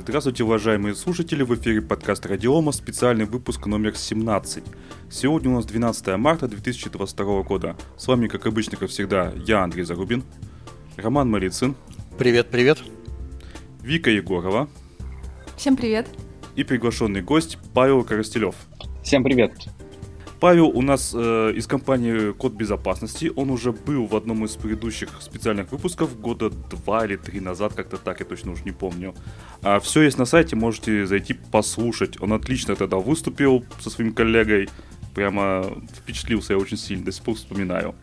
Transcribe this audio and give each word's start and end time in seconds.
Здравствуйте, 0.00 0.44
уважаемые 0.44 0.94
слушатели, 0.94 1.42
в 1.42 1.52
эфире 1.56 1.82
подкаст 1.82 2.24
Радиома, 2.24 2.70
специальный 2.70 3.24
выпуск 3.24 3.66
номер 3.66 3.96
17. 3.96 4.62
Сегодня 5.10 5.50
у 5.50 5.54
нас 5.54 5.66
12 5.66 6.16
марта 6.16 6.46
2022 6.46 7.42
года. 7.42 7.76
С 7.96 8.06
вами, 8.06 8.28
как 8.28 8.46
обычно, 8.46 8.76
как 8.76 8.90
всегда, 8.90 9.32
я, 9.44 9.64
Андрей 9.64 9.82
Зарубин, 9.82 10.22
Роман 10.96 11.28
Марицын. 11.28 11.74
Привет, 12.16 12.48
привет. 12.48 12.78
Вика 13.82 14.08
Егорова. 14.08 14.68
Всем 15.56 15.76
привет. 15.76 16.06
И 16.54 16.62
приглашенный 16.62 17.20
гость 17.20 17.58
Павел 17.74 18.04
Коростелев. 18.04 18.54
Всем 19.02 19.24
привет. 19.24 19.52
Павел 20.40 20.68
у 20.68 20.82
нас 20.82 21.12
э, 21.14 21.52
из 21.56 21.66
компании 21.66 22.32
Код 22.32 22.52
Безопасности. 22.52 23.32
Он 23.34 23.50
уже 23.50 23.72
был 23.72 24.06
в 24.06 24.14
одном 24.14 24.44
из 24.44 24.54
предыдущих 24.54 25.10
специальных 25.20 25.72
выпусков 25.72 26.20
года 26.20 26.50
два 26.50 27.04
или 27.04 27.16
три 27.16 27.40
назад, 27.40 27.74
как-то 27.74 27.96
так, 27.96 28.20
я 28.20 28.26
точно 28.26 28.52
уже 28.52 28.62
не 28.62 28.70
помню. 28.70 29.14
А 29.62 29.80
все 29.80 30.02
есть 30.02 30.16
на 30.16 30.26
сайте, 30.26 30.54
можете 30.54 31.06
зайти 31.06 31.34
послушать. 31.34 32.20
Он 32.20 32.32
отлично 32.32 32.76
тогда 32.76 32.98
выступил 32.98 33.64
со 33.80 33.90
своим 33.90 34.12
коллегой. 34.12 34.68
Прямо 35.12 35.66
впечатлился 35.96 36.52
я 36.52 36.58
очень 36.58 36.76
сильно, 36.76 37.04
до 37.04 37.12
сих 37.12 37.24
пор 37.24 37.34
вспоминаю. 37.34 37.96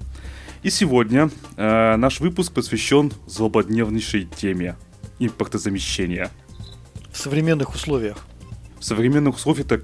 И 0.61 0.69
сегодня 0.69 1.29
э, 1.55 1.95
наш 1.95 2.19
выпуск 2.19 2.51
посвящен 2.51 3.13
злободневнейшей 3.27 4.25
теме 4.25 4.75
импортозамещения. 5.19 6.29
В 7.13 7.17
современных 7.17 7.73
условиях. 7.73 8.17
В 8.79 8.83
современных 8.83 9.35
условиях 9.35 9.67
это 9.67 9.81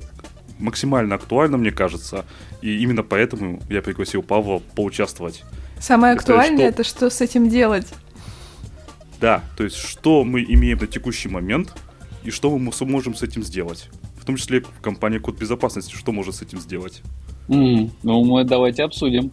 максимально 0.61 1.15
актуально, 1.15 1.57
мне 1.57 1.71
кажется. 1.71 2.25
И 2.61 2.81
именно 2.81 3.03
поэтому 3.03 3.61
я 3.69 3.81
пригласил 3.81 4.23
Павла 4.23 4.61
поучаствовать. 4.75 5.43
Самое 5.79 6.13
актуальное 6.13 6.69
это 6.69 6.83
что... 6.83 7.05
это 7.05 7.09
что 7.09 7.17
с 7.17 7.21
этим 7.21 7.49
делать? 7.49 7.87
Да, 9.19 9.43
то 9.57 9.63
есть 9.63 9.75
что 9.75 10.23
мы 10.23 10.43
имеем 10.43 10.79
на 10.79 10.87
текущий 10.87 11.29
момент 11.29 11.73
и 12.23 12.31
что 12.31 12.55
мы 12.57 12.71
можем 12.81 13.15
с 13.15 13.23
этим 13.23 13.43
сделать. 13.43 13.89
В 14.19 14.25
том 14.25 14.35
числе 14.35 14.63
компания 14.81 15.19
Код 15.19 15.37
Безопасности, 15.37 15.95
что 15.95 16.11
может 16.11 16.35
с 16.35 16.41
этим 16.41 16.59
сделать. 16.59 17.01
Mm, 17.47 17.89
ну, 18.03 18.23
мы 18.23 18.43
давайте 18.43 18.83
обсудим. 18.83 19.31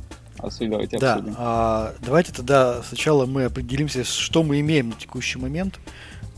Давайте 0.61 0.99
да, 0.99 1.23
А, 1.37 1.95
давайте 2.01 2.33
тогда 2.33 2.83
сначала 2.85 3.27
мы 3.27 3.45
определимся, 3.45 4.05
что 4.05 4.43
мы 4.45 4.61
имеем 4.61 4.91
на 4.91 4.95
текущий 4.95 5.39
момент. 5.39 5.81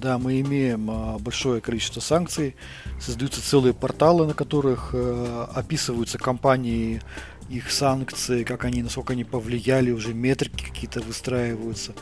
Да, 0.01 0.17
мы 0.17 0.41
имеем 0.41 0.91
а, 0.91 1.19
большое 1.19 1.61
количество 1.61 2.01
санкций, 2.01 2.57
создаются 2.99 3.43
целые 3.43 3.75
порталы, 3.75 4.27
на 4.27 4.33
которых 4.33 4.91
э, 4.95 5.47
описываются 5.55 6.17
компании, 6.17 7.03
их 7.51 7.71
санкции, 7.71 8.45
как 8.45 8.65
они, 8.65 8.83
насколько 8.83 9.13
они 9.13 9.25
повлияли, 9.25 9.91
уже 9.91 10.15
метрики 10.15 10.65
какие-то 10.65 11.01
выстраиваются. 11.01 11.93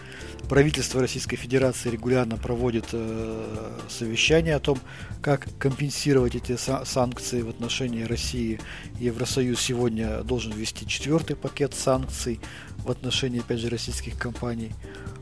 Правительство 0.48 1.00
Российской 1.00 1.36
Федерации 1.36 1.90
регулярно 1.90 2.36
проводит 2.36 2.84
э, 2.92 3.78
совещания 3.88 4.54
о 4.54 4.60
том, 4.60 4.78
как 5.20 5.48
компенсировать 5.58 6.36
эти 6.36 6.56
санкции 6.56 7.42
в 7.42 7.48
отношении 7.48 8.04
России. 8.04 8.60
Евросоюз 9.00 9.60
сегодня 9.60 10.22
должен 10.22 10.52
ввести 10.52 10.86
четвертый 10.86 11.34
пакет 11.34 11.74
санкций 11.74 12.40
в 12.76 12.90
отношении, 12.92 13.40
опять 13.40 13.58
же, 13.58 13.68
российских 13.68 14.16
компаний. 14.16 14.70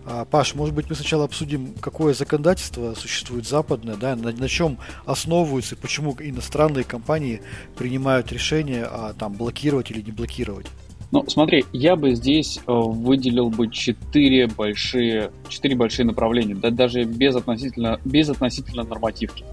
А, 0.09 0.25
Паш, 0.25 0.55
может 0.55 0.75
быть, 0.75 0.89
мы 0.89 0.95
сначала 0.95 1.25
обсудим, 1.25 1.75
какое 1.81 2.15
законодательство 2.15 2.95
существует 2.95 3.47
западное, 3.47 3.97
да, 3.97 4.15
на, 4.15 4.31
на 4.31 4.49
чем 4.49 4.79
основываются 5.05 5.77
почему 5.77 6.17
иностранные 6.21 6.85
компании 6.85 7.43
принимают 7.77 8.31
решение 8.31 8.87
а, 8.89 9.15
там, 9.15 9.33
блокировать 9.33 9.91
или 9.91 10.01
не 10.01 10.13
блокировать. 10.13 10.67
Ну, 11.13 11.25
смотри, 11.29 11.65
я 11.73 11.95
бы 11.95 12.15
здесь 12.15 12.59
э, 12.59 12.63
выделил 12.67 13.49
бы 13.49 13.71
четыре 13.71 14.49
большие, 14.49 15.31
четыре 15.49 15.77
большие 15.77 16.05
направления, 16.05 16.57
да, 16.57 16.71
даже 16.71 17.05
без 17.05 17.37
относительно, 17.37 18.01
без 18.05 18.29
относительно 18.29 18.83
нормативки. 18.83 19.45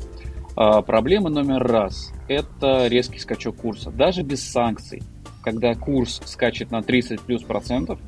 А, 0.55 0.81
проблема 0.81 1.29
номер 1.29 1.63
раз– 1.63 2.11
это 2.27 2.87
резкий 2.87 3.19
скачок 3.19 3.57
курса. 3.57 3.91
Даже 3.91 4.23
без 4.23 4.43
санкций, 4.43 5.03
когда 5.41 5.75
курс 5.75 6.21
скачет 6.25 6.71
на 6.71 6.81
30 6.81 7.21
плюс 7.21 7.43
процентов, 7.43 7.99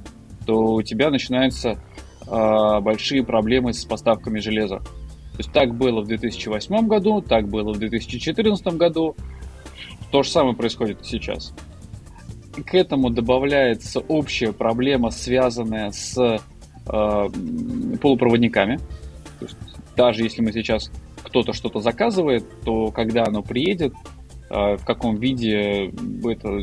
то 0.46 0.74
у 0.74 0.82
тебя 0.82 1.10
начинается 1.10 1.78
э, 2.28 2.80
большие 2.82 3.24
проблемы 3.24 3.74
с 3.74 3.86
поставками 3.86 4.40
железа. 4.40 4.82
То 5.36 5.40
есть 5.40 5.52
так 5.52 5.76
было 5.76 6.02
в 6.02 6.08
2008 6.08 6.88
году, 6.88 7.22
так 7.22 7.50
было 7.50 7.74
в 7.74 7.78
2014 7.78 8.68
году. 8.76 9.16
То 10.12 10.24
же 10.24 10.30
самое 10.30 10.56
происходит 10.56 11.02
и 11.02 11.06
сейчас. 11.06 11.54
К 12.66 12.74
этому 12.74 13.10
добавляется 13.10 14.00
общая 14.00 14.54
проблема, 14.54 15.12
связанная 15.12 15.92
с 15.92 16.18
э, 16.18 17.30
полупроводниками. 18.02 18.78
То 19.40 19.46
есть, 19.46 19.58
даже 19.98 20.24
если 20.24 20.42
мы 20.42 20.54
сейчас 20.54 20.90
кто-то 21.22 21.52
что-то 21.52 21.82
заказывает, 21.82 22.46
то 22.64 22.92
когда 22.92 23.26
оно 23.26 23.44
приедет, 23.44 23.94
э, 24.50 24.78
в 24.78 24.86
каком 24.86 25.18
виде 25.18 25.92
это 26.24 26.60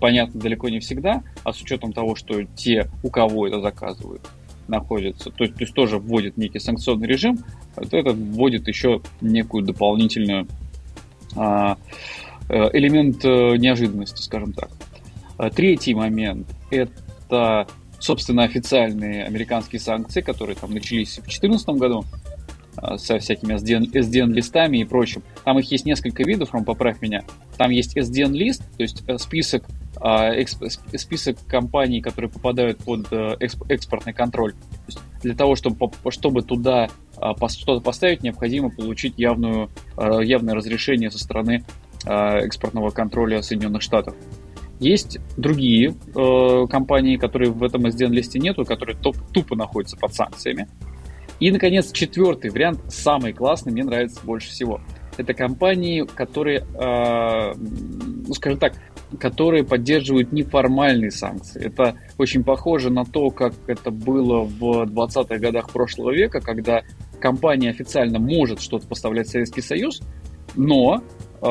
понятно 0.00 0.40
далеко 0.40 0.68
не 0.70 0.80
всегда, 0.80 1.22
а 1.44 1.52
с 1.52 1.60
учетом 1.62 1.92
того, 1.92 2.16
что 2.16 2.42
те, 2.56 2.90
у 3.04 3.10
кого 3.10 3.46
это 3.46 3.60
заказывают, 3.60 4.28
находится, 4.68 5.30
то, 5.30 5.46
то 5.46 5.60
есть 5.60 5.74
тоже 5.74 5.98
вводит 5.98 6.36
некий 6.36 6.58
санкционный 6.58 7.06
режим, 7.06 7.38
то 7.74 7.96
это 7.96 8.12
вводит 8.12 8.68
еще 8.68 9.00
некую 9.20 9.64
дополнительную 9.64 10.46
а, 11.34 11.76
э, 12.48 12.70
элемент 12.72 13.24
э, 13.24 13.56
неожиданности, 13.56 14.22
скажем 14.22 14.52
так. 14.52 14.70
А, 15.38 15.50
третий 15.50 15.94
момент– 15.94 16.46
это, 16.70 17.66
собственно, 17.98 18.44
официальные 18.44 19.24
американские 19.24 19.80
санкции, 19.80 20.20
которые 20.20 20.56
там 20.56 20.72
начались 20.72 21.18
в 21.18 21.22
2014 21.22 21.68
году 21.70 22.04
а, 22.04 22.35
со 22.96 23.18
всякими 23.18 23.54
SDN, 23.54 23.92
SDN-листами 23.92 24.78
и 24.78 24.84
прочим. 24.84 25.22
Там 25.44 25.58
их 25.58 25.70
есть 25.70 25.84
несколько 25.86 26.22
видов, 26.22 26.52
Ром, 26.52 26.64
поправь 26.64 27.00
меня. 27.00 27.24
Там 27.56 27.70
есть 27.70 27.96
SDN-лист, 27.96 28.62
то 28.76 28.82
есть 28.82 29.02
э, 29.06 29.18
список 29.18 29.64
а, 29.98 30.32
список 30.94 31.38
компаний, 31.46 32.02
которые 32.02 32.30
попадают 32.30 32.78
под 32.78 33.06
э, 33.10 33.36
экспортный 33.40 34.12
контроль. 34.12 34.54
для 35.22 35.34
того, 35.34 35.56
чтобы, 35.56 35.90
чтобы 36.10 36.42
туда 36.42 36.88
что-то 37.48 37.80
поставить, 37.80 38.22
необходимо 38.22 38.68
получить 38.68 39.14
явную, 39.16 39.70
явное 39.96 40.54
разрешение 40.54 41.10
со 41.10 41.18
стороны 41.18 41.64
экспортного 42.04 42.90
контроля 42.90 43.40
Соединенных 43.40 43.80
Штатов. 43.80 44.14
Есть 44.78 45.18
другие 45.38 45.94
э, 46.14 46.66
компании, 46.68 47.16
которые 47.16 47.50
в 47.50 47.62
этом 47.62 47.86
SDN-листе 47.86 48.38
нету, 48.38 48.64
которые 48.64 48.96
тупо 48.96 49.56
находятся 49.56 49.96
под 49.96 50.14
санкциями. 50.14 50.68
И, 51.40 51.50
наконец, 51.50 51.92
четвертый 51.92 52.50
вариант, 52.50 52.80
самый 52.88 53.32
классный, 53.32 53.72
мне 53.72 53.84
нравится 53.84 54.20
больше 54.24 54.48
всего. 54.48 54.80
Это 55.16 55.32
компании, 55.34 56.02
которые, 56.02 56.60
э, 56.60 57.54
ну, 57.54 58.34
скажем 58.34 58.58
так, 58.58 58.74
которые 59.18 59.64
поддерживают 59.64 60.32
неформальные 60.32 61.10
санкции. 61.10 61.64
Это 61.64 61.96
очень 62.18 62.44
похоже 62.44 62.90
на 62.90 63.04
то, 63.04 63.30
как 63.30 63.54
это 63.66 63.90
было 63.90 64.42
в 64.42 64.84
20-х 64.84 65.38
годах 65.38 65.70
прошлого 65.70 66.12
века, 66.12 66.40
когда 66.40 66.82
компания 67.20 67.70
официально 67.70 68.18
может 68.18 68.60
что-то 68.60 68.86
поставлять 68.86 69.28
в 69.28 69.30
Советский 69.30 69.62
Союз, 69.62 70.02
но 70.54 71.02
э, 71.40 71.46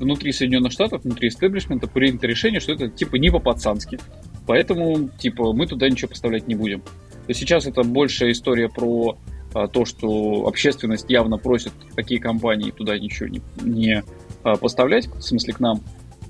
внутри 0.00 0.32
Соединенных 0.32 0.72
Штатов, 0.72 1.04
внутри 1.04 1.28
истеблишмента 1.28 1.86
принято 1.86 2.26
решение, 2.26 2.60
что 2.60 2.72
это 2.72 2.88
типа 2.88 3.16
не 3.16 3.30
по-пацански. 3.30 3.98
Поэтому, 4.46 5.08
типа, 5.10 5.52
мы 5.52 5.66
туда 5.66 5.88
ничего 5.88 6.08
поставлять 6.08 6.48
не 6.48 6.54
будем. 6.54 6.82
Сейчас 7.32 7.66
это 7.66 7.82
большая 7.82 8.32
история 8.32 8.68
про 8.68 9.16
а, 9.52 9.66
то, 9.66 9.84
что 9.84 10.46
общественность 10.46 11.06
явно 11.08 11.38
просит 11.38 11.72
такие 11.96 12.20
компании 12.20 12.70
туда 12.70 12.98
ничего 12.98 13.28
не, 13.28 13.42
не 13.62 14.04
а, 14.44 14.56
поставлять, 14.56 15.08
в 15.08 15.22
смысле 15.22 15.54
к 15.54 15.60
нам. 15.60 15.80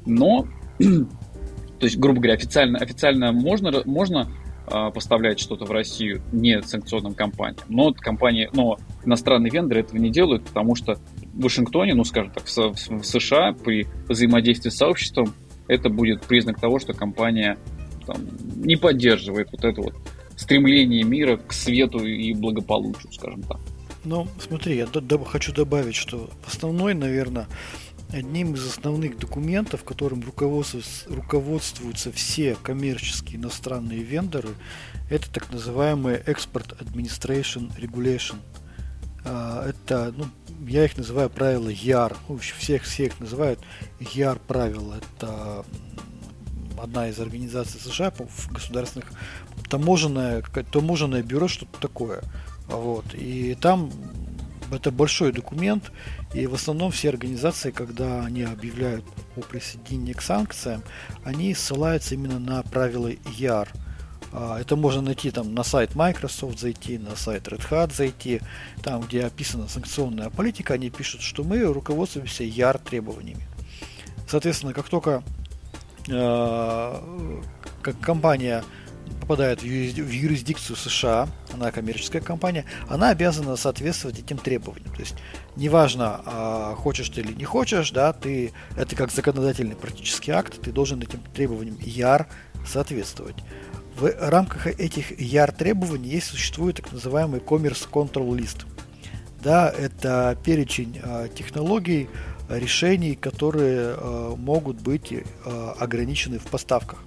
Но, 0.07 0.47
то 0.79 1.87
есть, 1.87 1.99
грубо 1.99 2.21
говоря, 2.21 2.35
официально, 2.35 2.79
официально 2.79 3.33
можно, 3.33 3.83
можно 3.85 4.29
э, 4.67 4.91
поставлять 4.95 5.39
что-то 5.39 5.67
в 5.67 5.71
Россию 5.71 6.23
не 6.33 6.63
санкционным 6.63 7.13
компаниям, 7.13 7.63
но 7.69 7.93
компании, 7.93 8.49
но 8.55 8.79
иностранные 9.05 9.51
вендоры 9.51 9.81
этого 9.81 9.99
не 9.99 10.11
делают, 10.11 10.45
потому 10.45 10.75
что 10.75 10.95
в 11.35 11.43
Вашингтоне, 11.43 11.95
ну, 11.95 12.05
скажем 12.05 12.33
так, 12.33 12.45
в, 12.47 12.57
в 12.57 13.05
США 13.05 13.53
при 13.53 13.87
взаимодействии 14.09 14.71
с 14.71 14.77
сообществом 14.77 15.35
это 15.69 15.91
будет 15.91 16.23
признак 16.23 16.59
того, 16.59 16.79
что 16.79 16.95
компания 16.95 17.59
там, 18.07 18.17
не 18.57 18.77
поддерживает 18.77 19.49
вот 19.53 19.65
это 19.65 19.83
вот 19.83 19.95
стремление 20.41 21.05
мира 21.05 21.37
к 21.37 21.53
свету 21.53 22.05
и 22.05 22.33
благополучию, 22.35 23.13
скажем 23.13 23.43
так. 23.43 23.59
Ну, 24.05 24.27
смотри, 24.39 24.77
я 24.77 24.89
хочу 25.27 25.53
добавить, 25.53 25.95
что 25.95 26.31
основной, 26.47 26.95
наверное, 26.95 27.47
Одним 28.13 28.55
из 28.55 28.67
основных 28.67 29.19
документов, 29.19 29.85
которым 29.85 30.25
руководствуются 30.25 32.11
все 32.11 32.57
коммерческие 32.61 33.37
иностранные 33.37 34.03
вендоры, 34.03 34.49
это 35.11 35.31
так 35.31 35.53
называемый 35.53 36.17
Export 36.17 36.77
Administration 36.81 37.71
Regulation. 37.79 38.37
А, 39.25 39.69
это, 39.69 40.13
ну, 40.17 40.27
я 40.67 40.87
их 40.87 40.97
называю 40.97 41.31
правила 41.31 41.69
ЯР. 41.69 42.17
Ну, 42.29 42.39
всех, 42.39 42.83
всех 42.83 43.21
называют 43.21 43.61
ЯР 44.01 44.41
правила. 44.41 44.97
Это 44.97 45.65
одна 46.83 47.09
из 47.09 47.19
организаций 47.21 47.81
США 47.81 48.11
в 48.11 48.53
государственных 48.53 49.11
таможенное, 49.69 50.43
таможенное 50.73 51.23
бюро, 51.23 51.49
что-то 51.49 51.81
такое. 51.81 52.23
Вот. 52.69 53.15
И 53.15 53.55
там 53.61 53.91
Это 54.71 54.93
большой 54.93 55.33
документ, 55.33 55.91
и 56.33 56.47
в 56.47 56.55
основном 56.55 56.93
все 56.93 57.09
организации, 57.09 57.73
когда 57.73 58.25
они 58.25 58.43
объявляют 58.43 59.05
о 59.37 59.41
присоединении 59.41 60.13
к 60.13 60.23
санкциям, 60.23 60.85
они 61.25 61.55
ссылаются 61.55 62.15
именно 62.15 62.39
на 62.39 62.63
правила 62.63 63.11
EAR. 63.11 63.69
А, 64.33 64.61
это 64.61 64.77
можно 64.77 65.03
найти 65.03 65.33
там 65.33 65.55
на 65.55 65.65
сайт 65.65 65.97
Microsoft 65.97 66.61
зайти, 66.61 66.99
на 66.99 67.17
сайт 67.17 67.49
Red 67.49 67.69
Hat 67.69 67.93
зайти, 67.93 68.41
там, 68.81 69.01
где 69.03 69.25
описана 69.25 69.67
санкционная 69.67 70.31
политика, 70.31 70.75
они 70.75 70.89
пишут, 70.89 71.23
что 71.23 71.43
мы 71.43 71.63
руководствуемся 71.65 72.45
EAR 72.45 72.81
требованиями. 72.83 73.49
Соответственно, 74.29 74.73
как 74.73 74.89
только 74.89 75.25
как 76.11 78.01
компания 78.01 78.65
попадает 79.21 79.63
в 79.63 79.65
юрисдикцию 79.65 80.77
США, 80.77 81.29
она 81.55 81.71
коммерческая 81.71 82.23
компания, 82.23 82.65
она 82.89 83.11
обязана 83.11 83.57
соответствовать 83.57 84.19
этим 84.19 84.39
требованиям. 84.39 84.93
То 84.93 85.01
есть 85.01 85.15
неважно, 85.57 86.21
а, 86.25 86.75
хочешь 86.77 87.09
ты 87.11 87.21
или 87.21 87.33
не 87.33 87.45
хочешь, 87.45 87.91
да, 87.91 88.13
ты 88.13 88.53
это 88.77 88.97
как 88.97 89.11
законодательный 89.11 89.77
практический 89.77 90.33
акт, 90.33 90.61
ты 90.61 90.73
должен 90.73 91.01
этим 91.01 91.21
требованиям 91.35 91.79
ЯР 91.81 92.29
соответствовать. 92.67 93.37
В 93.97 94.13
рамках 94.21 94.67
этих 94.67 95.21
яр 95.21 95.53
требований 95.53 96.09
есть 96.09 96.29
существует 96.29 96.77
так 96.77 96.91
называемый 96.91 97.41
Commerce 97.41 97.89
Control 97.91 98.31
List. 98.31 98.67
Да, 99.43 99.71
это 99.71 100.37
перечень 100.45 101.01
э, 101.03 101.29
технологий, 101.35 102.09
решений, 102.59 103.15
которые 103.15 103.95
э, 103.97 104.35
могут 104.37 104.81
быть 104.81 105.13
э, 105.13 105.23
ограничены 105.79 106.39
в 106.39 106.47
поставках. 106.47 107.03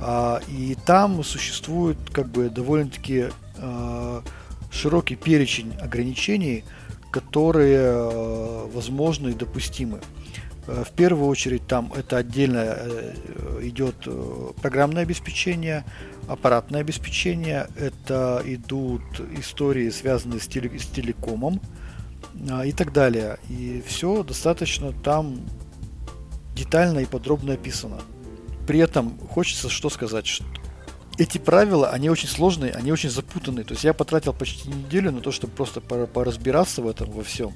А, 0.00 0.40
и 0.48 0.76
там 0.86 1.22
существует 1.22 1.96
как 2.12 2.28
бы 2.28 2.50
довольно-таки 2.50 3.26
а, 3.58 4.22
широкий 4.70 5.14
перечень 5.14 5.72
ограничений, 5.80 6.64
которые 7.12 8.66
возможны 8.70 9.28
и 9.28 9.34
допустимы. 9.34 10.00
В 10.66 10.90
первую 10.96 11.28
очередь 11.28 11.66
там 11.66 11.92
это 11.94 12.16
отдельно 12.16 12.64
э, 12.66 13.14
идет 13.62 13.96
э, 14.06 14.52
программное 14.62 15.02
обеспечение, 15.02 15.84
аппаратное 16.26 16.80
обеспечение, 16.80 17.68
это 17.76 18.42
идут 18.46 19.02
истории, 19.38 19.90
связанные 19.90 20.40
с 20.40 20.46
телекомом 20.46 21.60
и 22.64 22.72
так 22.72 22.92
далее. 22.92 23.38
И 23.48 23.82
все 23.86 24.22
достаточно 24.22 24.92
там 24.92 25.40
детально 26.54 27.00
и 27.00 27.06
подробно 27.06 27.54
описано 27.54 28.00
при 28.66 28.80
этом 28.80 29.18
хочется 29.28 29.68
что 29.68 29.90
сказать, 29.90 30.26
что 30.26 30.44
эти 31.16 31.38
правила, 31.38 31.90
они 31.90 32.10
очень 32.10 32.28
сложные, 32.28 32.72
они 32.72 32.90
очень 32.90 33.10
запутанные. 33.10 33.64
То 33.64 33.74
есть 33.74 33.84
я 33.84 33.92
потратил 33.92 34.32
почти 34.32 34.68
неделю 34.68 35.12
на 35.12 35.20
то, 35.20 35.30
чтобы 35.30 35.52
просто 35.52 35.80
поразбираться 35.80 36.82
в 36.82 36.88
этом 36.88 37.10
во 37.12 37.22
всем. 37.22 37.52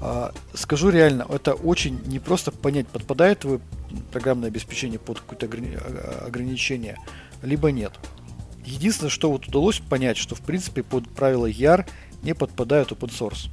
А, 0.00 0.32
скажу 0.54 0.90
реально, 0.90 1.26
это 1.28 1.54
очень 1.54 2.00
непросто 2.06 2.52
понять, 2.52 2.86
подпадает 2.86 3.40
твое 3.40 3.60
программное 4.12 4.48
обеспечение 4.48 4.98
под 4.98 5.20
какое-то 5.20 5.46
а, 5.46 6.26
ограничение, 6.26 6.98
либо 7.42 7.72
нет. 7.72 7.92
Единственное, 8.64 9.10
что 9.10 9.30
вот 9.30 9.48
удалось 9.48 9.80
понять, 9.80 10.16
что 10.16 10.34
в 10.34 10.40
принципе 10.40 10.82
под 10.82 11.08
правила 11.08 11.50
YAR 11.50 11.86
не 12.22 12.34
подпадают 12.34 12.92
open 12.92 13.10
source. 13.10 13.50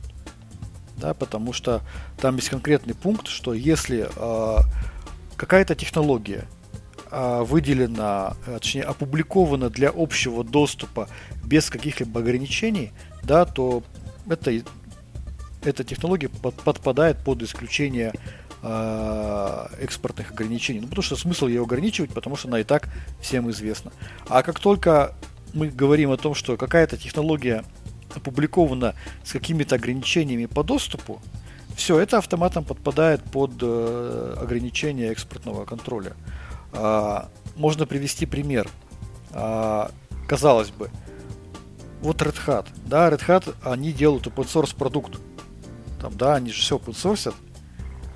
Да, 1.01 1.15
потому 1.15 1.51
что 1.51 1.81
там 2.17 2.35
есть 2.35 2.49
конкретный 2.49 2.93
пункт, 2.93 3.27
что 3.27 3.55
если 3.55 4.07
э, 4.15 4.57
какая-то 5.35 5.73
технология 5.73 6.47
а, 7.09 7.43
выделена, 7.43 8.37
э, 8.45 8.59
точнее 8.59 8.83
опубликована 8.83 9.69
для 9.69 9.91
общего 9.93 10.43
доступа 10.43 11.09
без 11.43 11.69
каких-либо 11.69 12.21
ограничений, 12.21 12.93
да, 13.23 13.45
то 13.45 13.83
это, 14.29 14.51
эта 15.63 15.83
технология 15.83 16.29
под, 16.29 16.55
подпадает 16.55 17.17
под 17.17 17.41
исключение 17.41 18.13
э, 18.61 19.67
экспортных 19.79 20.31
ограничений. 20.31 20.81
Ну, 20.81 20.87
потому 20.87 21.03
что 21.03 21.15
смысл 21.15 21.47
ее 21.47 21.63
ограничивать, 21.63 22.13
потому 22.13 22.35
что 22.35 22.47
она 22.47 22.59
и 22.59 22.63
так 22.63 22.87
всем 23.19 23.49
известна. 23.49 23.91
А 24.29 24.43
как 24.43 24.59
только 24.59 25.15
мы 25.53 25.67
говорим 25.67 26.11
о 26.11 26.17
том, 26.17 26.35
что 26.35 26.55
какая-то 26.55 26.95
технология 26.95 27.65
опубликована 28.17 28.95
с 29.23 29.31
какими-то 29.31 29.75
ограничениями 29.75 30.45
по 30.45 30.63
доступу, 30.63 31.21
все 31.75 31.99
это 31.99 32.17
автоматом 32.17 32.63
подпадает 32.63 33.23
под 33.23 33.51
э, 33.61 34.35
ограничение 34.39 35.11
экспортного 35.11 35.65
контроля. 35.65 36.13
А, 36.73 37.29
можно 37.55 37.85
привести 37.85 38.25
пример. 38.25 38.69
А, 39.31 39.91
казалось 40.27 40.69
бы, 40.69 40.89
вот 42.01 42.21
Red 42.21 42.37
Hat, 42.45 42.67
да, 42.85 43.09
Red 43.09 43.25
Hat, 43.27 43.55
они 43.63 43.91
делают 43.93 44.27
open 44.27 44.45
source 44.45 44.75
продукт. 44.75 45.19
Там, 45.99 46.17
да, 46.17 46.35
они 46.35 46.51
же 46.51 46.61
все 46.61 46.77
open 46.77 46.93
source, 46.93 47.33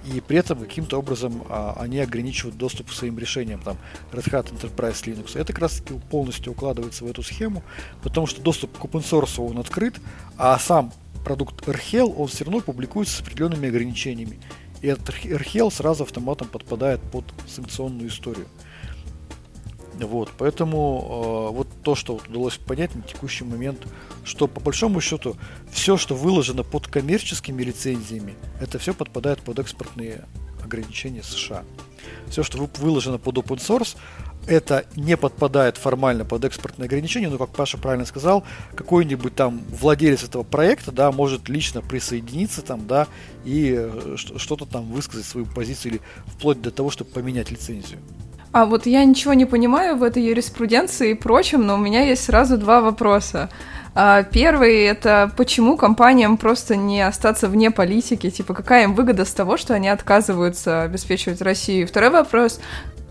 и 0.05 0.21
при 0.21 0.37
этом 0.37 0.59
каким-то 0.59 0.99
образом 0.99 1.43
а, 1.49 1.75
они 1.79 1.99
ограничивают 1.99 2.57
доступ 2.57 2.89
к 2.89 2.93
своим 2.93 3.17
решениям, 3.17 3.59
там, 3.61 3.77
Red 4.11 4.29
Hat 4.31 4.53
Enterprise 4.53 5.03
Linux. 5.03 5.39
Это 5.39 5.53
как 5.53 5.63
раз 5.63 5.79
таки 5.79 5.99
полностью 6.09 6.53
укладывается 6.53 7.03
в 7.03 7.07
эту 7.09 7.23
схему, 7.23 7.63
потому 8.03 8.27
что 8.27 8.41
доступ 8.41 8.77
к 8.77 8.81
open 8.83 9.03
source 9.03 9.43
он 9.43 9.57
открыт, 9.57 9.95
а 10.37 10.57
сам 10.59 10.93
продукт 11.23 11.67
RHEL, 11.67 12.13
он 12.15 12.27
все 12.27 12.45
равно 12.45 12.61
публикуется 12.61 13.17
с 13.17 13.21
определенными 13.21 13.67
ограничениями. 13.67 14.39
И 14.81 14.87
этот 14.87 15.09
RHEL 15.09 15.71
сразу 15.71 16.03
автоматом 16.03 16.47
подпадает 16.47 17.01
под 17.01 17.25
санкционную 17.47 18.09
историю. 18.09 18.47
Вот, 19.99 20.31
поэтому 20.37 21.49
э, 21.51 21.55
вот 21.55 21.67
то, 21.83 21.95
что 21.95 22.13
вот 22.13 22.27
удалось 22.27 22.57
понять 22.57 22.93
на 22.95 23.01
текущий 23.01 23.45
момент, 23.45 23.87
что 24.23 24.47
по 24.47 24.59
большому 24.59 24.99
счету 24.99 25.37
все, 25.71 25.97
что 25.97 26.15
выложено 26.15 26.63
под 26.63 26.87
коммерческими 26.87 27.63
лицензиями, 27.63 28.35
это 28.59 28.77
все 28.77 28.93
подпадает 28.93 29.41
под 29.41 29.59
экспортные 29.59 30.25
ограничения 30.63 31.23
США. 31.23 31.63
Все, 32.29 32.43
что 32.43 32.69
выложено 32.77 33.17
под 33.17 33.37
open 33.37 33.57
source, 33.57 33.95
это 34.47 34.85
не 34.95 35.17
подпадает 35.17 35.77
формально 35.77 36.25
под 36.25 36.43
экспортные 36.45 36.85
ограничения, 36.85 37.29
но, 37.29 37.37
как 37.37 37.49
Паша 37.49 37.77
правильно 37.77 38.05
сказал, 38.05 38.43
какой-нибудь 38.75 39.33
там 39.35 39.63
владелец 39.69 40.23
этого 40.23 40.43
проекта, 40.43 40.91
да, 40.91 41.11
может 41.11 41.49
лично 41.49 41.81
присоединиться 41.81 42.61
там, 42.61 42.85
да, 42.85 43.07
и 43.43 43.73
э, 43.77 44.15
что-то 44.17 44.65
там 44.65 44.91
высказать 44.91 45.25
свою 45.25 45.47
позицию 45.47 45.93
или 45.93 46.01
вплоть 46.27 46.61
до 46.61 46.71
того, 46.71 46.91
чтобы 46.91 47.11
поменять 47.11 47.49
лицензию. 47.49 47.99
А 48.55 48.65
вот 48.65 48.85
я 48.85 49.03
ничего 49.03 49.33
не 49.33 49.43
понимаю 49.43 49.97
в 49.97 50.03
этой 50.03 50.23
юриспруденции 50.23 51.11
и 51.11 51.13
прочем, 51.13 51.67
но 51.67 51.75
у 51.75 51.77
меня 51.77 52.03
есть 52.03 52.23
сразу 52.23 52.57
два 52.57 52.79
вопроса. 52.79 53.49
А, 53.93 54.23
первый— 54.23 54.81
это 54.85 55.29
почему 55.35 55.75
компаниям 55.75 56.37
просто 56.37 56.77
не 56.77 57.01
остаться 57.01 57.49
вне 57.49 57.69
политики? 57.69 58.29
Типа, 58.29 58.53
какая 58.53 58.85
им 58.85 58.95
выгода 58.95 59.25
с 59.25 59.33
того, 59.33 59.57
что 59.57 59.73
они 59.73 59.89
отказываются 59.89 60.83
обеспечивать 60.83 61.41
Россию? 61.41 61.85
Второй 61.85 62.11
вопрос 62.11 62.61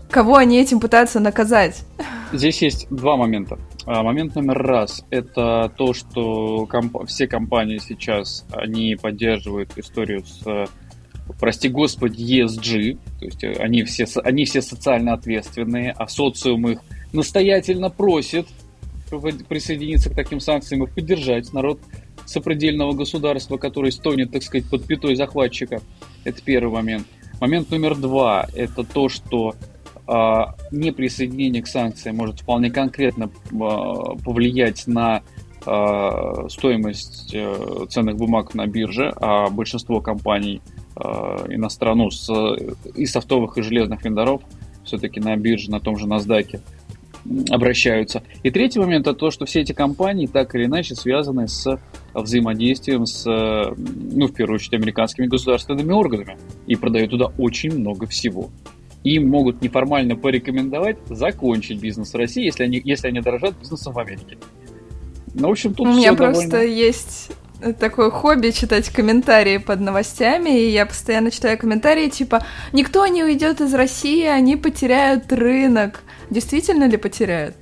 кого 0.09 0.37
они 0.37 0.59
этим 0.59 0.79
пытаются 0.79 1.19
наказать? 1.19 1.83
Здесь 2.31 2.61
есть 2.61 2.87
два 2.89 3.15
момента. 3.17 3.59
А, 3.85 4.01
момент 4.01 4.33
номер 4.35 4.57
раз– 4.63 5.05
это 5.11 5.71
то, 5.77 5.93
что 5.93 6.65
комп- 6.65 7.05
все 7.07 7.27
компании 7.27 7.77
сейчас, 7.77 8.45
они 8.51 8.95
поддерживают 8.99 9.77
историю 9.77 10.23
с, 10.25 10.69
прости 11.39 11.69
господи, 11.69 12.21
ESG, 12.41 12.97
то 13.19 13.25
есть 13.25 13.43
они 13.59 13.83
все, 13.83 14.05
они 14.23 14.45
все 14.45 14.61
социально 14.61 15.13
ответственные, 15.13 15.91
а 15.91 16.07
социум 16.07 16.67
их 16.67 16.79
настоятельно 17.13 17.89
просит 17.89 18.47
присоединиться 19.47 20.09
к 20.09 20.15
таким 20.15 20.39
санкциям 20.39 20.83
и 20.83 20.87
поддержать 20.87 21.53
народ 21.53 21.79
сопредельного 22.25 22.93
государства, 22.93 23.57
который 23.57 23.91
стонет, 23.91 24.31
так 24.31 24.43
сказать, 24.43 24.67
под 24.69 24.85
пятой 24.85 25.15
захватчика. 25.15 25.81
Это 26.23 26.41
первый 26.41 26.73
момент. 26.73 27.05
Момент 27.39 27.69
номер 27.69 27.95
два– 27.95 28.47
это 28.55 28.83
то, 28.83 29.09
что 29.09 29.55
а, 30.07 30.55
неприсоединение 30.71 31.61
к 31.61 31.67
санкциям 31.67 32.17
может 32.17 32.41
вполне 32.41 32.71
конкретно 32.71 33.29
а, 33.51 34.15
повлиять 34.23 34.87
на 34.87 35.21
а, 35.65 36.47
стоимость 36.47 37.33
э, 37.33 37.85
ценных 37.89 38.17
бумаг 38.17 38.53
на 38.53 38.67
бирже, 38.67 39.11
а 39.15 39.49
большинство 39.49 39.99
компаний 39.99 40.61
иностранных, 40.95 42.05
ну, 42.05 42.11
с, 42.11 42.57
и 42.95 43.05
софтовых, 43.05 43.57
и 43.57 43.61
железных 43.61 44.03
вендоров 44.03 44.41
все-таки 44.83 45.19
на 45.19 45.35
бирже, 45.35 45.71
на 45.71 45.79
том 45.79 45.97
же 45.97 46.05
NASDAQ 46.05 46.59
обращаются. 47.49 48.21
И 48.43 48.51
третий 48.51 48.79
момент 48.79 49.07
это 49.07 49.17
то, 49.17 49.31
что 49.31 49.45
все 49.45 49.61
эти 49.61 49.71
компании 49.71 50.27
так 50.27 50.53
или 50.55 50.65
иначе 50.65 50.95
связаны 50.95 51.47
с 51.47 51.79
взаимодействием 52.13 53.05
с, 53.07 53.25
ну, 53.25 54.27
в 54.27 54.33
первую 54.33 54.55
очередь, 54.55 54.73
американскими 54.73 55.25
государственными 55.25 55.91
органами 55.91 56.37
и 56.67 56.75
продают 56.75 57.11
туда 57.11 57.31
очень 57.37 57.77
много 57.77 58.05
всего 58.05 58.49
им 59.05 59.29
могут 59.29 59.61
неформально 59.61 60.15
порекомендовать 60.15 60.97
закончить 61.07 61.79
бизнес 61.79 62.13
в 62.13 62.17
России, 62.17 62.43
если 62.43 62.63
они, 62.63 62.81
если 62.83 63.07
они 63.07 63.21
дорожат 63.21 63.57
бизнесом 63.59 63.93
в 63.93 63.99
Америке. 63.99 64.37
Ну, 65.35 65.47
в 65.47 65.51
общем, 65.51 65.73
тут 65.73 65.87
У 65.87 65.93
меня 65.93 66.13
просто 66.13 66.49
довольно... 66.49 66.71
есть 66.71 67.31
такое 67.73 68.09
хобби 68.09 68.51
читать 68.51 68.89
комментарии 68.89 69.57
под 69.57 69.79
новостями, 69.79 70.59
и 70.59 70.69
я 70.69 70.85
постоянно 70.85 71.31
читаю 71.31 71.57
комментарии 71.57 72.09
типа 72.09 72.43
«Никто 72.73 73.05
не 73.07 73.23
уйдет 73.23 73.61
из 73.61 73.73
России, 73.73 74.25
они 74.25 74.55
потеряют 74.55 75.31
рынок». 75.31 76.01
Действительно 76.29 76.85
ли 76.85 76.97
потеряют? 76.97 77.55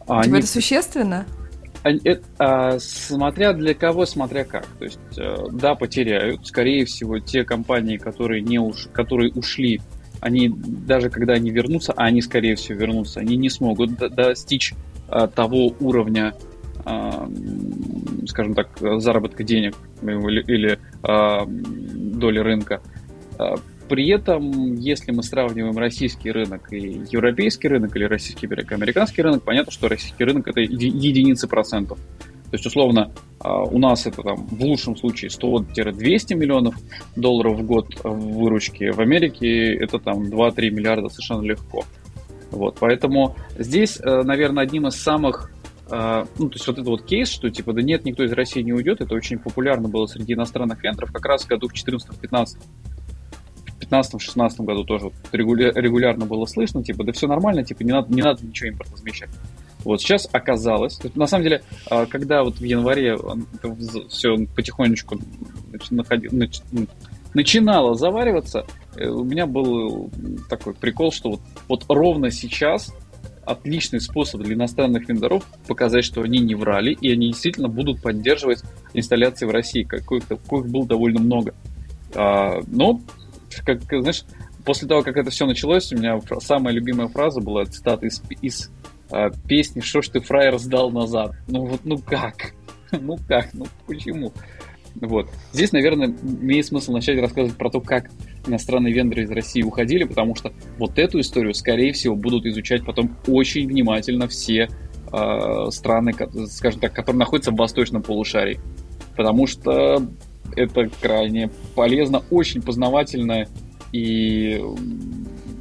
А 0.00 0.22
типа, 0.22 0.36
они... 0.36 0.38
это 0.38 0.48
существенно? 0.48 1.26
это, 1.84 2.22
а, 2.38 2.78
смотря 2.78 3.52
для 3.52 3.74
кого, 3.74 4.06
смотря 4.06 4.44
как. 4.44 4.66
То 4.78 4.84
есть, 4.84 4.98
э, 5.16 5.36
да, 5.52 5.74
потеряют. 5.74 6.46
Скорее 6.46 6.84
всего, 6.84 7.20
те 7.20 7.44
компании, 7.44 7.96
которые, 7.96 8.42
не 8.42 8.58
уш, 8.58 8.88
которые 8.92 9.32
ушли, 9.32 9.80
они, 10.20 10.48
даже 10.48 11.10
когда 11.10 11.34
они 11.34 11.50
вернутся, 11.50 11.92
а 11.92 12.04
они, 12.04 12.22
скорее 12.22 12.56
всего, 12.56 12.78
вернутся, 12.78 13.20
они 13.20 13.36
не 13.36 13.50
смогут 13.50 13.96
достичь 13.96 14.74
а, 15.08 15.28
того 15.28 15.74
уровня, 15.78 16.34
а, 16.34 16.55
скажем 18.28 18.54
так, 18.54 18.68
заработка 19.00 19.42
денег 19.42 19.74
или, 20.02 20.42
или 20.46 20.78
а, 21.02 21.44
доли 21.46 22.38
рынка. 22.38 22.80
А, 23.38 23.56
при 23.88 24.08
этом, 24.08 24.74
если 24.74 25.12
мы 25.12 25.22
сравниваем 25.22 25.76
российский 25.78 26.30
рынок 26.30 26.72
и 26.72 27.02
европейский 27.10 27.68
рынок, 27.68 27.96
или 27.96 28.04
российский 28.04 28.46
и 28.46 28.74
американский 28.74 29.22
рынок, 29.22 29.42
понятно, 29.42 29.72
что 29.72 29.88
российский 29.88 30.24
рынок 30.24 30.48
это 30.48 30.60
единицы 30.60 31.46
процентов. 31.48 31.98
То 31.98 32.54
есть, 32.54 32.66
условно, 32.66 33.12
а, 33.40 33.62
у 33.62 33.78
нас 33.78 34.06
это 34.06 34.22
там 34.22 34.46
в 34.46 34.62
лучшем 34.62 34.96
случае 34.96 35.30
100-200 35.30 36.34
миллионов 36.34 36.74
долларов 37.16 37.58
в 37.58 37.66
год 37.66 37.88
в 38.02 38.38
выручке. 38.38 38.92
В 38.92 39.00
Америке 39.00 39.74
это 39.74 39.98
там 39.98 40.24
2-3 40.24 40.70
миллиарда 40.70 41.08
совершенно 41.08 41.42
легко. 41.42 41.84
Вот, 42.50 42.76
поэтому 42.80 43.36
здесь, 43.58 43.98
э, 44.00 44.22
наверное, 44.22 44.62
одним 44.62 44.86
из 44.86 44.94
самых 44.94 45.50
а, 45.90 46.26
ну, 46.38 46.48
то 46.48 46.56
есть 46.56 46.66
вот 46.66 46.74
этот 46.74 46.86
вот 46.86 47.02
кейс, 47.04 47.28
что 47.28 47.50
типа, 47.50 47.72
да 47.72 47.82
нет, 47.82 48.04
никто 48.04 48.24
из 48.24 48.32
России 48.32 48.62
не 48.62 48.72
уйдет, 48.72 49.00
это 49.00 49.14
очень 49.14 49.38
популярно 49.38 49.88
было 49.88 50.06
среди 50.06 50.34
иностранных 50.34 50.82
вендоров 50.82 51.12
как 51.12 51.24
раз 51.24 51.44
в 51.44 51.48
году 51.48 51.68
в 51.68 51.72
2014-2015 51.72 52.56
15-16 53.90 54.64
году 54.64 54.84
тоже 54.84 55.04
вот 55.06 55.14
регулярно 55.32 56.26
было 56.26 56.46
слышно, 56.46 56.82
типа, 56.82 57.04
да 57.04 57.12
все 57.12 57.26
нормально, 57.26 57.64
типа, 57.64 57.82
не 57.82 57.92
надо, 57.92 58.12
не 58.12 58.22
надо 58.22 58.44
ничего 58.44 58.70
импортозамещать. 58.70 59.30
Вот 59.84 60.00
сейчас 60.00 60.28
оказалось, 60.32 60.98
на 61.14 61.26
самом 61.26 61.44
деле, 61.44 61.62
а, 61.88 62.06
когда 62.06 62.42
вот 62.42 62.56
в 62.56 62.64
январе 62.64 63.16
все 64.08 64.36
потихонечку 64.56 65.20
начинало 67.34 67.94
завариваться, 67.94 68.66
э, 68.96 69.06
у 69.06 69.22
меня 69.22 69.46
был 69.46 70.10
такой 70.48 70.74
прикол, 70.74 71.12
что 71.12 71.30
вот, 71.30 71.40
вот 71.68 71.84
ровно 71.88 72.30
сейчас 72.30 72.92
отличный 73.46 74.00
способ 74.00 74.42
для 74.42 74.54
иностранных 74.54 75.08
вендоров 75.08 75.44
показать, 75.66 76.04
что 76.04 76.22
они 76.22 76.40
не 76.40 76.54
врали, 76.54 76.92
и 76.92 77.10
они 77.12 77.28
действительно 77.28 77.68
будут 77.68 78.02
поддерживать 78.02 78.62
инсталляции 78.92 79.46
в 79.46 79.50
России, 79.50 79.84
каких, 79.84 80.26
каких 80.26 80.66
было 80.66 80.86
довольно 80.86 81.20
много. 81.20 81.54
А, 82.14 82.60
но 82.66 83.00
как, 83.64 83.82
знаешь, 83.88 84.24
после 84.64 84.88
того, 84.88 85.02
как 85.02 85.16
это 85.16 85.30
все 85.30 85.46
началось, 85.46 85.92
у 85.92 85.96
меня 85.96 86.20
самая 86.40 86.74
любимая 86.74 87.08
фраза 87.08 87.40
была 87.40 87.64
цитата 87.64 88.06
из, 88.06 88.22
из 88.42 88.70
э, 89.10 89.30
песни 89.48 89.80
«Что 89.80 90.02
ж 90.02 90.08
ты, 90.08 90.20
фраер, 90.20 90.58
сдал 90.58 90.90
назад?» 90.90 91.36
Ну 91.46 91.66
вот, 91.66 91.80
ну 91.84 91.98
как? 91.98 92.52
ну 92.90 93.16
как? 93.28 93.54
Ну 93.54 93.66
почему? 93.86 94.32
Вот. 94.96 95.28
Здесь, 95.52 95.72
наверное, 95.72 96.08
имеет 96.08 96.66
смысл 96.66 96.92
начать 96.92 97.18
рассказывать 97.20 97.56
про 97.56 97.70
то, 97.70 97.80
как 97.80 98.10
иностранные 98.48 98.92
вендоры 98.92 99.22
из 99.22 99.30
России 99.30 99.62
уходили, 99.62 100.04
потому 100.04 100.34
что 100.34 100.52
вот 100.78 100.98
эту 100.98 101.20
историю, 101.20 101.54
скорее 101.54 101.92
всего, 101.92 102.16
будут 102.16 102.46
изучать 102.46 102.84
потом 102.84 103.16
очень 103.26 103.66
внимательно 103.66 104.28
все 104.28 104.68
э, 105.12 105.70
страны, 105.70 106.14
скажем 106.48 106.80
так, 106.80 106.92
которые 106.92 107.18
находятся 107.18 107.50
в 107.50 107.56
восточном 107.56 108.02
полушарии. 108.02 108.60
Потому 109.16 109.46
что 109.46 110.06
это 110.54 110.88
крайне 111.00 111.50
полезно, 111.74 112.22
очень 112.30 112.62
познавательно 112.62 113.46
и 113.92 114.62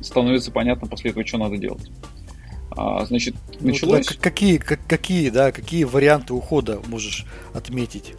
становится 0.01 0.51
понятно 0.51 0.87
после 0.87 1.11
этого, 1.11 1.25
что 1.25 1.37
надо 1.37 1.57
делать. 1.57 1.89
А, 2.71 3.05
значит, 3.05 3.35
ну, 3.59 3.67
началось... 3.67 4.07
Ну, 4.09 4.17
какие, 4.19 4.57
как, 4.57 4.85
какие, 4.87 5.29
да, 5.29 5.51
какие 5.51 5.85
варианты 5.85 6.33
ухода 6.33 6.81
можешь 6.87 7.25
отметить? 7.53 8.13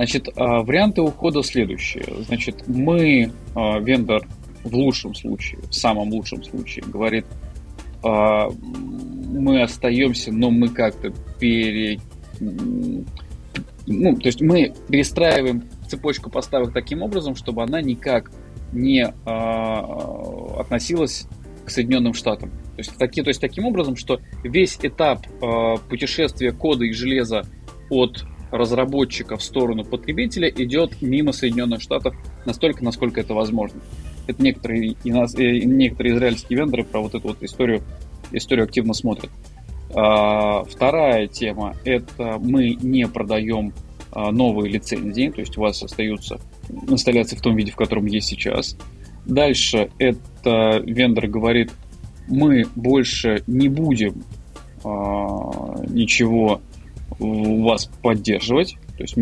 Значит, 0.00 0.30
а, 0.34 0.62
варианты 0.62 1.02
ухода 1.02 1.42
следующие. 1.42 2.06
Значит, 2.24 2.66
мы, 2.66 3.30
а, 3.54 3.78
вендор, 3.80 4.26
в 4.64 4.74
лучшем 4.74 5.14
случае, 5.14 5.60
в 5.68 5.74
самом 5.74 6.08
лучшем 6.08 6.42
случае, 6.42 6.86
говорит, 6.86 7.26
а, 8.02 8.48
мы 8.48 9.60
остаемся, 9.60 10.32
но 10.32 10.50
мы 10.50 10.70
как-то 10.70 11.12
пере... 11.38 12.00
Ну, 12.40 14.16
то 14.16 14.26
есть 14.26 14.40
мы 14.40 14.72
перестраиваем 14.88 15.64
цепочку 15.86 16.30
поставок 16.30 16.72
таким 16.72 17.02
образом, 17.02 17.34
чтобы 17.34 17.62
она 17.62 17.82
никак 17.82 18.30
не 18.72 19.04
относилась 19.04 21.26
к 21.66 21.70
Соединенным 21.70 22.14
Штатам. 22.14 22.48
То 22.48 22.78
есть, 22.78 22.96
таки, 22.96 23.20
то 23.20 23.28
есть 23.28 23.42
таким 23.42 23.66
образом, 23.66 23.96
что 23.96 24.18
весь 24.44 24.78
этап 24.80 25.26
путешествия 25.90 26.52
кода 26.52 26.84
и 26.84 26.92
железа 26.92 27.44
от 27.90 28.24
разработчика 28.50 29.36
в 29.36 29.42
сторону 29.42 29.84
потребителя 29.84 30.48
идет 30.48 31.00
мимо 31.00 31.32
Соединенных 31.32 31.80
Штатов 31.80 32.14
настолько, 32.44 32.84
насколько 32.84 33.20
это 33.20 33.34
возможно. 33.34 33.80
Это 34.26 34.42
некоторые, 34.42 34.96
и 35.02 35.12
нас, 35.12 35.34
и 35.34 35.64
некоторые 35.64 36.14
израильские 36.14 36.58
вендоры 36.58 36.84
про 36.84 37.00
вот 37.00 37.14
эту 37.14 37.28
вот 37.28 37.42
историю, 37.42 37.82
историю 38.32 38.64
активно 38.64 38.94
смотрят. 38.94 39.30
А, 39.94 40.64
вторая 40.64 41.26
тема– 41.26 41.74
это 41.84 42.38
мы 42.40 42.74
не 42.74 43.08
продаем 43.08 43.72
а, 44.12 44.30
новые 44.30 44.70
лицензии, 44.70 45.30
то 45.30 45.40
есть 45.40 45.56
у 45.58 45.62
вас 45.62 45.82
остаются 45.82 46.40
инсталляции 46.88 47.36
в 47.36 47.40
том 47.40 47.56
виде, 47.56 47.72
в 47.72 47.76
котором 47.76 48.06
есть 48.06 48.28
сейчас. 48.28 48.76
Дальше 49.26 49.90
это 49.98 50.80
вендор 50.84 51.26
говорит, 51.26 51.72
мы 52.28 52.64
больше 52.76 53.42
не 53.46 53.68
будем 53.68 54.22
а, 54.84 55.84
ничего 55.88 56.60
вас 57.20 57.90
поддерживать, 58.02 58.76
то 58.96 59.04
есть 59.04 59.14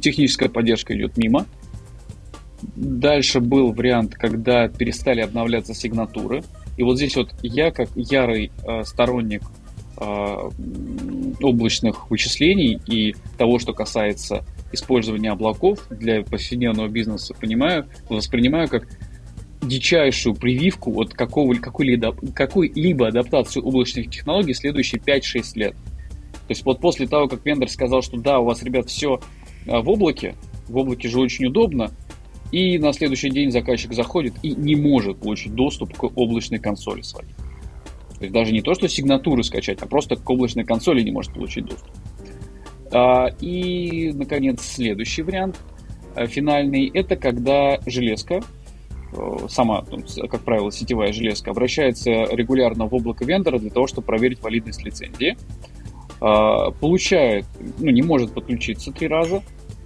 техническая 0.00 0.48
поддержка 0.48 0.96
идет 0.96 1.16
мимо. 1.16 1.46
Дальше 2.76 3.40
был 3.40 3.72
вариант, 3.72 4.14
когда 4.14 4.68
перестали 4.68 5.22
обновляться 5.22 5.74
сигнатуры. 5.74 6.42
И 6.76 6.82
вот 6.82 6.96
здесь 6.96 7.16
вот 7.16 7.34
я, 7.42 7.70
как 7.70 7.88
ярый 7.94 8.52
э, 8.66 8.84
сторонник 8.84 9.42
Э, 10.02 10.48
облачных 11.42 12.10
вычислений 12.10 12.80
и 12.86 13.14
того, 13.36 13.58
что 13.58 13.74
касается 13.74 14.46
использования 14.72 15.30
облаков 15.30 15.86
для 15.90 16.22
повседневного 16.22 16.88
бизнеса, 16.88 17.34
понимаю, 17.38 17.86
воспринимаю 18.08 18.68
как 18.68 18.88
дичайшую 19.60 20.34
прививку 20.34 20.98
от 21.02 21.12
какого, 21.12 21.52
какой-либо, 21.54 22.16
какой-либо 22.34 23.08
адаптации 23.08 23.60
облачных 23.60 24.08
технологий 24.08 24.54
следующие 24.54 25.02
5-6 25.02 25.42
лет. 25.56 25.76
То 26.50 26.52
есть 26.52 26.64
вот 26.64 26.80
после 26.80 27.06
того, 27.06 27.28
как 27.28 27.46
вендор 27.46 27.68
сказал, 27.68 28.02
что 28.02 28.16
да, 28.16 28.40
у 28.40 28.44
вас, 28.44 28.64
ребят, 28.64 28.88
все 28.88 29.20
э, 29.66 29.80
в 29.80 29.88
облаке, 29.88 30.34
в 30.66 30.78
облаке 30.78 31.08
же 31.08 31.20
очень 31.20 31.46
удобно, 31.46 31.92
и 32.50 32.76
на 32.76 32.92
следующий 32.92 33.30
день 33.30 33.52
заказчик 33.52 33.92
заходит 33.92 34.34
и 34.42 34.56
не 34.56 34.74
может 34.74 35.20
получить 35.20 35.54
доступ 35.54 35.96
к 35.96 36.02
облачной 36.02 36.58
консоли 36.58 37.02
своей. 37.02 37.30
То 38.18 38.22
есть 38.22 38.32
даже 38.32 38.52
не 38.52 38.62
то, 38.62 38.74
что 38.74 38.88
сигнатуры 38.88 39.44
скачать, 39.44 39.80
а 39.80 39.86
просто 39.86 40.16
к 40.16 40.28
облачной 40.28 40.64
консоли 40.64 41.02
не 41.02 41.12
может 41.12 41.34
получить 41.34 41.66
доступ. 41.66 41.92
А, 42.90 43.28
и, 43.40 44.10
наконец, 44.12 44.60
следующий 44.60 45.22
вариант, 45.22 45.56
э, 46.16 46.26
финальный, 46.26 46.90
это 46.92 47.14
когда 47.14 47.78
железка, 47.86 48.40
э, 49.12 49.38
сама, 49.48 49.84
как 50.28 50.40
правило, 50.40 50.72
сетевая 50.72 51.12
железка, 51.12 51.52
обращается 51.52 52.10
регулярно 52.10 52.86
в 52.86 52.94
облако 52.96 53.24
вендора 53.24 53.60
для 53.60 53.70
того, 53.70 53.86
чтобы 53.86 54.08
проверить 54.08 54.42
валидность 54.42 54.82
лицензии, 54.82 55.36
получает, 56.20 57.46
ну, 57.78 57.90
не 57.90 58.02
может 58.02 58.32
подключиться 58.32 58.92
три 58.92 59.08
раза, 59.08 59.42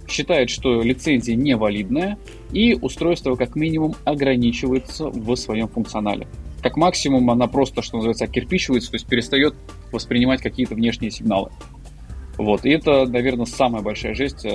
считает, 0.07 0.49
что 0.49 0.81
лицензия 0.81 1.35
невалидная, 1.35 2.17
и 2.51 2.73
устройство 2.73 3.35
как 3.35 3.55
минимум 3.55 3.95
ограничивается 4.03 5.05
в 5.09 5.35
своем 5.35 5.67
функционале 5.67 6.27
как 6.65 6.77
максимум 6.77 7.29
она 7.29 7.45
просто, 7.45 7.83
что 7.83 7.97
называется, 7.97 8.25
кирпичивается, 8.25 8.89
то 8.89 8.95
есть 8.95 9.05
перестает 9.05 9.53
воспринимать 9.91 10.41
какие-то 10.41 10.73
внешние 10.73 11.11
сигналы. 11.11 11.51
Вот. 12.37 12.65
И 12.65 12.71
это, 12.71 13.05
наверное, 13.05 13.45
самая 13.45 13.83
большая 13.83 14.15
жесть, 14.15 14.43
э, 14.45 14.49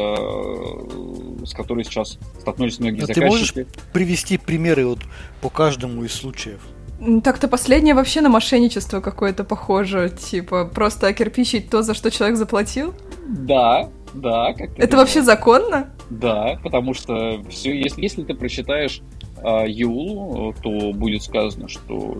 с 1.44 1.52
которой 1.52 1.84
сейчас 1.84 2.18
столкнулись 2.40 2.80
многие 2.80 3.04
а 3.04 3.06
заказчики. 3.06 3.20
Ты 3.20 3.26
можешь 3.26 3.54
привести 3.92 4.38
примеры 4.38 4.86
вот 4.86 4.98
по 5.40 5.50
каждому 5.50 6.02
из 6.02 6.12
случаев? 6.12 6.60
Так-то 7.24 7.48
последнее 7.48 7.94
вообще 7.94 8.20
на 8.20 8.28
мошенничество 8.28 9.00
какое-то 9.00 9.42
похоже, 9.42 10.10
типа 10.10 10.66
просто 10.66 11.12
кирпичить 11.14 11.70
то, 11.70 11.82
за 11.82 11.94
что 11.94 12.10
человек 12.10 12.36
заплатил? 12.36 12.94
Да, 13.26 13.88
да. 14.12 14.52
Как 14.52 14.78
это 14.78 14.96
вообще 14.96 15.22
законно? 15.22 15.90
Да, 16.10 16.58
потому 16.62 16.92
что 16.92 17.42
все, 17.48 17.74
если, 17.74 18.02
если 18.02 18.22
ты 18.22 18.34
прочитаешь 18.34 19.00
а, 19.42 19.64
Юлу, 19.66 20.54
то 20.62 20.92
будет 20.92 21.22
сказано, 21.22 21.68
что 21.68 22.18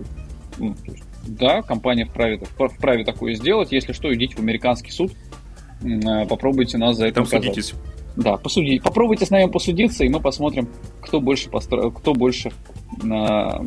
ну, 0.57 0.75
есть, 0.85 1.03
да, 1.27 1.61
компания 1.61 2.05
вправе, 2.05 2.41
вправе 2.57 3.03
такое 3.03 3.35
сделать. 3.35 3.71
Если 3.71 3.93
что, 3.93 4.13
идите 4.13 4.35
в 4.35 4.39
американский 4.39 4.91
суд, 4.91 5.11
а, 5.83 6.25
попробуйте 6.25 6.77
нас 6.77 6.97
за 6.97 7.07
это 7.07 7.15
Там 7.15 7.25
судитесь. 7.27 7.73
Да, 8.15 8.37
посудите. 8.37 8.81
Попробуйте 8.81 9.25
с 9.25 9.29
нами 9.29 9.49
посудиться, 9.49 10.03
и 10.03 10.09
мы 10.09 10.19
посмотрим, 10.19 10.67
кто 11.01 11.21
больше, 11.21 11.49
постро... 11.49 11.91
кто 11.91 12.13
больше 12.13 12.51
на, 13.03 13.61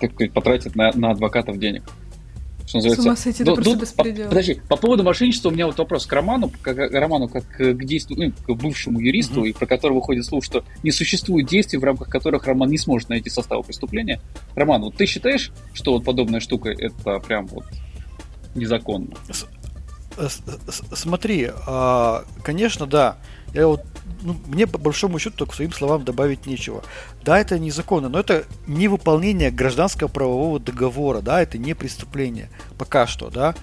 так 0.00 0.12
сказать, 0.12 0.32
потратит 0.32 0.76
на, 0.76 0.92
на 0.94 1.10
адвокатов 1.10 1.58
денег. 1.58 1.82
что 2.66 2.78
называется. 2.78 3.02
С 3.02 3.06
ума 3.06 3.16
сойти, 3.16 3.44
ну, 3.44 3.54
просто 3.54 3.76
беспредел. 3.76 4.28
Подожди, 4.28 4.60
по 4.68 4.76
поводу 4.76 5.02
мошенничества 5.02 5.48
у 5.48 5.52
меня 5.52 5.66
вот 5.66 5.78
вопрос 5.78 6.06
к 6.06 6.12
Роману, 6.12 6.50
как, 6.62 6.76
к 6.76 6.92
Роману 6.92 7.28
как 7.28 7.46
к, 7.46 7.74
действию, 7.84 8.32
ну, 8.46 8.54
к 8.54 8.58
бывшему 8.58 9.00
юристу, 9.00 9.40
угу. 9.40 9.46
и 9.46 9.52
про 9.52 9.66
которого 9.66 9.96
выходит 9.96 10.24
слух, 10.24 10.44
что 10.44 10.64
не 10.82 10.90
существует 10.90 11.46
действий, 11.46 11.78
в 11.78 11.84
рамках 11.84 12.08
которых 12.08 12.46
Роман 12.46 12.70
не 12.70 12.78
сможет 12.78 13.08
найти 13.08 13.30
состав 13.30 13.66
преступления. 13.66 14.20
Роман, 14.54 14.82
вот 14.82 14.96
ты 14.96 15.06
считаешь, 15.06 15.52
что 15.72 15.92
вот 15.92 16.04
подобная 16.04 16.40
штука 16.40 16.70
это 16.70 17.18
прям 17.20 17.46
вот 17.46 17.64
незаконно? 18.54 19.14
Смотри, 20.92 21.50
а, 21.66 22.24
конечно, 22.42 22.86
да. 22.86 23.18
Я 23.52 23.66
вот, 23.66 23.82
ну, 24.24 24.36
мне 24.46 24.66
по 24.66 24.78
большому 24.78 25.18
счету 25.18 25.36
только 25.36 25.54
своим 25.54 25.72
словам 25.72 26.04
добавить 26.04 26.46
нечего. 26.46 26.82
Да, 27.22 27.38
это 27.38 27.58
незаконно, 27.58 28.08
но 28.08 28.18
это 28.18 28.44
не 28.66 28.88
выполнение 28.88 29.50
гражданского 29.50 30.08
правового 30.08 30.58
договора, 30.58 31.20
да, 31.20 31.42
это 31.42 31.58
не 31.58 31.74
преступление. 31.74 32.50
Пока 32.78 33.06
что, 33.06 33.30
да. 33.30 33.54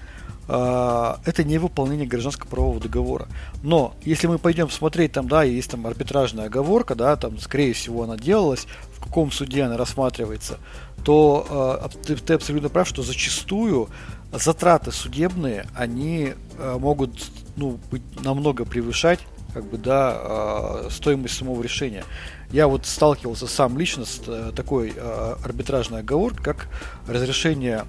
А, 0.48 1.20
это 1.24 1.44
не 1.44 1.58
выполнение 1.58 2.06
гражданского 2.06 2.48
правового 2.48 2.80
договора. 2.80 3.28
Но 3.62 3.94
если 4.04 4.28
мы 4.28 4.38
пойдем 4.38 4.70
смотреть, 4.70 5.12
там, 5.12 5.28
да, 5.28 5.42
есть 5.42 5.70
там 5.70 5.86
арбитражная 5.86 6.46
оговорка, 6.46 6.94
да, 6.94 7.16
там, 7.16 7.38
скорее 7.38 7.72
всего, 7.72 8.04
она 8.04 8.16
делалась, 8.16 8.66
в 8.96 9.04
каком 9.04 9.32
суде 9.32 9.62
она 9.62 9.76
рассматривается, 9.76 10.58
то 11.04 11.80
э, 11.82 12.04
ты, 12.06 12.16
ты 12.16 12.34
абсолютно 12.34 12.68
прав, 12.68 12.86
что 12.86 13.02
зачастую 13.02 13.88
затраты 14.32 14.92
судебные, 14.92 15.66
они 15.74 16.34
э, 16.58 16.76
могут 16.78 17.10
ну, 17.56 17.78
быть 17.90 18.02
намного 18.22 18.64
превышать 18.64 19.20
как 19.52 19.64
бы, 19.64 19.78
да, 19.78 20.18
э, 20.22 20.88
стоимость 20.90 21.36
самого 21.36 21.62
решения. 21.62 22.04
Я 22.50 22.68
вот 22.68 22.86
сталкивался 22.86 23.46
сам 23.46 23.78
лично 23.78 24.04
с 24.04 24.20
э, 24.26 24.52
такой 24.54 24.92
э, 24.94 25.34
арбитражной 25.44 26.00
оговоркой, 26.00 26.44
как 26.44 26.68
разрешение 27.06 27.84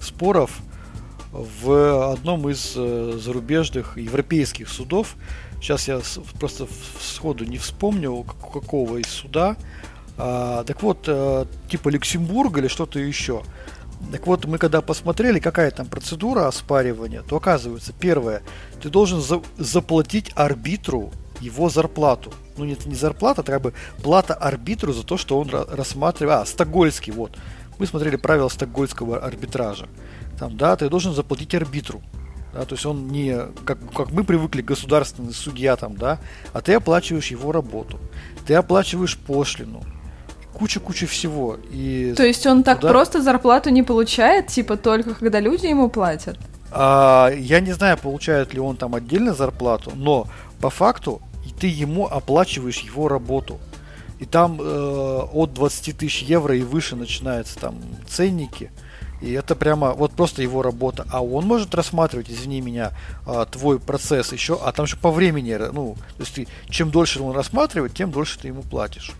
споров 0.00 0.60
в 1.32 2.12
одном 2.12 2.48
из 2.48 2.74
э, 2.76 3.18
зарубежных 3.18 3.96
европейских 3.96 4.68
судов. 4.68 5.16
Сейчас 5.60 5.88
я 5.88 6.00
просто 6.38 6.66
сходу 7.00 7.44
не 7.44 7.58
вспомню, 7.58 8.24
какого 8.24 8.98
из 8.98 9.08
суда. 9.08 9.56
А, 10.18 10.64
так 10.64 10.82
вот, 10.82 11.04
э, 11.06 11.46
типа 11.68 11.88
Люксембурга 11.88 12.60
или 12.60 12.68
что-то 12.68 12.98
еще. 12.98 13.42
Так 14.10 14.26
вот, 14.26 14.44
мы 14.46 14.58
когда 14.58 14.80
посмотрели, 14.82 15.38
какая 15.38 15.70
там 15.70 15.86
процедура 15.86 16.46
оспаривания, 16.46 17.22
то 17.22 17.36
оказывается, 17.36 17.92
первое, 17.92 18.42
ты 18.82 18.88
должен 18.88 19.20
за 19.20 19.42
заплатить 19.56 20.32
арбитру 20.34 21.12
его 21.40 21.68
зарплату. 21.68 22.32
Ну, 22.56 22.64
нет, 22.64 22.86
не 22.86 22.94
зарплата, 22.94 23.42
это 23.42 23.52
как 23.52 23.62
бы 23.62 23.74
плата 24.02 24.34
арбитру 24.34 24.92
за 24.92 25.04
то, 25.04 25.16
что 25.16 25.38
он 25.38 25.48
рассматривает... 25.50 26.42
А, 26.42 26.46
стокгольский, 26.46 27.12
вот. 27.12 27.36
Мы 27.78 27.86
смотрели 27.86 28.16
правила 28.16 28.48
стокгольского 28.48 29.18
арбитража. 29.18 29.88
Там, 30.38 30.56
да, 30.56 30.76
ты 30.76 30.88
должен 30.88 31.14
заплатить 31.14 31.54
арбитру. 31.54 32.02
Да, 32.52 32.66
то 32.66 32.74
есть 32.74 32.84
он 32.84 33.08
не, 33.08 33.38
как, 33.64 33.78
как 33.94 34.10
мы 34.10 34.24
привыкли, 34.24 34.60
государственный 34.60 35.32
судья 35.32 35.74
там, 35.76 35.96
да, 35.96 36.20
а 36.52 36.60
ты 36.60 36.74
оплачиваешь 36.74 37.28
его 37.28 37.50
работу. 37.50 37.98
Ты 38.46 38.54
оплачиваешь 38.54 39.16
пошлину 39.16 39.82
куча-куча 40.52 41.06
всего. 41.06 41.56
И 41.70 42.14
То 42.16 42.24
есть 42.24 42.46
он 42.46 42.62
так 42.62 42.80
туда... 42.80 42.92
просто 42.92 43.22
зарплату 43.22 43.70
не 43.70 43.82
получает, 43.82 44.48
типа 44.48 44.76
только 44.76 45.14
когда 45.14 45.40
люди 45.40 45.66
ему 45.66 45.88
платят? 45.88 46.38
А, 46.70 47.30
я 47.36 47.60
не 47.60 47.72
знаю, 47.72 47.98
получает 47.98 48.54
ли 48.54 48.60
он 48.60 48.76
там 48.76 48.94
отдельно 48.94 49.34
зарплату, 49.34 49.92
но 49.94 50.26
по 50.60 50.70
факту 50.70 51.20
ты 51.60 51.66
ему 51.66 52.06
оплачиваешь 52.06 52.80
его 52.80 53.08
работу. 53.08 53.58
И 54.18 54.24
там 54.24 54.60
э, 54.60 55.20
от 55.32 55.52
20 55.52 55.98
тысяч 55.98 56.22
евро 56.22 56.56
и 56.56 56.62
выше 56.62 56.94
начинаются 56.94 57.58
там 57.58 57.76
ценники. 58.08 58.70
И 59.20 59.32
это 59.32 59.54
прямо 59.54 59.92
вот 59.92 60.12
просто 60.12 60.42
его 60.42 60.62
работа. 60.62 61.06
А 61.10 61.22
он 61.22 61.46
может 61.46 61.74
рассматривать, 61.74 62.30
извини 62.30 62.60
меня, 62.60 62.92
э, 63.26 63.46
твой 63.50 63.78
процесс 63.78 64.32
еще, 64.32 64.58
а 64.62 64.72
там 64.72 64.86
же 64.86 64.96
по 64.96 65.10
времени, 65.10 65.56
ну, 65.72 65.96
то 66.16 66.22
есть 66.22 66.34
ты, 66.34 66.48
чем 66.68 66.90
дольше 66.90 67.22
он 67.22 67.34
рассматривает, 67.34 67.94
тем 67.94 68.10
дольше 68.10 68.38
ты 68.38 68.48
ему 68.48 68.62
платишь. 68.62 69.12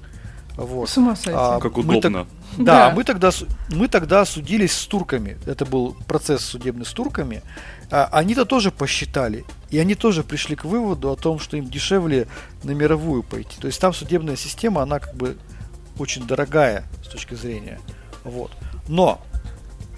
Вот. 0.57 0.89
С 0.89 0.99
ума 0.99 1.17
сойти. 1.17 1.39
А, 1.41 1.59
как 1.59 1.79
удобно. 1.79 2.27
Мы, 2.57 2.65
да, 2.65 2.89
да, 2.89 2.95
мы 2.95 3.05
тогда 3.05 3.31
мы 3.71 3.89
тогда 3.89 4.25
судились 4.25 4.73
с 4.73 4.87
турками. 4.87 5.39
Это 5.47 5.65
был 5.65 5.97
процесс 6.07 6.43
судебный 6.45 6.85
с 6.85 6.91
турками. 6.91 7.43
А, 7.91 8.09
они-то 8.13 8.45
тоже 8.45 8.71
посчитали. 8.71 9.45
И 9.71 9.79
они 9.79 9.95
тоже 9.95 10.23
пришли 10.23 10.57
к 10.57 10.65
выводу 10.65 11.11
о 11.11 11.17
том, 11.17 11.39
что 11.39 11.57
им 11.57 11.69
дешевле 11.69 12.29
на 12.63 12.73
мировую 12.73 13.23
пойти. 13.23 13.59
То 13.61 13.67
есть 13.67 13.81
там 13.81 13.95
судебная 13.95 14.37
система, 14.37 14.83
она 14.83 14.99
как 14.99 15.15
бы 15.15 15.39
очень 15.99 16.27
дорогая 16.27 16.85
с 17.05 17.09
точки 17.09 17.35
зрения. 17.35 17.81
Вот. 18.25 18.51
Но 18.89 19.21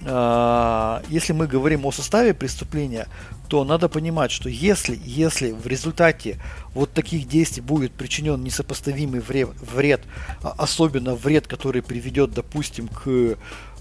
если 0.05 1.33
мы 1.33 1.47
говорим 1.47 1.85
о 1.85 1.91
составе 1.91 2.33
преступления, 2.33 3.07
то 3.47 3.63
надо 3.63 3.89
понимать, 3.89 4.31
что 4.31 4.49
если, 4.49 4.99
если 5.03 5.51
в 5.51 5.65
результате 5.67 6.39
вот 6.73 6.91
таких 6.91 7.27
действий 7.27 7.61
будет 7.61 7.91
причинен 7.91 8.43
несопоставимый 8.43 9.19
вред, 9.19 9.49
вред, 9.61 10.01
а 10.43 10.53
особенно 10.57 11.15
вред, 11.15 11.47
который 11.47 11.81
приведет, 11.81 12.31
допустим, 12.31 12.87
к 12.87 13.37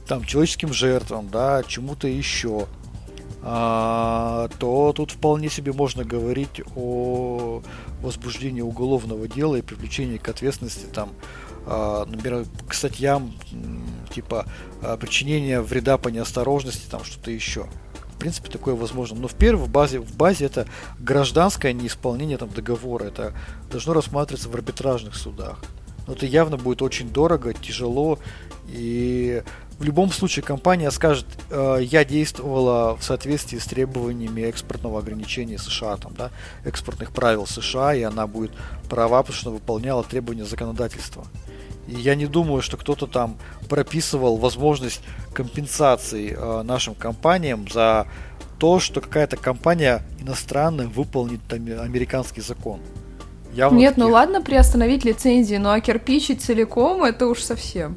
там, 0.06 0.24
человеческим 0.24 0.72
жертвам, 0.72 1.28
да, 1.30 1.62
чему-то 1.62 2.08
еще, 2.08 2.66
а, 3.42 4.48
то 4.58 4.92
тут 4.94 5.10
вполне 5.10 5.50
себе 5.50 5.72
можно 5.72 6.04
говорить 6.04 6.62
о 6.76 7.62
возбуждении 8.00 8.62
уголовного 8.62 9.28
дела 9.28 9.56
и 9.56 9.62
привлечении 9.62 10.16
к 10.16 10.28
ответственности 10.28 10.86
там, 10.86 11.10
а, 11.10 11.34
например, 11.66 12.44
к 12.68 12.74
статьям 12.74 13.34
типа 14.12 14.46
а, 14.82 14.96
причинения 14.96 15.60
вреда 15.60 15.98
по 15.98 16.08
неосторожности, 16.08 16.88
там 16.90 17.04
что-то 17.04 17.30
еще 17.30 17.66
в 18.14 18.18
принципе, 18.18 18.48
такое 18.48 18.74
возможно. 18.74 19.18
Но 19.18 19.28
в 19.28 19.34
первой 19.34 19.68
базе, 19.68 19.98
в 19.98 20.14
базе 20.16 20.46
это 20.46 20.66
гражданское 20.98 21.72
неисполнение 21.72 22.38
там, 22.38 22.48
договора. 22.48 23.04
Это 23.04 23.34
должно 23.70 23.92
рассматриваться 23.92 24.48
в 24.48 24.54
арбитражных 24.54 25.16
судах. 25.16 25.58
Но 26.06 26.14
это 26.14 26.24
явно 26.24 26.56
будет 26.56 26.80
очень 26.80 27.10
дорого, 27.10 27.52
тяжело. 27.52 28.18
И 28.68 29.42
в 29.78 29.84
любом 29.84 30.12
случае 30.12 30.44
компания 30.44 30.90
скажет, 30.90 31.26
э, 31.50 31.78
я 31.82 32.04
действовала 32.04 32.96
в 32.96 33.02
соответствии 33.02 33.58
с 33.58 33.64
требованиями 33.64 34.42
экспортного 34.42 35.00
ограничения 35.00 35.58
США, 35.58 35.96
там, 35.96 36.14
да, 36.14 36.30
экспортных 36.64 37.10
правил 37.10 37.46
США, 37.46 37.94
и 37.94 38.02
она 38.02 38.26
будет 38.26 38.52
права, 38.88 39.22
потому 39.22 39.36
что 39.36 39.50
выполняла 39.50 40.04
требования 40.04 40.44
законодательства. 40.44 41.26
И 41.86 41.94
я 41.94 42.14
не 42.14 42.26
думаю, 42.26 42.62
что 42.62 42.76
кто-то 42.76 43.06
там 43.06 43.36
прописывал 43.68 44.36
возможность 44.36 45.00
компенсации 45.32 46.36
э, 46.36 46.62
нашим 46.62 46.94
компаниям 46.94 47.66
за 47.68 48.06
то, 48.58 48.80
что 48.80 49.00
какая-то 49.00 49.36
компания 49.36 50.02
иностранная 50.20 50.86
выполнит 50.86 51.40
там, 51.48 51.66
американский 51.80 52.40
закон. 52.40 52.80
Явно 53.52 53.78
Нет, 53.78 53.94
таких... 53.94 54.04
ну 54.04 54.12
ладно 54.12 54.40
приостановить 54.40 55.04
лицензии, 55.04 55.56
ну 55.56 55.70
а 55.70 55.80
кирпичить 55.80 56.42
целиком 56.42 57.04
это 57.04 57.26
уж 57.26 57.40
совсем. 57.40 57.96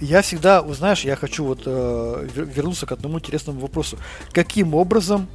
Я 0.00 0.22
всегда, 0.22 0.62
знаешь, 0.74 1.04
я 1.04 1.16
хочу 1.16 1.44
вот 1.44 1.62
э, 1.66 2.28
вернуться 2.34 2.86
к 2.86 2.92
одному 2.92 3.18
интересному 3.18 3.58
вопросу. 3.58 3.98
Каким 4.32 4.74
образом 4.74 5.26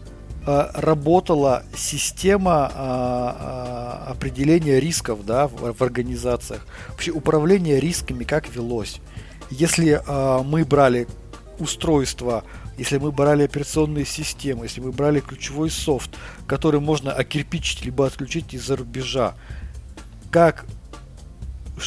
работала 0.46 1.64
система 1.76 2.70
а, 2.74 4.04
а, 4.06 4.12
определения 4.12 4.80
рисков 4.80 5.26
да, 5.26 5.48
в, 5.48 5.82
организациях. 5.82 6.66
Вообще 6.90 7.12
управление 7.12 7.80
рисками 7.80 8.24
как 8.24 8.50
велось. 8.50 9.00
Если 9.50 10.02
мы 10.44 10.66
брали 10.66 11.08
устройство, 11.60 12.44
если 12.78 12.98
мы 12.98 13.12
брали 13.12 13.44
операционные 13.44 14.06
системы, 14.06 14.66
если 14.66 14.82
мы 14.82 14.92
брали 14.92 15.20
ключевой 15.20 15.70
софт, 15.70 16.12
который 16.48 16.80
можно 16.80 17.12
окирпичить 17.12 17.86
либо 17.86 18.06
отключить 18.06 18.54
из-за 18.54 18.76
рубежа, 18.76 19.36
как 20.32 20.66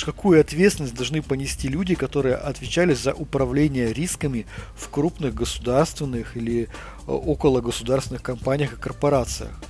какую 0.05 0.41
ответственность 0.41 0.95
должны 0.95 1.23
понести 1.23 1.69
люди, 1.69 1.95
которые 1.95 2.35
отвечали 2.35 2.95
за 2.95 3.15
управление 3.15 3.93
рисками 3.93 4.47
в 4.75 4.89
крупных 4.91 5.35
государственных 5.35 6.37
или 6.37 6.65
э, 6.65 6.69
около 7.07 7.61
государственных 7.61 8.23
компаниях 8.23 8.75
и 8.75 8.81
корпорациях. 8.81 9.61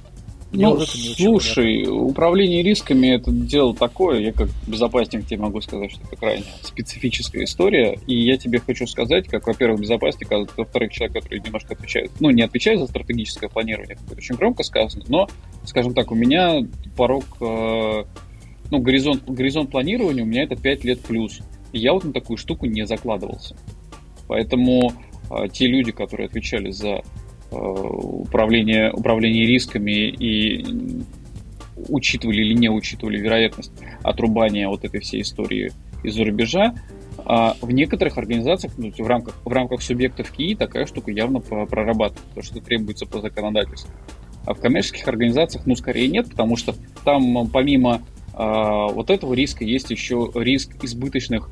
Мне 0.53 0.69
ну, 0.69 0.77
вот 0.77 0.89
слушай, 0.89 1.87
управление 1.89 2.63
рисками 2.63 3.09
это 3.09 3.33
дело 3.33 3.75
такое, 3.75 4.21
я 4.21 4.33
как 4.33 4.49
безопасник 4.67 5.27
тебе 5.27 5.41
могу 5.41 5.61
сказать, 5.61 5.91
что 5.91 6.01
это 6.05 6.17
крайне 6.17 6.45
специфическая 6.63 7.45
история, 7.45 7.99
и 8.07 8.15
я 8.15 8.39
тебе 8.39 8.61
хочу 8.61 8.87
сказать, 8.87 9.27
как, 9.27 9.47
во-первых, 9.47 9.81
безопасник, 9.81 10.31
а 10.31 10.47
во-вторых, 10.57 10.93
человек, 10.93 11.23
который 11.23 11.41
немножко 11.41 11.75
отвечает, 11.75 12.13
ну, 12.21 12.31
не 12.31 12.43
отвечает 12.43 12.79
за 12.79 12.87
стратегическое 12.87 13.49
планирование, 13.49 13.99
это 14.07 14.17
очень 14.17 14.37
громко 14.37 14.63
сказано, 14.63 15.05
но, 15.09 15.29
скажем 15.65 15.95
так, 15.95 16.13
у 16.13 16.15
меня 16.15 16.65
порог 16.97 17.25
э, 17.41 18.05
ну, 18.71 18.79
горизонт, 18.79 19.25
горизонт 19.29 19.71
планирования 19.71 20.23
у 20.23 20.27
меня 20.27 20.43
это 20.43 20.57
5 20.57 20.85
лет 20.85 21.01
плюс. 21.01 21.41
И 21.73 21.79
я 21.79 21.93
вот 21.93 22.05
на 22.05 22.13
такую 22.13 22.37
штуку 22.37 22.67
не 22.67 22.87
закладывался. 22.87 23.57
Поэтому 24.29 24.93
э, 25.31 25.49
те 25.53 25.67
люди, 25.67 25.93
которые 25.93 26.27
отвечали 26.27 26.71
за 26.71 26.89
э, 26.89 27.03
управление, 27.57 28.93
управление 28.93 29.47
рисками 29.47 30.09
и 30.09 31.05
учитывали 31.89 32.43
или 32.43 32.55
не 32.55 32.69
учитывали 32.69 33.19
вероятность 33.19 33.73
отрубания 34.03 34.69
вот 34.69 34.85
этой 34.85 35.01
всей 35.01 35.23
истории 35.23 35.73
из-за 36.03 36.25
рубежа, 36.25 36.75
А 37.25 37.57
в 37.61 37.71
некоторых 37.73 38.19
организациях, 38.19 38.75
ну, 38.77 38.93
в 38.97 39.07
рамках, 39.07 39.35
в 39.45 39.53
рамках 39.53 39.83
субъектов 39.83 40.31
КИИ 40.31 40.55
такая 40.55 40.87
штука 40.87 41.11
явно 41.11 41.41
прорабатывает, 41.41 42.23
то, 42.35 42.43
что 42.43 42.61
требуется 42.61 43.07
по 43.07 43.21
законодательству. 43.21 43.91
А 44.45 44.55
в 44.55 44.61
коммерческих 44.61 45.09
организациях, 45.09 45.67
ну, 45.67 45.75
скорее 45.75 46.09
нет, 46.09 46.31
потому 46.31 46.57
что 46.57 46.75
там 47.05 47.49
помимо 47.49 48.03
э, 48.33 48.39
вот 48.39 49.11
этого 49.11 49.35
риска 49.35 49.65
есть 49.65 49.91
еще 49.91 50.31
риск 50.35 50.85
избыточных 50.85 51.51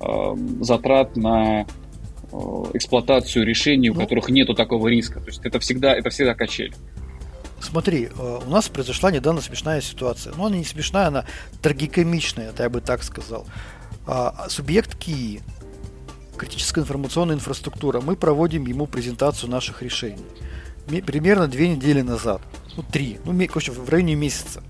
э, 0.00 0.36
затрат 0.60 1.16
на 1.16 1.62
э, 1.62 1.66
эксплуатацию 2.74 3.44
решений, 3.44 3.90
у 3.90 3.94
ну, 3.94 4.00
которых 4.00 4.28
нету 4.28 4.54
такого 4.54 4.88
риска. 4.88 5.20
То 5.20 5.26
есть 5.26 5.40
это 5.44 5.58
всегда, 5.60 5.94
это 5.94 6.10
всегда 6.10 6.34
качель. 6.34 6.74
Смотри, 7.60 8.10
у 8.46 8.50
нас 8.50 8.68
произошла 8.68 9.10
недавно 9.10 9.40
смешная 9.40 9.80
ситуация. 9.80 10.32
Но 10.32 10.38
ну, 10.38 10.46
она 10.46 10.56
не 10.58 10.64
смешная, 10.64 11.08
она 11.08 11.24
трагикомичная, 11.62 12.52
я 12.56 12.68
бы 12.68 12.80
так 12.80 13.02
сказал. 13.02 13.46
А, 14.06 14.46
субъект 14.48 14.96
КИИ, 14.96 15.40
критическая 16.36 16.82
информационная 16.82 17.34
инфраструктура, 17.34 18.00
мы 18.00 18.14
проводим 18.14 18.66
ему 18.66 18.86
презентацию 18.86 19.50
наших 19.50 19.82
решений. 19.82 20.24
Примерно 20.86 21.48
две 21.48 21.68
недели 21.68 22.02
назад, 22.02 22.40
ну 22.76 22.84
три, 22.84 23.18
ну 23.24 23.36
короче, 23.48 23.72
в 23.72 23.88
районе 23.88 24.14
месяца. 24.14 24.62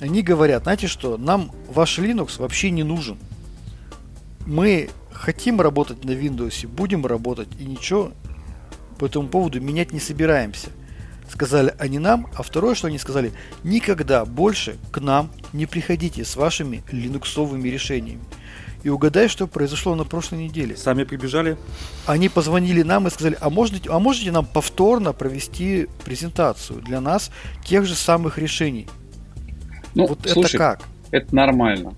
Они 0.00 0.22
говорят, 0.22 0.62
знаете 0.62 0.86
что, 0.86 1.18
нам 1.18 1.52
ваш 1.68 1.98
Linux 1.98 2.40
вообще 2.40 2.70
не 2.70 2.82
нужен. 2.82 3.18
Мы 4.46 4.88
хотим 5.22 5.60
работать 5.60 6.04
на 6.04 6.10
Windows, 6.10 6.66
будем 6.66 7.06
работать 7.06 7.48
и 7.58 7.64
ничего 7.64 8.12
по 8.98 9.06
этому 9.06 9.28
поводу 9.28 9.60
менять 9.60 9.92
не 9.92 10.00
собираемся. 10.00 10.68
Сказали 11.30 11.74
они 11.78 11.98
нам, 11.98 12.26
а 12.36 12.42
второе, 12.42 12.74
что 12.74 12.88
они 12.88 12.98
сказали, 12.98 13.32
никогда 13.62 14.24
больше 14.24 14.76
к 14.90 15.00
нам 15.00 15.30
не 15.52 15.66
приходите 15.66 16.24
с 16.24 16.34
вашими 16.34 16.82
линуксовыми 16.90 17.68
решениями. 17.68 18.20
И 18.82 18.88
угадай, 18.88 19.28
что 19.28 19.46
произошло 19.46 19.94
на 19.94 20.04
прошлой 20.04 20.42
неделе. 20.42 20.76
Сами 20.76 21.04
прибежали? 21.04 21.56
Они 22.04 22.28
позвонили 22.28 22.82
нам 22.82 23.06
и 23.06 23.10
сказали, 23.10 23.38
а 23.40 23.48
можете, 23.48 23.88
а 23.90 24.00
можете 24.00 24.32
нам 24.32 24.44
повторно 24.44 25.12
провести 25.12 25.86
презентацию 26.04 26.82
для 26.82 27.00
нас 27.00 27.30
тех 27.64 27.86
же 27.86 27.94
самых 27.94 28.38
решений? 28.38 28.88
Ну, 29.94 30.08
вот 30.08 30.18
слушай, 30.26 30.56
это 30.56 30.58
как? 30.58 30.82
Это 31.12 31.32
нормально. 31.34 31.94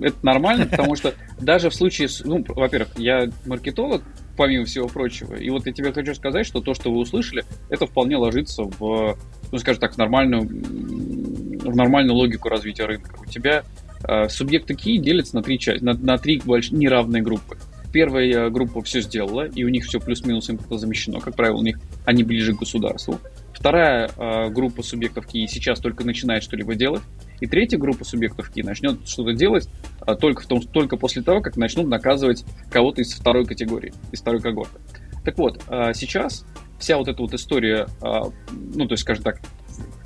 Это 0.00 0.16
нормально, 0.22 0.66
потому 0.66 0.96
что 0.96 1.14
даже 1.40 1.70
в 1.70 1.74
случае, 1.74 2.08
ну, 2.24 2.44
во-первых, 2.46 2.98
я 2.98 3.28
маркетолог, 3.46 4.02
помимо 4.36 4.64
всего 4.64 4.88
прочего, 4.88 5.34
и 5.34 5.50
вот 5.50 5.66
я 5.66 5.72
тебе 5.72 5.92
хочу 5.92 6.14
сказать, 6.14 6.46
что 6.46 6.60
то, 6.60 6.74
что 6.74 6.92
вы 6.92 6.98
услышали, 6.98 7.44
это 7.70 7.86
вполне 7.86 8.16
ложится 8.16 8.62
в, 8.62 9.18
ну, 9.50 9.58
скажем 9.58 9.80
так, 9.80 9.94
в 9.94 9.98
нормальную, 9.98 10.42
в 10.42 11.76
нормальную 11.76 12.16
логику 12.16 12.48
развития 12.48 12.84
рынка. 12.84 13.16
У 13.20 13.26
тебя 13.26 13.64
Э, 14.04 14.28
субъекты 14.28 14.74
ки 14.74 14.98
делятся 14.98 15.36
на 15.36 15.42
три 15.42 15.58
части, 15.58 15.82
на, 15.82 15.94
на 15.94 16.18
три 16.18 16.40
больш... 16.44 16.70
неравные 16.70 17.22
группы. 17.22 17.58
Первая 17.92 18.50
группа 18.50 18.82
все 18.82 19.00
сделала, 19.00 19.46
и 19.46 19.64
у 19.64 19.68
них 19.68 19.84
все 19.86 19.98
плюс-минус 19.98 20.50
замещено. 20.70 21.20
Как 21.20 21.36
правило, 21.36 21.56
у 21.56 21.62
них 21.62 21.78
они 22.04 22.22
ближе 22.22 22.54
к 22.54 22.58
государству. 22.58 23.18
Вторая 23.52 24.10
э, 24.16 24.50
группа 24.50 24.82
субъектов 24.82 25.26
ки 25.26 25.46
сейчас 25.46 25.80
только 25.80 26.04
начинает 26.04 26.42
что-либо 26.42 26.74
делать. 26.74 27.02
И 27.40 27.46
третья 27.46 27.78
группа 27.78 28.04
субъектов 28.04 28.50
ки 28.50 28.62
начнет 28.62 29.06
что-то 29.08 29.32
делать 29.32 29.68
э, 30.06 30.14
только, 30.14 30.42
в 30.42 30.46
том, 30.46 30.60
только 30.62 30.96
после 30.96 31.22
того, 31.22 31.40
как 31.40 31.56
начнут 31.56 31.86
наказывать 31.86 32.44
кого-то 32.70 33.02
из 33.02 33.12
второй 33.12 33.44
категории, 33.44 33.92
из 34.12 34.20
второй 34.20 34.40
когорты. 34.40 34.78
Так 35.24 35.38
вот, 35.38 35.62
э, 35.68 35.92
сейчас 35.94 36.44
вся 36.78 36.96
вот 36.96 37.08
эта 37.08 37.20
вот 37.20 37.34
история, 37.34 37.86
э, 38.02 38.20
ну, 38.50 38.86
то 38.86 38.92
есть, 38.92 39.02
скажем 39.02 39.24
так, 39.24 39.40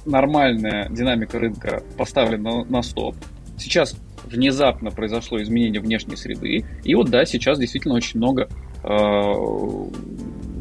нормальная 0.04 0.88
динамика 0.88 1.38
рынка 1.38 1.82
поставлена 1.96 2.58
на, 2.58 2.64
на 2.64 2.82
стоп. 2.82 3.16
Сейчас 3.58 3.96
внезапно 4.24 4.90
произошло 4.90 5.40
изменение 5.42 5.80
внешней 5.80 6.16
среды, 6.16 6.64
и 6.82 6.94
вот 6.94 7.10
да, 7.10 7.24
сейчас 7.24 7.58
действительно 7.58 7.94
очень 7.94 8.18
много 8.18 8.48
э, 8.82 9.32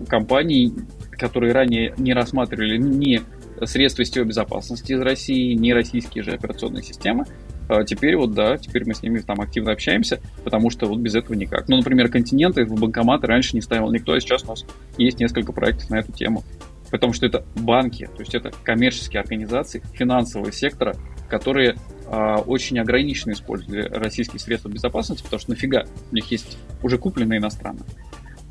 компаний, 0.07 0.73
которые 1.11 1.53
ранее 1.53 1.93
не 1.97 2.13
рассматривали 2.13 2.77
ни 2.77 3.21
средства 3.65 4.05
сетевой 4.05 4.27
безопасности 4.27 4.93
из 4.93 5.01
России, 5.01 5.53
ни 5.53 5.71
российские 5.71 6.23
же 6.23 6.31
операционные 6.31 6.83
системы, 6.83 7.25
а 7.69 7.83
теперь 7.85 8.17
вот 8.17 8.33
да, 8.33 8.57
теперь 8.57 8.85
мы 8.85 8.93
с 8.93 9.01
ними 9.01 9.19
там 9.19 9.39
активно 9.39 9.71
общаемся, 9.71 10.19
потому 10.43 10.69
что 10.69 10.87
вот 10.87 10.99
без 10.99 11.15
этого 11.15 11.35
никак. 11.35 11.69
Ну, 11.69 11.77
например, 11.77 12.09
континенты 12.09 12.65
в 12.65 12.79
банкоматы 12.79 13.27
раньше 13.27 13.55
не 13.55 13.61
ставил 13.61 13.91
никто, 13.91 14.11
а 14.11 14.19
сейчас 14.19 14.43
у 14.43 14.47
нас 14.47 14.65
есть 14.97 15.19
несколько 15.19 15.53
проектов 15.53 15.89
на 15.89 15.99
эту 15.99 16.11
тему. 16.11 16.43
Потому 16.89 17.13
что 17.13 17.25
это 17.25 17.45
банки, 17.55 18.09
то 18.13 18.19
есть 18.19 18.35
это 18.35 18.51
коммерческие 18.63 19.21
организации 19.21 19.81
финансового 19.93 20.51
сектора, 20.51 20.97
которые 21.29 21.77
э, 22.07 22.35
очень 22.45 22.77
ограниченно 22.79 23.31
использовали 23.31 23.83
российские 23.83 24.41
средства 24.41 24.67
безопасности, 24.67 25.23
потому 25.23 25.39
что 25.39 25.51
нафига, 25.51 25.85
у 26.11 26.15
них 26.15 26.29
есть 26.29 26.57
уже 26.83 26.97
купленные 26.97 27.39
иностранные. 27.39 27.85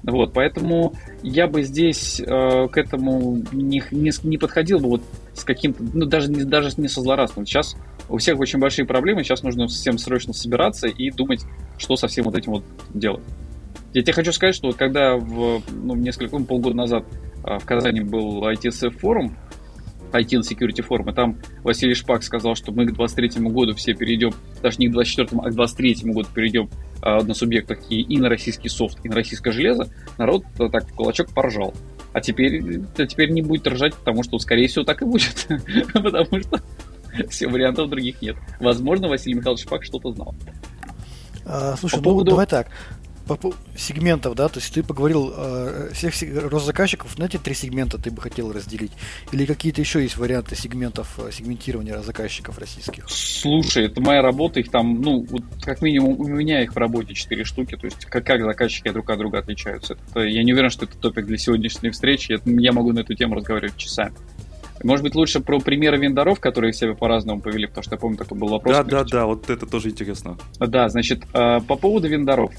Вот, 0.02 0.32
поэтому 0.32 0.94
я 1.22 1.46
бы 1.46 1.62
здесь 1.62 2.20
э, 2.20 2.68
к 2.68 2.78
этому 2.78 3.42
не, 3.52 3.82
не, 3.90 4.10
не 4.22 4.38
подходил 4.38 4.80
бы 4.80 4.88
вот 4.88 5.02
с 5.34 5.44
каким-то, 5.44 5.82
ну 5.92 6.06
даже 6.06 6.30
не, 6.30 6.44
даже 6.44 6.70
не 6.78 6.88
со 6.88 7.02
злорадством. 7.02 7.44
Сейчас 7.44 7.76
у 8.08 8.16
всех 8.16 8.38
очень 8.40 8.58
большие 8.58 8.86
проблемы, 8.86 9.22
сейчас 9.22 9.42
нужно 9.42 9.68
всем 9.68 9.98
срочно 9.98 10.32
собираться 10.32 10.88
и 10.88 11.10
думать, 11.10 11.42
что 11.76 11.96
со 11.96 12.08
всем 12.08 12.24
вот 12.24 12.36
этим 12.36 12.52
вот 12.52 12.64
делать. 12.94 13.22
Я 13.92 14.02
тебе 14.02 14.12
хочу 14.12 14.32
сказать, 14.32 14.54
что 14.54 14.68
вот 14.68 14.76
когда 14.76 15.16
в, 15.16 15.62
ну, 15.70 15.94
несколько, 15.94 16.38
ну, 16.38 16.44
полгода 16.44 16.76
назад 16.76 17.04
э, 17.44 17.58
в 17.58 17.64
Казани 17.64 18.00
был 18.00 18.48
ITSF 18.48 18.90
форум, 18.98 19.36
IT 20.12 20.28
and 20.30 20.42
Security 20.42 20.86
Forum, 20.86 21.10
и 21.10 21.14
там 21.14 21.38
Василий 21.62 21.94
Шпак 21.94 22.22
сказал, 22.22 22.54
что 22.54 22.72
мы 22.72 22.86
к 22.86 22.92
23 22.92 23.42
году 23.48 23.74
все 23.74 23.94
перейдем, 23.94 24.32
даже 24.62 24.78
не 24.78 24.88
к 24.88 24.92
24, 24.92 25.28
а 25.42 25.50
к 25.50 25.54
23 25.54 25.96
году 26.12 26.28
перейдем 26.34 26.68
э, 27.02 27.22
на 27.22 27.34
субъектах 27.34 27.78
и, 27.88 28.00
и 28.00 28.18
на 28.18 28.28
российский 28.28 28.68
софт, 28.68 28.98
и 29.04 29.08
на 29.08 29.16
российское 29.16 29.52
железо, 29.52 29.88
народ 30.18 30.44
э, 30.58 30.68
так 30.70 30.88
в 30.88 30.94
кулачок 30.94 31.30
поржал. 31.30 31.74
А 32.12 32.20
теперь, 32.20 32.80
а 32.98 33.06
теперь 33.06 33.30
не 33.30 33.42
будет 33.42 33.66
ржать, 33.66 33.94
потому 33.94 34.22
что, 34.24 34.38
скорее 34.38 34.66
всего, 34.68 34.84
так 34.84 35.02
и 35.02 35.04
будет. 35.04 35.46
потому 35.92 36.40
что 36.40 36.60
все 37.28 37.48
вариантов 37.48 37.88
других 37.88 38.20
нет. 38.20 38.36
Возможно, 38.58 39.08
Василий 39.08 39.34
Михайлович 39.34 39.64
Шпак 39.64 39.84
что-то 39.84 40.12
знал. 40.12 40.34
А, 41.44 41.76
слушай, 41.76 41.94
По 41.94 41.98
ну 41.98 42.04
поводу... 42.04 42.30
давай 42.30 42.46
так 42.46 42.68
по 43.36 43.52
сегментов, 43.76 44.34
да, 44.34 44.48
то 44.48 44.58
есть 44.58 44.72
ты 44.72 44.82
поговорил 44.82 45.32
э, 45.36 45.90
всех 45.92 46.14
Росзаказчиков 46.50 47.18
на 47.18 47.24
эти 47.24 47.36
три 47.36 47.54
сегмента 47.54 47.98
ты 47.98 48.10
бы 48.10 48.20
хотел 48.20 48.52
разделить? 48.52 48.92
Или 49.32 49.44
какие-то 49.44 49.80
еще 49.80 50.02
есть 50.02 50.16
варианты 50.16 50.56
сегментов, 50.56 51.18
э, 51.18 51.30
сегментирования 51.32 52.00
заказчиков 52.00 52.58
российских? 52.58 53.04
Слушай, 53.08 53.86
это 53.86 54.00
моя 54.00 54.22
работа, 54.22 54.60
их 54.60 54.70
там, 54.70 55.00
ну, 55.00 55.26
вот 55.28 55.42
как 55.62 55.82
минимум 55.82 56.20
у 56.20 56.28
меня 56.28 56.62
их 56.62 56.74
в 56.74 56.76
работе 56.76 57.14
четыре 57.14 57.44
штуки, 57.44 57.76
то 57.76 57.86
есть 57.86 58.04
как, 58.06 58.24
как 58.24 58.42
заказчики 58.42 58.88
друг 58.90 59.08
от 59.10 59.18
друга 59.18 59.38
отличаются. 59.38 59.96
Это, 60.10 60.20
я 60.20 60.42
не 60.42 60.52
уверен, 60.52 60.70
что 60.70 60.86
это 60.86 60.96
топик 60.96 61.26
для 61.26 61.38
сегодняшней 61.38 61.90
встречи, 61.90 62.32
это, 62.32 62.50
я 62.50 62.72
могу 62.72 62.92
на 62.92 63.00
эту 63.00 63.14
тему 63.14 63.34
разговаривать 63.34 63.76
часами. 63.76 64.14
Может 64.82 65.02
быть, 65.02 65.14
лучше 65.14 65.40
про 65.40 65.60
примеры 65.60 65.98
вендоров, 65.98 66.40
которые 66.40 66.72
себя 66.72 66.94
по-разному 66.94 67.40
повели, 67.40 67.66
потому 67.66 67.84
что 67.84 67.94
я 67.96 67.98
помню, 68.00 68.16
такой 68.16 68.38
был 68.38 68.48
вопрос. 68.48 68.76
Да, 68.76 68.82
да, 68.82 69.04
да, 69.04 69.26
вот 69.26 69.50
это 69.50 69.66
тоже 69.66 69.90
интересно. 69.90 70.38
Да, 70.58 70.88
значит, 70.88 71.22
э, 71.34 71.60
по 71.60 71.76
поводу 71.76 72.08
вендоров. 72.08 72.52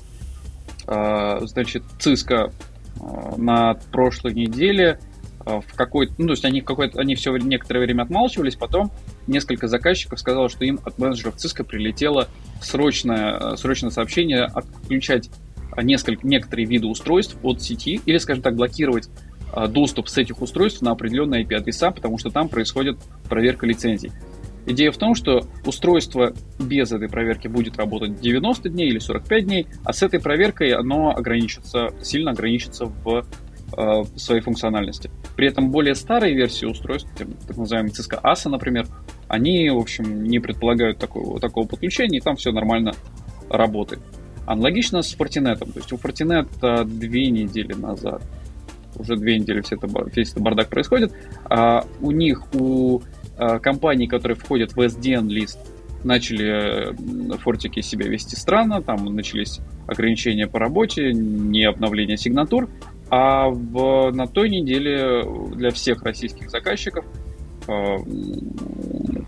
А, 0.92 1.40
значит, 1.46 1.84
Cisco 2.00 2.52
а, 3.00 3.38
на 3.38 3.76
прошлой 3.94 4.34
неделе 4.34 5.00
а, 5.40 5.62
в 5.62 5.74
какой-то, 5.74 6.14
ну, 6.18 6.28
то 6.28 6.32
есть 6.34 6.44
они, 6.44 6.60
какой-то, 6.60 7.00
они 7.00 7.16
все 7.16 7.34
некоторое 7.38 7.80
время 7.80 8.04
отмалчивались, 8.04 8.56
потом 8.56 8.92
несколько 9.26 9.70
заказчиков 9.70 10.20
сказало, 10.20 10.50
что 10.50 10.66
им 10.66 10.82
от 10.84 11.00
менеджеров 11.00 11.36
Cisco 11.38 11.64
прилетело 11.64 12.28
срочное, 12.62 13.56
срочное 13.56 13.90
сообщение 13.90 14.44
отключать 14.44 15.30
несколько, 15.82 16.28
некоторые 16.28 16.68
виды 16.68 16.88
устройств 16.88 17.38
от 17.42 17.62
сети 17.62 18.02
или, 18.06 18.18
скажем 18.18 18.44
так, 18.44 18.56
блокировать 18.56 19.10
доступ 19.70 20.10
с 20.10 20.18
этих 20.18 20.42
устройств 20.42 20.82
на 20.82 20.92
определенные 20.92 21.44
IP-адреса, 21.44 21.92
потому 21.92 22.18
что 22.18 22.30
там 22.30 22.50
происходит 22.50 22.98
проверка 23.30 23.66
лицензий. 23.66 24.12
Идея 24.66 24.92
в 24.92 24.98
том, 24.98 25.16
что 25.16 25.48
устройство 25.66 26.34
без 26.60 26.92
этой 26.92 27.10
проверки 27.10 27.48
будет 27.48 27.78
работать 27.78 28.20
90 28.20 28.70
дней 28.70 28.90
или 28.90 29.00
45 29.00 29.46
дней, 29.46 29.68
а 29.84 29.94
с 29.94 30.04
этой 30.04 30.20
проверкой 30.20 30.72
оно 30.74 31.10
ограничится, 31.16 31.90
сильно 32.02 32.32
ограничится 32.32 32.86
в 32.86 33.26
э, 33.76 34.04
своей 34.16 34.42
функциональности. 34.42 35.10
При 35.36 35.48
этом 35.48 35.72
более 35.72 35.96
старые 35.96 36.36
версии 36.36 36.66
устройств, 36.66 37.10
так 37.18 37.58
называемые 37.58 37.92
Cisco 37.92 38.22
ASA, 38.22 38.50
например, 38.50 38.88
они, 39.28 39.70
в 39.70 39.78
общем, 39.78 40.24
не 40.24 40.40
предполагают 40.40 41.00
такого, 41.00 41.40
такого 41.40 41.68
подключения, 41.68 42.20
и 42.20 42.22
там 42.22 42.36
все 42.36 42.52
нормально 42.52 42.94
работает. 43.50 44.02
Аналогично 44.46 45.02
с 45.02 45.16
Fortinet. 45.16 45.60
То 45.60 45.80
есть 45.80 45.92
у 45.92 45.96
Fortinet 45.96 46.50
э, 46.62 46.84
две 46.86 47.32
недели 47.32 47.74
назад, 47.74 48.22
уже 48.96 49.16
две 49.16 49.40
недели 49.40 49.62
все 49.62 49.76
это, 49.76 49.88
весь 50.14 50.32
этот 50.32 50.44
бардак 50.44 50.70
происходит, 50.70 51.14
а 51.46 51.86
у 52.02 52.12
них, 52.12 52.44
у 52.54 53.02
Э, 53.42 53.58
компаний, 53.58 54.06
которые 54.06 54.38
входят 54.38 54.74
в 54.76 54.80
SDN-лист, 54.80 55.58
начали 56.04 56.92
э, 56.92 57.38
фортики 57.38 57.80
себя 57.82 58.08
вести 58.08 58.36
странно, 58.36 58.84
там 58.84 59.04
начались 59.16 59.62
ограничения 59.88 60.46
по 60.46 60.60
работе, 60.60 61.12
не 61.12 61.64
обновление 61.64 62.18
сигнатур, 62.18 62.70
а 63.10 63.50
в, 63.50 64.12
на 64.12 64.28
той 64.28 64.52
неделе 64.52 65.24
для 65.56 65.72
всех 65.72 66.04
российских 66.04 66.52
заказчиков 66.52 67.04
э, 67.68 67.98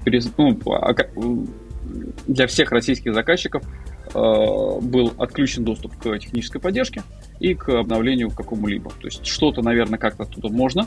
перез, 0.05 0.31
ну, 0.37 0.59
для 2.27 2.45
всех 2.45 2.71
российских 2.71 3.15
заказчиков 3.15 3.63
был 4.13 5.11
отключен 5.17 5.63
доступ 5.63 5.97
к 5.97 6.19
технической 6.19 6.61
поддержке 6.61 7.01
и 7.39 7.55
к 7.55 7.69
обновлению 7.69 8.29
какому-либо. 8.29 8.91
То 8.91 9.05
есть 9.05 9.25
что-то, 9.25 9.63
наверное, 9.63 9.97
как-то 9.97 10.23
оттуда 10.23 10.49
можно 10.49 10.85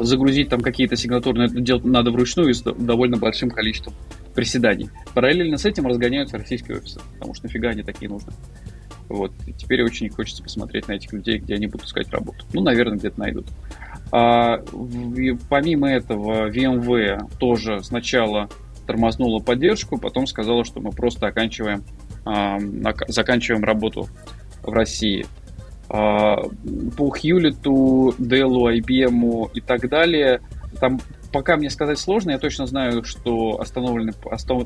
загрузить 0.00 0.48
там 0.48 0.60
какие-то 0.60 0.96
сигнатуры, 0.96 1.38
но 1.38 1.44
это 1.44 1.60
делать 1.60 1.84
надо 1.84 2.10
вручную 2.10 2.50
и 2.50 2.52
с 2.52 2.62
довольно 2.62 3.16
большим 3.16 3.50
количеством 3.50 3.94
приседаний. 4.34 4.90
Параллельно 5.14 5.56
с 5.56 5.64
этим 5.64 5.86
разгоняются 5.86 6.38
российские 6.38 6.78
офисы, 6.78 7.00
потому 7.14 7.34
что 7.34 7.46
нафига 7.46 7.70
они 7.70 7.82
такие 7.82 8.10
нужны. 8.10 8.32
Вот. 9.08 9.32
И 9.46 9.52
теперь 9.52 9.82
очень 9.82 10.08
хочется 10.08 10.42
посмотреть 10.42 10.86
на 10.86 10.92
этих 10.92 11.12
людей, 11.12 11.38
где 11.38 11.54
они 11.54 11.66
будут 11.66 11.86
искать 11.86 12.08
работу. 12.10 12.44
Ну, 12.52 12.60
наверное, 12.60 12.96
где-то 12.96 13.18
найдут. 13.18 13.46
А, 14.12 14.58
в, 14.72 15.38
помимо 15.48 15.90
этого, 15.90 16.48
VMware 16.48 17.30
тоже 17.38 17.82
сначала 17.82 18.48
тормознула 18.86 19.40
поддержку, 19.40 19.98
потом 19.98 20.26
сказала, 20.26 20.64
что 20.64 20.80
мы 20.80 20.90
просто 20.90 21.26
оканчиваем, 21.26 21.84
а, 22.24 22.58
заканчиваем 23.08 23.64
работу 23.64 24.08
в 24.62 24.72
России. 24.72 25.26
А, 25.92 26.36
по 26.96 27.10
Хьюлиту, 27.10 28.14
Dell, 28.18 28.78
IBM 28.78 29.50
и 29.52 29.60
так 29.60 29.88
далее, 29.88 30.40
там 30.78 31.00
пока 31.32 31.56
мне 31.56 31.68
сказать 31.68 31.98
сложно, 31.98 32.30
я 32.30 32.38
точно 32.38 32.66
знаю, 32.66 33.02
что 33.02 33.60
остановлены, 33.60 34.12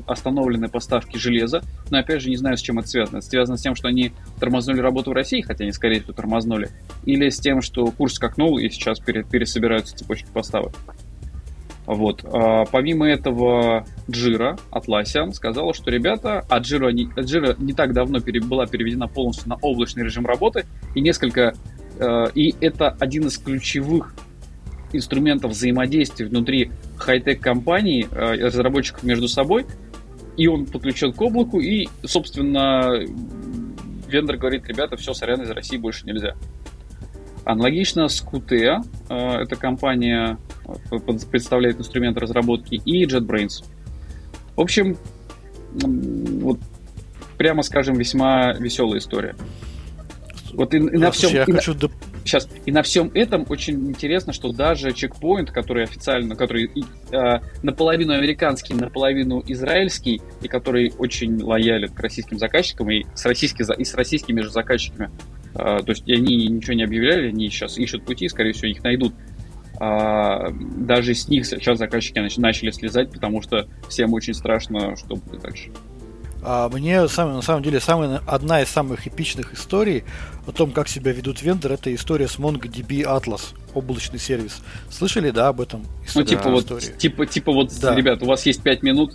остановлены 0.05 0.69
поставки 0.69 1.17
железа, 1.17 1.63
но 1.89 1.97
опять 1.97 2.21
же 2.21 2.29
не 2.29 2.35
знаю, 2.35 2.57
с 2.57 2.61
чем 2.61 2.79
это 2.79 2.87
связано. 2.87 3.17
Это 3.17 3.27
связано 3.27 3.57
с 3.57 3.61
тем, 3.61 3.75
что 3.75 3.87
они 3.87 4.13
тормознули 4.39 4.79
работу 4.79 5.11
в 5.11 5.13
России, 5.13 5.41
хотя 5.41 5.63
они, 5.63 5.71
скорее 5.71 6.01
всего, 6.01 6.13
тормознули, 6.13 6.69
или 7.05 7.29
с 7.29 7.39
тем, 7.39 7.61
что 7.61 7.85
курс 7.87 8.13
скакнул 8.13 8.57
и 8.57 8.69
сейчас 8.69 8.99
пересобираются 8.99 9.95
цепочки 9.95 10.27
поставок. 10.31 10.73
Вот. 11.85 12.23
А, 12.25 12.65
помимо 12.65 13.07
этого, 13.07 13.85
Джира, 14.09 14.57
Atlassian, 14.71 15.31
сказала, 15.31 15.73
что 15.73 15.91
ребята, 15.91 16.45
а 16.49 16.59
Джира 16.59 16.89
не, 16.89 17.05
Jira 17.05 17.55
не 17.57 17.73
так 17.73 17.93
давно 17.93 18.19
пере, 18.19 18.41
была 18.41 18.65
переведена 18.65 19.07
полностью 19.07 19.49
на 19.49 19.55
облачный 19.61 20.03
режим 20.03 20.25
работы, 20.25 20.65
и 20.95 21.01
несколько 21.01 21.53
э, 21.99 22.25
и 22.33 22.55
это 22.59 22.89
один 22.99 23.27
из 23.27 23.37
ключевых 23.37 24.15
инструментов 24.93 25.51
взаимодействия 25.51 26.25
внутри 26.25 26.71
хай-тек 26.97 27.39
компаний, 27.39 28.07
э, 28.09 28.45
разработчиков 28.45 29.03
между 29.03 29.27
собой, 29.27 29.65
и 30.37 30.47
он 30.47 30.65
подключен 30.65 31.13
к 31.13 31.21
облаку, 31.21 31.59
и, 31.59 31.87
собственно, 32.03 32.91
вендор 34.07 34.37
говорит, 34.37 34.67
ребята, 34.67 34.97
все, 34.97 35.13
сорян, 35.13 35.41
из 35.41 35.49
России 35.49 35.77
больше 35.77 36.05
нельзя. 36.05 36.35
Аналогично 37.45 38.09
с 38.09 38.23
Qt, 38.23 38.81
э, 39.09 39.15
эта 39.15 39.55
компания 39.55 40.37
э, 40.67 40.97
представляет 41.31 41.79
инструмент 41.79 42.17
разработки, 42.17 42.81
и 42.83 43.05
JetBrains. 43.05 43.63
В 44.55 44.61
общем, 44.61 44.97
вот 45.73 46.59
прямо 47.37 47.61
скажем, 47.61 47.97
весьма 47.97 48.53
веселая 48.53 48.99
история. 48.99 49.35
Вот 50.53 50.73
и, 50.73 50.77
и 50.77 50.97
на 50.97 51.11
всем... 51.11 51.31
Я 51.31 51.43
и 51.43 51.51
хочу 51.51 51.73
на... 51.73 51.91
Сейчас. 52.23 52.47
И 52.65 52.71
на 52.71 52.81
всем 52.81 53.11
этом 53.13 53.45
очень 53.49 53.89
интересно, 53.89 54.33
что 54.33 54.51
даже 54.51 54.91
чекпоинт, 54.93 55.51
который 55.51 55.83
официально, 55.83 56.35
который 56.35 56.71
э, 57.11 57.39
наполовину 57.61 58.13
американский, 58.13 58.73
наполовину 58.73 59.43
израильский, 59.45 60.21
и 60.41 60.47
который 60.47 60.91
очень 60.97 61.39
лоялен 61.43 61.89
к 61.89 61.99
российским 61.99 62.39
заказчикам 62.39 62.89
и 62.89 63.05
с, 63.13 63.25
российски, 63.25 63.63
и 63.79 63.83
с 63.83 63.93
российскими 63.93 64.41
же 64.41 64.49
заказчиками, 64.49 65.11
то 65.55 65.85
есть 65.87 66.09
они 66.09 66.47
ничего 66.47 66.73
не 66.73 66.83
объявляли, 66.83 67.29
они 67.29 67.49
сейчас 67.49 67.77
ищут 67.77 68.05
пути, 68.05 68.27
скорее 68.27 68.53
всего, 68.53 68.67
их 68.67 68.83
найдут. 68.83 69.13
А, 69.79 70.51
даже 70.51 71.13
с 71.13 71.27
них 71.27 71.45
сейчас 71.45 71.79
заказчики 71.79 72.19
начали 72.39 72.71
слезать, 72.71 73.11
потому 73.11 73.41
что 73.41 73.67
всем 73.89 74.13
очень 74.13 74.33
страшно, 74.33 74.95
что 74.95 75.15
будет 75.15 75.41
дальше. 75.41 75.71
А 76.47 76.69
мне 76.69 77.07
сам, 77.07 77.33
на 77.33 77.41
самом 77.41 77.63
деле 77.63 77.79
самая, 77.79 78.21
одна 78.27 78.61
из 78.61 78.69
самых 78.69 79.07
эпичных 79.07 79.53
историй 79.55 80.03
о 80.45 80.51
том, 80.51 80.71
как 80.71 80.87
себя 80.87 81.11
ведут 81.11 81.41
вендоры, 81.41 81.73
это 81.73 81.93
история 81.93 82.27
с 82.27 82.37
MongoDB 82.37 83.01
Atlas, 83.01 83.55
облачный 83.73 84.19
сервис. 84.19 84.61
Слышали, 84.91 85.31
да, 85.31 85.47
об 85.47 85.59
этом? 85.59 85.83
Ну, 86.13 86.23
типа 86.23 86.43
да, 86.43 86.49
вот, 86.51 86.97
типа, 86.99 87.25
типа 87.25 87.51
вот, 87.51 87.73
да. 87.81 87.95
ребят, 87.95 88.21
у 88.21 88.27
вас 88.27 88.45
есть 88.45 88.61
5 88.61 88.83
минут, 88.83 89.13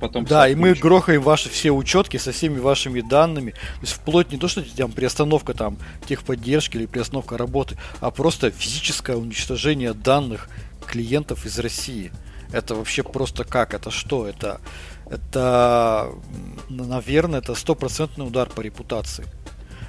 потом 0.00 0.24
да, 0.24 0.48
и 0.48 0.54
мы 0.54 0.74
грохаем 0.74 1.22
ваши 1.22 1.48
все 1.48 1.70
учетки 1.70 2.16
со 2.16 2.32
всеми 2.32 2.58
вашими 2.58 3.00
данными. 3.00 3.52
То 3.52 3.80
есть 3.82 3.92
вплоть 3.92 4.32
не 4.32 4.38
то, 4.38 4.48
что 4.48 4.62
там 4.76 4.92
приостановка 4.92 5.54
там 5.54 5.76
техподдержки 6.06 6.76
или 6.76 6.86
приостановка 6.86 7.36
работы, 7.36 7.76
а 8.00 8.10
просто 8.10 8.50
физическое 8.50 9.16
уничтожение 9.16 9.92
данных 9.92 10.48
клиентов 10.86 11.46
из 11.46 11.58
России. 11.58 12.12
Это 12.52 12.74
вообще 12.74 13.02
просто 13.02 13.44
как? 13.44 13.74
Это 13.74 13.90
что? 13.90 14.26
Это 14.26 14.60
это, 15.08 16.12
наверное, 16.68 17.38
это 17.40 17.54
стопроцентный 17.54 18.26
удар 18.26 18.48
по 18.48 18.60
репутации. 18.60 19.24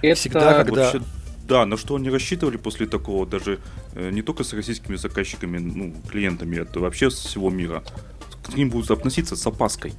Это 0.01 0.19
Всегда, 0.19 0.63
когда... 0.63 0.83
Вообще, 0.83 1.01
да, 1.47 1.65
на 1.65 1.77
что 1.77 1.95
они 1.95 2.09
рассчитывали 2.09 2.57
после 2.57 2.85
такого, 2.87 3.25
даже 3.25 3.59
э, 3.93 4.11
не 4.11 4.21
только 4.21 4.43
с 4.43 4.53
российскими 4.53 4.95
заказчиками, 4.95 5.57
ну, 5.57 5.95
клиентами, 6.09 6.57
это 6.57 6.79
вообще 6.79 7.09
с 7.09 7.15
всего 7.15 7.49
мира. 7.49 7.83
К 8.51 8.55
ним 8.55 8.69
будут 8.69 8.91
относиться 8.91 9.35
с 9.35 9.45
опаской. 9.45 9.93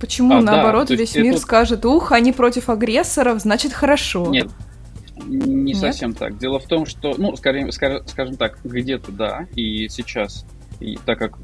Почему, 0.00 0.36
а, 0.36 0.40
наоборот, 0.40 0.88
да, 0.88 0.94
весь 0.94 1.14
мир 1.16 1.36
скажет, 1.38 1.84
ух, 1.84 2.12
они 2.12 2.32
против 2.32 2.68
агрессоров, 2.68 3.40
значит 3.40 3.72
хорошо. 3.72 4.28
Нет, 4.30 4.48
не 5.26 5.72
Нет? 5.72 5.76
совсем 5.76 6.14
так. 6.14 6.38
Дело 6.38 6.60
в 6.60 6.66
том, 6.66 6.86
что, 6.86 7.14
ну, 7.18 7.34
скорее, 7.36 7.70
скажем 7.72 8.36
так, 8.36 8.58
где-то 8.64 9.10
да, 9.12 9.46
и 9.54 9.88
сейчас 9.88 10.46
и 10.80 10.96
так 11.04 11.18
как 11.18 11.38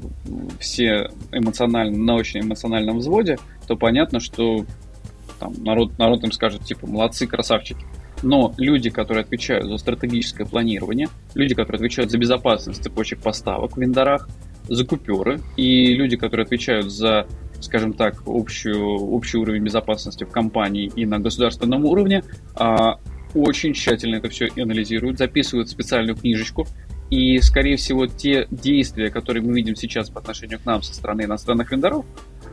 все 0.59 1.09
эмоционально, 1.31 1.97
на 1.97 2.15
очень 2.15 2.41
эмоциональном 2.41 2.99
взводе, 2.99 3.37
то 3.67 3.75
понятно, 3.75 4.19
что 4.19 4.65
там, 5.39 5.53
народ, 5.63 5.97
народ 5.97 6.23
им 6.23 6.31
скажет, 6.31 6.63
типа, 6.63 6.87
молодцы, 6.87 7.27
красавчики. 7.27 7.85
Но 8.23 8.53
люди, 8.57 8.89
которые 8.89 9.23
отвечают 9.23 9.65
за 9.65 9.77
стратегическое 9.77 10.45
планирование, 10.45 11.09
люди, 11.33 11.53
которые 11.53 11.77
отвечают 11.77 12.11
за 12.11 12.17
безопасность 12.17 12.81
цепочек 12.81 13.19
поставок 13.19 13.75
в 13.75 13.79
вендорах, 13.81 14.29
за 14.67 14.85
куперы, 14.85 15.39
и 15.57 15.93
люди, 15.93 16.17
которые 16.17 16.45
отвечают 16.45 16.91
за, 16.91 17.27
скажем 17.59 17.93
так, 17.93 18.23
общую, 18.25 18.83
общий 18.85 19.37
уровень 19.37 19.63
безопасности 19.63 20.23
в 20.23 20.29
компании 20.29 20.91
и 20.95 21.05
на 21.05 21.19
государственном 21.19 21.85
уровне, 21.85 22.23
а, 22.55 22.99
очень 23.33 23.73
тщательно 23.73 24.15
это 24.15 24.29
все 24.29 24.47
анализируют, 24.57 25.17
записывают 25.17 25.69
специальную 25.69 26.15
книжечку, 26.15 26.67
и, 27.09 27.39
скорее 27.39 27.77
всего, 27.77 28.07
те 28.07 28.47
действия, 28.49 29.09
которые 29.09 29.43
мы 29.43 29.53
видим 29.53 29.75
сейчас 29.75 30.09
по 30.09 30.19
отношению 30.19 30.59
к 30.59 30.65
нам 30.65 30.81
со 30.81 30.93
стороны 30.93 31.23
иностранных 31.23 31.71
вендоров, 31.71 32.05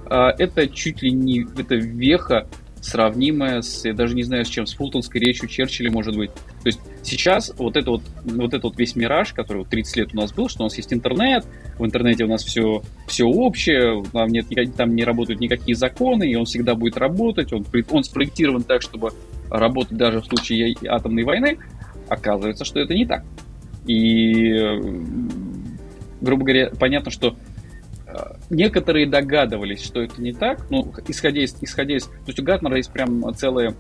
а, 0.07 0.31
это 0.39 0.69
чуть 0.69 1.03
ли 1.03 1.11
не 1.11 1.47
это 1.57 1.75
веха, 1.75 2.49
сравнимая 2.83 3.63
с, 3.63 3.85
я 3.85 3.95
даже 3.95 4.15
не 4.15 4.25
знаю 4.25 4.45
с 4.45 4.49
чем, 4.49 4.67
с 4.67 4.75
фултонской 4.75 5.21
речью 5.21 5.49
Черчилля, 5.49 5.91
может 5.91 6.17
быть. 6.17 6.33
То 6.35 6.67
есть 6.67 6.81
сейчас 7.03 7.53
вот 7.57 7.77
это 7.77 7.93
вот, 7.93 8.03
вот 8.25 8.53
это 8.53 8.67
вот 8.67 8.77
весь 8.77 8.97
мираж, 8.97 9.33
который 9.33 9.59
вот 9.59 9.69
30 9.69 9.97
лет 9.97 10.09
у 10.13 10.17
нас 10.17 10.33
был, 10.33 10.49
что 10.49 10.65
у 10.65 10.67
нас 10.67 10.77
есть 10.77 10.93
интернет, 10.93 11.47
в 11.79 11.85
интернете 11.85 12.25
у 12.25 12.29
нас 12.29 12.43
все, 12.43 12.83
все 13.07 13.25
общее, 13.25 14.03
там, 14.13 14.29
нет, 14.29 14.47
там 14.77 14.97
не 14.97 15.05
работают 15.05 15.41
никакие 15.41 15.77
законы, 15.77 16.31
и 16.31 16.35
он 16.35 16.45
всегда 16.45 16.75
будет 16.75 16.97
работать, 16.97 17.53
он, 17.53 17.65
он 17.91 18.03
спроектирован 18.03 18.65
так, 18.65 18.83
чтобы 18.83 19.13
работать 19.49 19.97
даже 19.97 20.21
в 20.21 20.27
случае 20.27 20.75
атомной 20.89 21.23
войны, 21.23 21.59
оказывается, 22.09 22.65
что 22.65 22.81
это 22.81 22.95
не 22.95 23.07
так. 23.07 23.25
И, 23.87 24.55
грубо 26.21 26.45
говоря, 26.45 26.71
понятно, 26.79 27.13
что 27.13 27.37
некоторые 28.51 29.07
догадывались, 29.07 29.83
что 29.83 30.01
это 30.01 30.21
не 30.21 30.33
так, 30.33 30.71
ну, 30.71 30.93
исходя 31.09 31.43
из, 31.43 31.57
исходя 31.61 31.97
из... 31.97 32.05
То 32.05 32.13
есть 32.29 32.39
у 32.39 32.43
Гартнера 32.43 32.77
есть 32.77 32.93
прям 32.93 33.35
целый, 33.35 33.71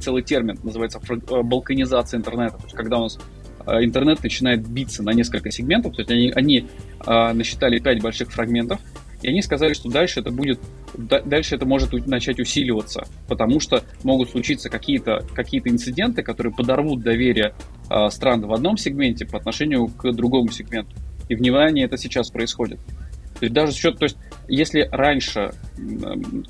целый 0.00 0.22
термин, 0.22 0.58
называется 0.62 1.00
э, 1.08 1.42
балканизация 1.42 2.18
интернета. 2.18 2.56
То 2.56 2.64
есть 2.64 2.74
когда 2.74 2.98
у 2.98 3.02
нас 3.02 3.18
э, 3.66 3.84
интернет 3.84 4.22
начинает 4.22 4.66
биться 4.66 5.02
на 5.02 5.10
несколько 5.10 5.50
сегментов, 5.50 5.94
то 5.94 6.00
есть 6.02 6.10
они, 6.10 6.32
они 6.34 6.68
насчитали 7.06 7.78
пять 7.80 8.00
больших 8.00 8.32
фрагментов, 8.32 8.80
и 9.24 9.28
они 9.28 9.40
сказали, 9.40 9.72
что 9.72 9.88
дальше 9.88 10.20
это 10.20 10.30
будет, 10.30 10.60
дальше 10.98 11.54
это 11.54 11.64
может 11.64 11.94
начать 12.06 12.38
усиливаться, 12.38 13.04
потому 13.26 13.58
что 13.58 13.82
могут 14.02 14.28
случиться 14.28 14.68
какие-то 14.68 15.24
какие 15.34 15.62
инциденты, 15.64 16.22
которые 16.22 16.52
подорвут 16.52 17.00
доверие 17.00 17.54
э, 17.88 18.10
стран 18.10 18.42
в 18.42 18.52
одном 18.52 18.76
сегменте 18.76 19.24
по 19.24 19.38
отношению 19.38 19.86
к 19.86 20.12
другому 20.12 20.50
сегменту. 20.50 20.94
И 21.30 21.36
внимание 21.36 21.86
это 21.86 21.96
сейчас 21.96 22.30
происходит. 22.30 22.78
То 23.34 23.46
есть 23.46 23.52
даже 23.52 23.72
счет, 23.72 23.98
то 23.98 24.04
есть 24.04 24.16
если 24.48 24.88
раньше 24.90 25.52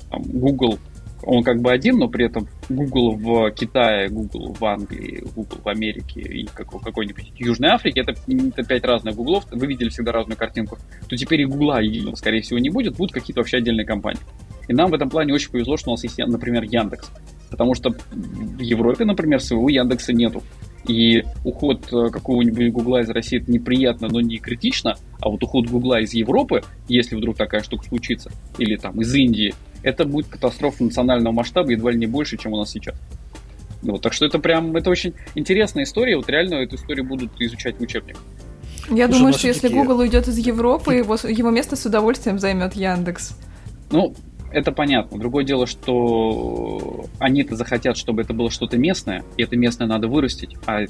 там, 0.09 0.21
Google 0.23 0.79
он 1.25 1.43
как 1.43 1.59
бы 1.59 1.71
один, 1.71 1.97
но 1.97 2.07
при 2.07 2.25
этом 2.25 2.47
Google 2.69 3.15
в 3.15 3.51
Китае, 3.51 4.09
Google 4.09 4.53
в 4.53 4.63
Англии, 4.63 5.23
Google 5.35 5.57
в 5.63 5.67
Америке 5.67 6.21
и 6.21 6.45
какой-нибудь 6.45 7.31
Южной 7.37 7.69
Африке, 7.69 8.01
это, 8.01 8.13
это 8.27 8.63
пять 8.63 8.83
разных 8.85 9.15
гуглов, 9.15 9.45
вы 9.51 9.65
видели 9.65 9.89
всегда 9.89 10.11
разную 10.11 10.37
картинку, 10.37 10.77
то 11.07 11.17
теперь 11.17 11.41
и 11.41 11.45
Гугла, 11.45 11.79
скорее 12.15 12.41
всего, 12.41 12.59
не 12.59 12.69
будет, 12.69 12.95
будут 12.95 13.13
какие-то 13.13 13.41
вообще 13.41 13.57
отдельные 13.57 13.85
компании. 13.85 14.21
И 14.67 14.73
нам 14.73 14.89
в 14.89 14.93
этом 14.93 15.09
плане 15.09 15.33
очень 15.33 15.51
повезло, 15.51 15.77
что 15.77 15.91
у 15.91 15.93
нас 15.93 16.03
есть, 16.03 16.17
например, 16.17 16.63
Яндекс. 16.63 17.11
Потому 17.49 17.75
что 17.75 17.91
в 17.91 18.59
Европе, 18.59 19.05
например, 19.05 19.39
своего 19.39 19.69
Яндекса 19.69 20.13
нету. 20.13 20.41
И 20.87 21.23
уход 21.43 21.91
э, 21.91 22.09
какого-нибудь 22.09 22.71
Гугла 22.71 23.01
из 23.01 23.09
России 23.09 23.41
это 23.41 23.51
неприятно, 23.51 24.07
но 24.07 24.21
не 24.21 24.37
критично, 24.37 24.97
а 25.19 25.29
вот 25.29 25.43
уход 25.43 25.67
Гугла 25.67 26.01
из 26.01 26.13
Европы, 26.13 26.61
если 26.87 27.15
вдруг 27.15 27.37
такая 27.37 27.63
штука 27.63 27.85
случится, 27.85 28.31
или 28.59 28.75
там 28.75 29.01
из 29.01 29.13
Индии, 29.13 29.55
это 29.81 30.05
будет 30.05 30.27
катастрофа 30.27 30.83
национального 30.83 31.33
масштаба, 31.33 31.71
едва 31.71 31.91
ли 31.91 31.97
не 31.97 32.05
больше, 32.05 32.37
чем 32.37 32.53
у 32.53 32.57
нас 32.57 32.69
сейчас. 32.69 32.95
Вот, 33.81 34.01
так 34.01 34.13
что 34.13 34.25
это 34.25 34.39
прям, 34.39 34.75
это 34.75 34.89
очень 34.89 35.13
интересная 35.33 35.83
история, 35.83 36.17
вот 36.17 36.29
реально 36.29 36.55
эту 36.55 36.75
историю 36.75 37.05
будут 37.05 37.31
изучать 37.39 37.77
в 37.77 37.81
учебниках. 37.81 38.21
Я 38.89 39.07
Слушай, 39.07 39.17
думаю, 39.17 39.33
что 39.33 39.47
если 39.47 39.67
Google 39.69 39.99
уйдет 39.99 40.27
из 40.27 40.37
Европы, 40.37 40.93
его, 40.93 41.15
его 41.15 41.49
место 41.49 41.75
с 41.75 41.85
удовольствием 41.85 42.37
займет 42.37 42.75
Яндекс. 42.75 43.35
Ну, 43.89 44.15
это 44.51 44.71
понятно. 44.71 45.19
Другое 45.19 45.43
дело, 45.43 45.67
что 45.67 47.05
они-то 47.19 47.55
захотят, 47.55 47.97
чтобы 47.97 48.21
это 48.21 48.33
было 48.33 48.49
что-то 48.49 48.77
местное, 48.77 49.23
и 49.37 49.43
это 49.43 49.57
местное 49.57 49.87
надо 49.87 50.07
вырастить, 50.07 50.55
а 50.65 50.85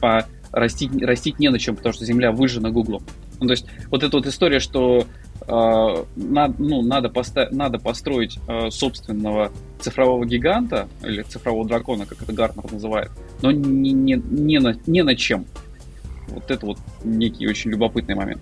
по 0.00 0.26
растить, 0.52 0.90
растить 1.02 1.38
не 1.38 1.48
на 1.48 1.58
чем, 1.58 1.76
потому 1.76 1.92
что 1.92 2.04
земля 2.04 2.32
выжжена 2.32 2.70
Гуглом. 2.70 3.02
Ну, 3.40 3.46
то 3.46 3.52
есть 3.52 3.66
вот 3.90 4.02
эта 4.02 4.16
вот 4.16 4.26
история, 4.26 4.60
что 4.60 5.06
э, 5.42 6.04
на, 6.16 6.54
ну, 6.58 6.82
надо, 6.82 7.08
поста- 7.08 7.48
надо 7.50 7.78
построить 7.78 8.38
э, 8.48 8.70
собственного 8.70 9.52
цифрового 9.80 10.24
гиганта, 10.24 10.88
или 11.02 11.22
цифрового 11.22 11.66
дракона, 11.66 12.06
как 12.06 12.22
это 12.22 12.32
Гартнер 12.32 12.72
называет, 12.72 13.10
но 13.42 13.50
не, 13.50 13.92
не, 13.92 14.14
не, 14.14 14.58
на, 14.58 14.76
не 14.86 15.02
на 15.02 15.14
чем. 15.14 15.46
Вот 16.28 16.50
это 16.50 16.66
вот 16.66 16.78
некий 17.04 17.46
очень 17.46 17.70
любопытный 17.70 18.14
момент. 18.14 18.40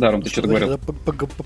Да, 0.00 0.10
Ром, 0.10 0.22
ты 0.22 0.30
что-то 0.30 0.48
говорил. 0.48 0.78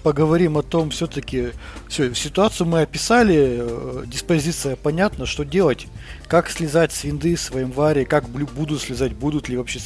Поговорим 0.03 0.57
о 0.57 0.63
том, 0.63 0.91
все-таки, 0.91 1.49
все, 1.89 2.15
ситуацию 2.15 2.69
мы 2.69 2.83
описали, 2.83 3.59
э, 3.59 4.05
диспозиция 4.07 4.77
понятна, 4.77 5.27
что 5.27 5.45
делать, 5.45 5.89
как 6.29 6.49
слезать 6.49 6.93
с 6.93 7.03
винды 7.03 7.37
с 7.37 7.51
январе, 7.51 8.05
как 8.05 8.29
будут 8.29 8.81
слезать, 8.81 9.13
будут 9.13 9.49
ли 9.49 9.57
вообще, 9.57 9.81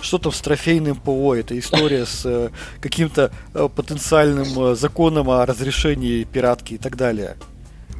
что 0.00 0.18
то 0.18 0.30
с 0.30 0.40
трофейным 0.40 0.96
ПО, 0.96 1.34
это 1.34 1.58
история 1.58 2.06
с 2.06 2.24
э, 2.24 2.50
каким-то 2.80 3.32
э, 3.52 3.68
потенциальным 3.74 4.76
законом 4.76 5.28
о 5.30 5.44
разрешении 5.44 6.22
пиратки 6.22 6.74
и 6.74 6.78
так 6.78 6.96
далее. 6.96 7.36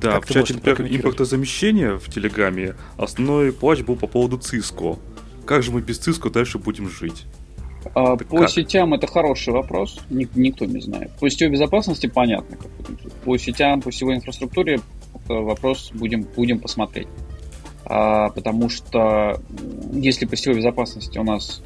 Да, 0.00 0.12
как 0.12 0.28
в 0.28 0.32
чате 0.32 0.54
импортозамещения 0.54 1.96
в 1.96 2.08
Телеграме 2.08 2.76
основной 2.96 3.52
плач 3.52 3.80
был 3.80 3.96
по 3.96 4.06
поводу 4.06 4.38
Циско. 4.38 4.98
Как 5.44 5.62
же 5.62 5.72
мы 5.72 5.80
без 5.80 5.98
Циско 5.98 6.30
дальше 6.30 6.58
будем 6.58 6.88
жить? 6.88 7.26
А, 7.94 8.16
по 8.16 8.38
как? 8.38 8.50
сетям 8.50 8.94
это 8.94 9.06
хороший 9.06 9.52
вопрос, 9.52 10.00
ник- 10.10 10.34
никто 10.34 10.64
не 10.64 10.80
знает. 10.80 11.10
По 11.20 11.28
сетевой 11.28 11.52
безопасности 11.52 12.06
понятно. 12.06 12.56
Как 12.56 12.70
по 13.24 13.36
сетям, 13.36 13.82
по 13.82 13.92
сетевой 13.92 14.16
инфраструктуре 14.16 14.80
это 15.14 15.34
вопрос 15.34 15.90
будем, 15.92 16.22
будем 16.22 16.60
посмотреть. 16.60 17.08
А, 17.84 18.30
потому 18.30 18.68
что 18.68 19.40
если 19.92 20.24
по 20.26 20.36
сетевой 20.36 20.58
безопасности 20.58 21.18
у 21.18 21.24
нас 21.24 21.62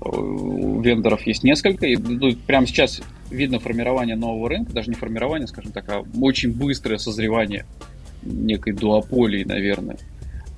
э, 0.00 0.08
у 0.08 0.80
вендоров 0.80 1.22
есть 1.26 1.44
несколько, 1.44 1.86
и 1.86 1.96
ну, 1.96 2.34
прямо 2.46 2.66
сейчас 2.66 3.02
видно 3.30 3.60
формирование 3.60 4.16
нового 4.16 4.48
рынка, 4.48 4.72
даже 4.72 4.90
не 4.90 4.96
формирование, 4.96 5.46
скажем 5.46 5.72
так, 5.72 5.88
а 5.88 6.04
очень 6.20 6.52
быстрое 6.52 6.98
созревание 6.98 7.66
некой 8.22 8.72
дуополии, 8.72 9.44
наверное, 9.44 9.98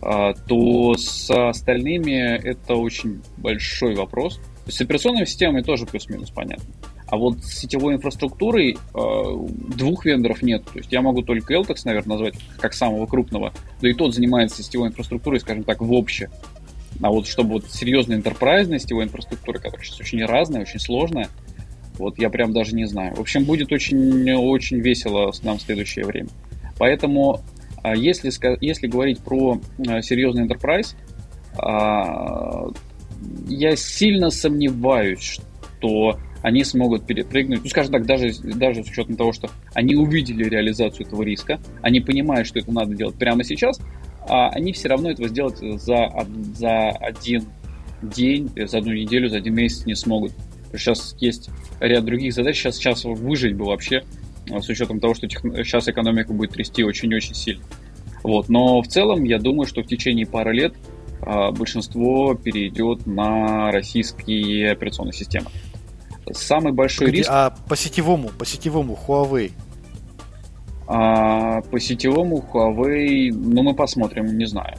а, 0.01 0.35
то 0.35 0.95
с 0.97 1.31
остальными 1.31 2.13
это 2.13 2.75
очень 2.75 3.23
большой 3.37 3.97
вопрос– 3.97 4.41
с 4.67 4.81
операционными 4.81 5.25
системами 5.25 5.63
тоже 5.63 5.87
плюс-минус 5.87 6.31
понятно. 6.31 6.65
А 7.07 7.17
вот 7.17 7.45
с 7.45 7.59
сетевой 7.59 7.95
инфраструктурой 7.95 8.73
э, 8.73 8.77
двух 9.77 10.07
вендоров 10.07 10.43
нет. 10.43 10.65
То 10.65 10.79
есть 10.79 10.91
я 10.91 11.03
могу 11.03 11.23
только 11.23 11.55
Eltex, 11.55 11.83
наверное, 11.85 12.17
назвать 12.17 12.35
как 12.59 12.73
самого 12.75 13.07
крупного. 13.07 13.53
Да 13.81 13.89
и 13.89 13.93
тот 13.93 14.15
занимается 14.15 14.63
сетевой 14.63 14.89
инфраструктурой, 14.89 15.41
скажем 15.41 15.65
так, 15.65 15.81
в 15.81 15.93
обще. 15.93 16.31
А 17.03 17.11
вот 17.11 17.27
чтобы 17.27 17.55
вот 17.55 17.71
серьезная 17.71 18.17
интерпрайзная 18.17 18.79
сетевой 18.79 19.05
инфраструктура, 19.05 19.59
которая 19.59 19.85
сейчас 19.85 20.01
очень 20.01 20.25
разная, 20.25 20.63
очень 20.63 20.81
сложная, 20.81 21.29
вот 21.99 22.19
я 22.19 22.31
прям 22.31 22.53
даже 22.53 22.75
не 22.75 22.87
знаю. 22.87 23.15
В 23.15 23.21
общем, 23.21 23.45
будет 23.45 23.73
очень, 23.73 24.33
очень 24.33 24.81
весело 24.81 25.33
нам 25.43 25.59
в 25.59 25.63
следующее 25.63 26.05
время. 26.05 26.29
Поэтому, 26.79 27.41
а, 27.83 27.95
если, 27.95 28.33
если 28.65 28.87
говорить 28.87 29.21
про 29.21 29.61
э, 29.79 30.03
серьезный 30.03 30.47
enterprise, 30.47 30.95
а, 31.57 32.71
я 33.49 33.77
сильно 33.77 34.31
сомневаюсь, 34.31 35.39
что 35.79 36.19
они 36.43 36.63
смогут 36.63 37.07
перепрыгнуть, 37.07 37.61
ну, 37.65 37.71
скажем 37.71 37.93
так, 37.93 38.07
даже, 38.07 38.31
даже 38.43 38.85
с 38.85 38.89
учетом 38.89 39.17
того, 39.17 39.33
что 39.33 39.49
они 39.73 39.95
увидели 39.97 40.45
реализацию 40.45 41.07
этого 41.07 41.23
риска, 41.23 41.59
они 41.81 42.01
понимают, 42.01 42.47
что 42.47 42.59
это 42.59 42.71
надо 42.71 42.95
делать 42.95 43.17
прямо 43.17 43.45
сейчас, 43.45 43.81
а 44.29 44.51
они 44.51 44.73
все 44.73 44.89
равно 44.89 45.11
этого 45.11 45.29
сделать 45.29 45.59
за, 45.59 46.27
за 46.55 46.91
один 46.91 47.45
день, 48.03 48.51
за 48.57 48.79
одну 48.79 48.93
неделю, 48.93 49.29
за 49.29 49.39
один 49.39 49.55
месяц 49.55 49.87
не 49.87 49.95
смогут. 49.95 50.33
Сейчас 50.73 51.17
есть 51.21 51.51
ряд 51.81 52.05
других 52.05 52.35
задач, 52.35 52.57
сейчас, 52.57 52.77
сейчас 52.77 53.05
выжить 53.05 53.55
бы 53.55 53.65
вообще, 53.65 54.03
а, 54.51 54.61
с 54.61 54.69
учетом 54.69 55.01
того, 55.01 55.15
что 55.15 55.27
тех... 55.29 55.41
сейчас 55.41 55.89
экономика 55.89 56.33
будет 56.33 56.51
трясти 56.51 56.83
очень-очень 56.83 57.35
сильно. 57.35 57.65
Вот. 58.23 58.49
Но 58.49 58.83
в 58.83 58.89
целом, 58.89 59.25
я 59.25 59.39
думаю, 59.39 59.67
что 59.67 59.83
в 59.83 59.87
течение 59.87 60.27
пары 60.27 60.55
лет 60.55 60.75
большинство 61.53 62.35
перейдет 62.35 63.07
на 63.07 63.71
российские 63.71 64.73
операционные 64.73 65.15
системы. 65.15 65.47
Самый 66.33 66.73
большой 66.73 67.07
Погоди, 67.07 67.19
риск... 67.19 67.31
А 67.33 67.55
по 67.69 67.77
сетевому, 67.77 68.31
по 68.31 68.47
сетевому 68.47 68.99
Huawei? 69.07 69.53
А, 70.87 71.61
по 71.63 71.81
сетевому 71.81 72.45
Huawei, 72.53 73.31
ну 73.33 73.63
мы 73.63 73.75
посмотрим, 73.75 74.37
не 74.39 74.47
знаю. 74.47 74.77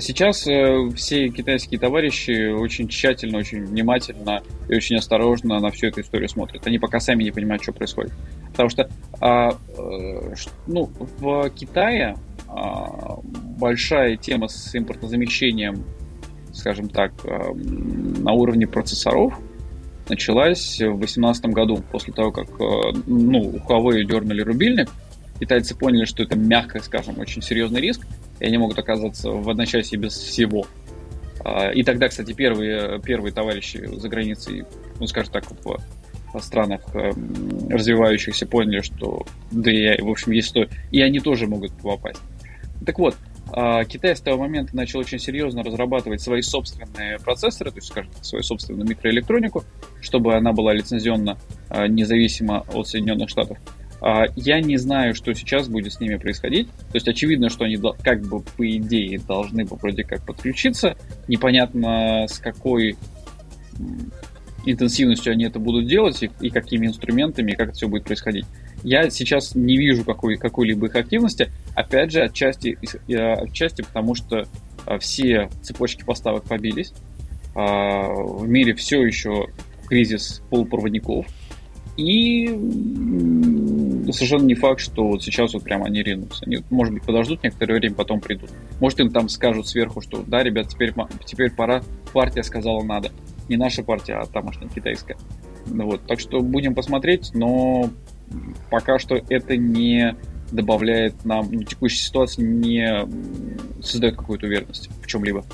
Сейчас 0.00 0.48
э, 0.48 0.90
все 0.96 1.28
китайские 1.28 1.78
товарищи 1.78 2.52
очень 2.52 2.88
тщательно, 2.88 3.38
очень 3.38 3.64
внимательно 3.64 4.42
и 4.68 4.74
очень 4.74 4.96
осторожно 4.96 5.60
на 5.60 5.70
всю 5.70 5.86
эту 5.86 6.00
историю 6.00 6.28
смотрят. 6.28 6.66
Они 6.66 6.80
пока 6.80 6.98
сами 6.98 7.22
не 7.22 7.30
понимают, 7.30 7.62
что 7.62 7.72
происходит. 7.72 8.12
Потому 8.50 8.68
что 8.68 8.90
а, 9.20 9.50
э, 9.50 10.34
ну, 10.66 10.90
в 11.20 11.50
Китае 11.50 12.16
большая 13.58 14.16
тема 14.16 14.48
с 14.48 14.74
импортозамещением, 14.74 15.84
скажем 16.52 16.88
так, 16.88 17.12
а, 17.24 17.52
на 17.54 18.32
уровне 18.32 18.66
процессоров 18.66 19.38
началась 20.08 20.76
в 20.76 20.98
2018 20.98 21.46
году, 21.46 21.82
после 21.90 22.12
того, 22.12 22.32
как 22.32 22.48
а, 22.60 22.92
ну, 23.06 23.52
Huawei 23.68 24.04
дернули 24.04 24.42
рубильник, 24.42 24.88
китайцы 25.40 25.76
поняли, 25.76 26.04
что 26.04 26.22
это, 26.22 26.36
мягко 26.36 26.80
скажем, 26.82 27.18
очень 27.18 27.42
серьезный 27.42 27.80
риск, 27.80 28.06
и 28.40 28.46
они 28.46 28.58
могут 28.58 28.78
оказаться 28.78 29.30
в 29.30 29.48
одночасье 29.48 29.98
без 29.98 30.14
всего. 30.14 30.66
И 31.74 31.84
тогда, 31.84 32.08
кстати, 32.08 32.32
первые, 32.32 33.00
первые 33.00 33.32
товарищи 33.32 33.76
за 33.96 34.08
границей, 34.08 34.64
ну, 34.98 35.06
скажем 35.06 35.32
так, 35.32 35.44
в 35.62 36.40
странах 36.40 36.80
развивающихся 37.70 38.46
поняли, 38.46 38.80
что 38.80 39.24
да, 39.52 39.70
и, 39.70 40.02
в 40.02 40.08
общем, 40.08 40.32
есть 40.32 40.48
что, 40.48 40.66
и 40.90 41.00
они 41.02 41.20
тоже 41.20 41.46
могут 41.46 41.72
попасть. 41.74 42.20
Так 42.84 42.98
вот, 42.98 43.16
а, 43.52 43.84
Китай 43.84 44.16
с 44.16 44.20
того 44.20 44.42
момента 44.42 44.74
начал 44.74 44.98
очень 44.98 45.18
серьезно 45.18 45.62
разрабатывать 45.62 46.20
свои 46.20 46.42
собственные 46.42 47.18
процессоры, 47.20 47.70
то 47.70 47.78
есть, 47.78 47.88
скажем 47.88 48.10
свою 48.22 48.42
собственную 48.42 48.86
микроэлектронику, 48.88 49.64
чтобы 50.00 50.34
она 50.34 50.52
была 50.52 50.72
лицензионно 50.72 51.38
а, 51.68 51.86
независима 51.86 52.64
от 52.72 52.88
Соединенных 52.88 53.28
Штатов. 53.28 53.58
А, 54.00 54.26
я 54.34 54.60
не 54.60 54.76
знаю, 54.76 55.14
что 55.14 55.32
сейчас 55.34 55.68
будет 55.68 55.92
с 55.92 56.00
ними 56.00 56.16
происходить. 56.16 56.68
То 56.68 56.94
есть 56.94 57.08
очевидно, 57.08 57.48
что 57.48 57.64
они 57.64 57.78
как 58.02 58.22
бы 58.22 58.40
по 58.40 58.68
идее 58.68 59.18
должны 59.18 59.64
бы 59.64 59.76
вроде 59.76 60.04
как 60.04 60.24
подключиться. 60.26 60.96
Непонятно 61.28 62.26
с 62.28 62.38
какой 62.38 62.96
интенсивностью 64.64 65.32
они 65.32 65.44
это 65.44 65.58
будут 65.58 65.86
делать 65.86 66.22
и, 66.22 66.30
и 66.40 66.50
какими 66.50 66.86
инструментами, 66.86 67.52
и 67.52 67.54
как 67.54 67.68
это 67.68 67.76
все 67.76 67.88
будет 67.88 68.04
происходить. 68.04 68.46
Я 68.82 69.10
сейчас 69.10 69.54
не 69.54 69.76
вижу 69.76 70.04
какой, 70.04 70.36
какой-либо 70.36 70.86
их 70.86 70.96
активности. 70.96 71.50
Опять 71.74 72.12
же, 72.12 72.22
отчасти, 72.22 72.78
отчасти 73.08 73.82
потому, 73.82 74.14
что 74.14 74.46
а, 74.86 74.98
все 74.98 75.50
цепочки 75.62 76.04
поставок 76.04 76.44
побились. 76.44 76.92
А, 77.54 78.08
в 78.08 78.46
мире 78.48 78.74
все 78.74 79.02
еще 79.02 79.46
кризис 79.86 80.42
полупроводников. 80.50 81.26
И 81.96 82.46
совершенно 84.12 84.44
не 84.44 84.54
факт, 84.54 84.80
что 84.80 85.08
вот 85.08 85.22
сейчас 85.22 85.54
вот 85.54 85.62
прямо 85.64 85.86
они 85.86 86.02
ринутся. 86.02 86.44
Они, 86.44 86.58
может 86.68 86.92
быть, 86.92 87.02
подождут 87.04 87.42
некоторое 87.42 87.78
время, 87.78 87.94
потом 87.94 88.20
придут. 88.20 88.50
Может, 88.80 89.00
им 89.00 89.10
там 89.10 89.28
скажут 89.28 89.66
сверху, 89.66 90.02
что 90.02 90.22
да, 90.26 90.42
ребят, 90.42 90.68
теперь, 90.68 90.92
теперь 91.24 91.50
пора, 91.50 91.82
партия 92.12 92.42
сказала 92.42 92.82
надо. 92.82 93.10
Не 93.48 93.56
наша 93.56 93.82
партия, 93.82 94.14
а 94.14 94.26
тамошняя 94.26 94.68
китайская. 94.68 95.16
Ну, 95.66 95.86
вот. 95.86 96.02
Так 96.06 96.20
что 96.20 96.40
будем 96.40 96.74
посмотреть, 96.74 97.30
но 97.32 97.90
пока 98.70 98.98
что 98.98 99.16
это 99.28 99.56
не 99.56 100.16
добавляет 100.50 101.24
нам, 101.24 101.48
ну, 101.50 101.62
текущая 101.62 102.02
ситуация 102.02 102.46
не 102.46 103.06
создает 103.82 104.16
какую-то 104.16 104.46
уверенность 104.46 104.88
в 105.02 105.06
чем-либо. 105.06 105.44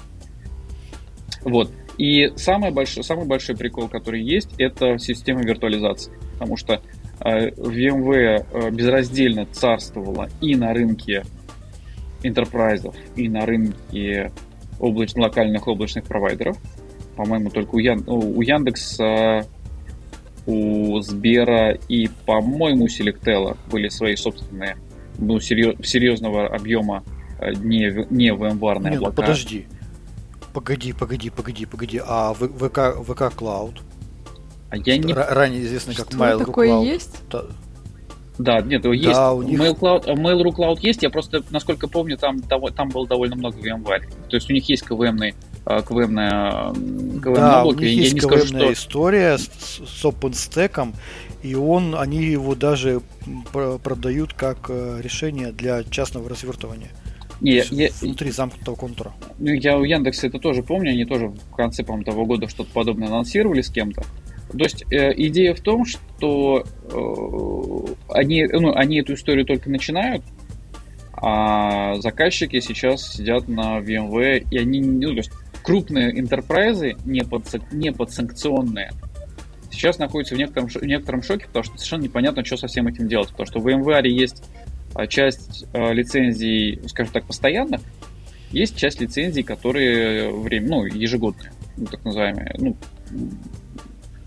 Вот. 1.42 1.70
И 1.98 2.32
самый 2.36 2.70
большой, 2.70 3.04
самый 3.04 3.26
большой 3.26 3.56
прикол, 3.56 3.88
который 3.88 4.22
есть, 4.22 4.50
это 4.58 4.98
система 4.98 5.42
виртуализации. 5.42 6.12
Потому 6.34 6.56
что 6.56 6.80
э, 7.20 7.50
VMware 7.50 8.46
э, 8.50 8.70
безраздельно 8.70 9.46
царствовала 9.46 10.28
и 10.40 10.56
на 10.56 10.72
рынке 10.72 11.24
интерпрайзов, 12.22 12.94
и 13.16 13.28
на 13.28 13.44
рынке 13.44 14.30
облач... 14.80 15.14
локальных 15.14 15.66
облачных 15.66 16.04
провайдеров. 16.04 16.56
По-моему, 17.16 17.50
только 17.50 17.74
у, 17.74 17.78
Ян... 17.78 18.04
у 18.06 18.40
Яндекса 18.40 19.46
у 20.46 21.00
Сбера 21.00 21.72
и, 21.72 22.08
по-моему, 22.26 22.84
у 22.84 22.88
Selectel 22.88 23.56
были 23.70 23.88
свои 23.88 24.16
собственные 24.16 24.76
ну, 25.18 25.38
серьезного 25.40 26.46
объема 26.46 27.04
э, 27.38 27.52
не, 27.54 28.06
не 28.10 28.30
VMware 28.30 28.82
не, 28.82 28.96
облака. 28.96 29.00
Ну, 29.00 29.12
подожди. 29.12 29.66
Погоди, 30.52 30.92
погоди, 30.92 31.30
погоди, 31.30 31.66
погоди. 31.66 32.00
А 32.04 32.34
ВК, 32.34 33.02
ВК 33.04 33.32
Cloud? 33.34 33.80
А 34.70 34.76
я 34.76 34.98
не... 34.98 35.12
Ранее 35.12 35.62
известный 35.62 35.94
как 35.94 36.10
Mail.ru 36.12 36.46
такое 36.46 36.68
Cloud. 36.68 36.84
есть? 36.84 37.22
Да, 38.38 38.60
нет, 38.60 38.84
есть. 38.84 39.12
Да, 39.12 39.32
у 39.32 39.42
них... 39.42 39.60
Mail 39.60 39.78
Cloud, 39.78 40.06
Mail.ru 40.06 40.54
Cloud 40.54 40.78
есть, 40.80 41.02
я 41.02 41.10
просто, 41.10 41.42
насколько 41.50 41.86
помню, 41.88 42.16
там, 42.16 42.40
там 42.40 42.88
было 42.88 43.06
довольно 43.06 43.36
много 43.36 43.58
VMware. 43.58 44.02
То 44.28 44.36
есть 44.36 44.50
у 44.50 44.52
них 44.52 44.68
есть 44.68 44.82
КВМный 44.82 45.34
КВМная, 45.64 46.72
КВМ 46.72 47.34
да, 47.34 47.62
облако. 47.62 47.78
у 47.78 47.80
них 47.80 47.90
я 47.90 48.02
есть 48.02 48.14
не 48.14 48.20
скажу, 48.20 48.46
что... 48.46 48.72
история 48.72 49.38
с, 49.38 49.48
с 49.48 50.04
OpenStack, 50.04 50.94
и 51.42 51.54
он, 51.54 51.94
они 51.96 52.22
его 52.22 52.54
даже 52.54 53.00
продают 53.52 54.32
как 54.32 54.66
э, 54.68 55.00
решение 55.02 55.52
для 55.52 55.84
частного 55.84 56.28
развертывания. 56.28 56.90
Не, 57.40 57.62
я, 57.70 57.88
внутри 58.00 58.30
замкнутого 58.30 58.76
контура. 58.76 59.12
Ну, 59.38 59.52
я 59.52 59.76
у 59.76 59.82
Яндекса 59.82 60.28
это 60.28 60.38
тоже 60.38 60.62
помню, 60.62 60.90
они 60.90 61.04
тоже 61.04 61.28
в 61.28 61.56
конце, 61.56 61.82
по 61.82 62.00
того 62.04 62.24
года 62.24 62.48
что-то 62.48 62.70
подобное 62.72 63.08
анонсировали 63.08 63.62
с 63.62 63.70
кем-то. 63.70 64.02
То 64.52 64.58
есть 64.58 64.84
э, 64.92 65.12
идея 65.16 65.54
в 65.54 65.60
том, 65.60 65.84
что 65.84 66.64
э, 66.84 67.94
они, 68.10 68.44
ну, 68.44 68.72
они 68.74 69.00
эту 69.00 69.14
историю 69.14 69.44
только 69.44 69.70
начинают, 69.70 70.22
а 71.14 71.96
заказчики 72.00 72.60
сейчас 72.60 73.14
сидят 73.14 73.48
на 73.48 73.78
VMware, 73.78 74.46
и 74.50 74.58
они, 74.58 74.80
ну, 74.80 75.10
то 75.10 75.16
есть 75.16 75.32
крупные 75.62 76.18
интерпрайзы, 76.18 76.96
не, 77.04 77.22
под, 77.22 77.44
не 77.72 77.92
подсанкционные, 77.92 78.92
сейчас 79.70 79.98
находятся 79.98 80.34
в 80.34 80.38
некотором, 80.38 80.68
в 80.68 80.82
некотором 80.82 81.22
шоке, 81.22 81.46
потому 81.46 81.64
что 81.64 81.74
совершенно 81.76 82.02
непонятно, 82.02 82.44
что 82.44 82.56
со 82.56 82.66
всем 82.66 82.86
этим 82.86 83.08
делать. 83.08 83.30
Потому 83.30 83.46
что 83.46 83.60
в 83.60 83.66
VMware 83.66 84.06
есть 84.06 84.44
а, 84.94 85.06
часть 85.06 85.64
э, 85.72 85.92
лицензий, 85.92 86.80
скажем 86.88 87.12
так, 87.12 87.24
постоянных, 87.24 87.80
есть 88.50 88.76
часть 88.76 89.00
лицензий, 89.00 89.42
которые 89.42 90.30
время, 90.30 90.68
ну, 90.68 90.84
ежегодные, 90.84 91.52
ну, 91.76 91.86
так 91.86 92.04
называемые, 92.04 92.54
ну, 92.58 92.76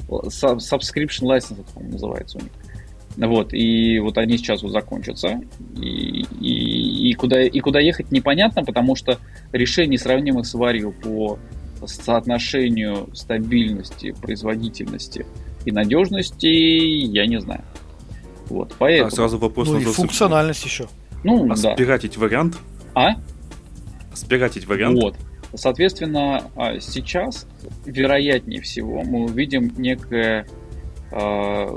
subscription 0.08 1.24
license, 1.24 1.62
это, 1.62 1.84
называется 1.84 2.40
у 2.40 2.42
них. 2.42 2.52
Вот, 3.18 3.54
и 3.54 4.00
вот 4.00 4.18
они 4.18 4.38
сейчас 4.38 4.62
вот 4.62 4.72
закончатся. 4.72 5.42
И, 5.82 6.26
и, 6.42 7.10
и, 7.10 7.14
куда, 7.14 7.42
и 7.42 7.60
куда 7.60 7.80
ехать 7.80 8.12
непонятно, 8.12 8.64
потому 8.64 8.96
что 8.96 9.20
решений, 9.52 9.98
сравнимых 9.98 10.46
с 10.46 10.54
варью 10.54 10.94
по 10.94 11.40
соотношению 11.86 13.10
стабильности, 13.14 14.14
производительности 14.22 15.26
и 15.66 15.72
надежности, 15.72 16.48
я 16.48 17.26
не 17.26 17.40
знаю. 17.40 17.64
Вот, 18.48 18.76
поэтому... 18.78 19.08
А 19.08 19.12
сразу 19.12 19.38
вопрос 19.38 19.70
ну 19.70 19.80
и 19.80 19.84
функциональность 19.84 20.64
еще. 20.66 20.88
Ну, 21.24 21.52
а 21.52 21.56
да. 21.56 21.74
спиратить 21.74 22.18
вариант? 22.18 22.58
А? 22.94 23.16
Спиратить 24.14 24.68
вариант? 24.68 25.02
Вот. 25.02 25.16
Соответственно, 25.56 26.44
а, 26.56 26.80
сейчас, 26.80 27.48
вероятнее 27.86 28.62
всего, 28.62 29.04
мы 29.04 29.26
увидим 29.26 29.74
некое 29.78 30.48
а, 31.12 31.68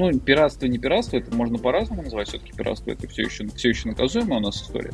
ну, 0.00 0.18
пиратство, 0.18 0.66
не 0.66 0.78
пиратство, 0.78 1.16
это 1.16 1.34
можно 1.34 1.58
по-разному 1.58 2.02
называть, 2.02 2.28
все-таки 2.28 2.52
пиратство 2.52 2.90
это 2.90 3.06
все 3.08 3.22
еще, 3.22 3.46
все 3.48 3.68
еще 3.68 3.88
наказуемая 3.88 4.38
у 4.38 4.42
нас 4.42 4.62
история. 4.62 4.92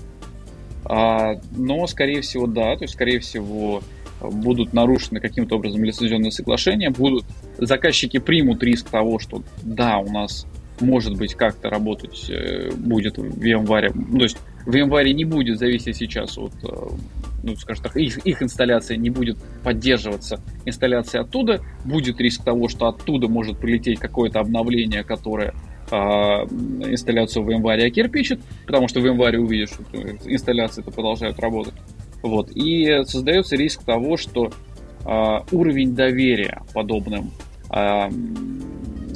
А, 0.85 1.35
но, 1.53 1.87
скорее 1.87 2.21
всего, 2.21 2.47
да, 2.47 2.77
то 2.77 2.85
есть, 2.85 2.95
скорее 2.95 3.21
всего, 3.21 3.83
будут 4.21 4.73
нарушены 4.73 5.21
каким-то 5.21 5.57
образом 5.57 5.85
лицензионные 5.85 6.33
соглашения, 6.33 6.91
будут 6.91 7.25
заказчики 7.59 8.19
примут 8.19 8.63
риск 8.63 8.89
того, 8.89 9.19
что 9.19 9.43
да, 9.63 9.99
у 9.99 10.11
нас 10.11 10.47
может 10.81 11.17
быть 11.17 11.35
как-то 11.35 11.71
работать 11.71 12.29
э, 12.29 12.71
будет 12.77 13.19
в 13.19 13.39
VMware, 13.39 13.93
то 13.93 14.23
есть 14.23 14.39
в 14.67 14.71
VMware 14.75 15.13
не 15.13 15.25
будет 15.25 15.59
зависеть 15.59 15.97
сейчас 15.97 16.37
от, 16.37 16.53
э, 16.65 16.89
ну, 17.45 17.57
скажем 17.57 17.85
так, 17.85 17.97
их, 17.97 18.19
их 18.27 18.43
инсталляция 18.43 18.97
не 18.97 19.11
будет 19.11 19.39
поддерживаться 19.63 20.41
инсталляция 20.65 21.23
оттуда, 21.23 21.63
будет 21.85 22.21
риск 22.21 22.45
того, 22.45 22.69
что 22.69 22.89
оттуда 22.89 23.29
может 23.29 23.59
прилететь 23.59 24.01
какое-то 24.01 24.41
обновление, 24.41 25.05
которое 25.05 25.55
а, 25.91 26.43
инсталляцию 26.45 27.45
в 27.45 27.49
VMware 27.49 27.91
кирпичит, 27.91 28.41
потому 28.67 28.89
что 28.89 29.01
в 29.01 29.07
VMware 29.07 29.37
увидишь, 29.37 29.71
что 29.71 29.85
инсталляции-то 30.25 30.91
продолжают 30.91 31.39
работать. 31.39 31.75
Вот. 32.23 32.51
И 32.51 33.03
создается 33.05 33.55
риск 33.55 33.85
того, 33.85 34.17
что 34.17 34.51
а, 35.05 35.45
уровень 35.53 35.95
доверия 35.95 36.63
подобным 36.75 37.31
а, 37.71 38.11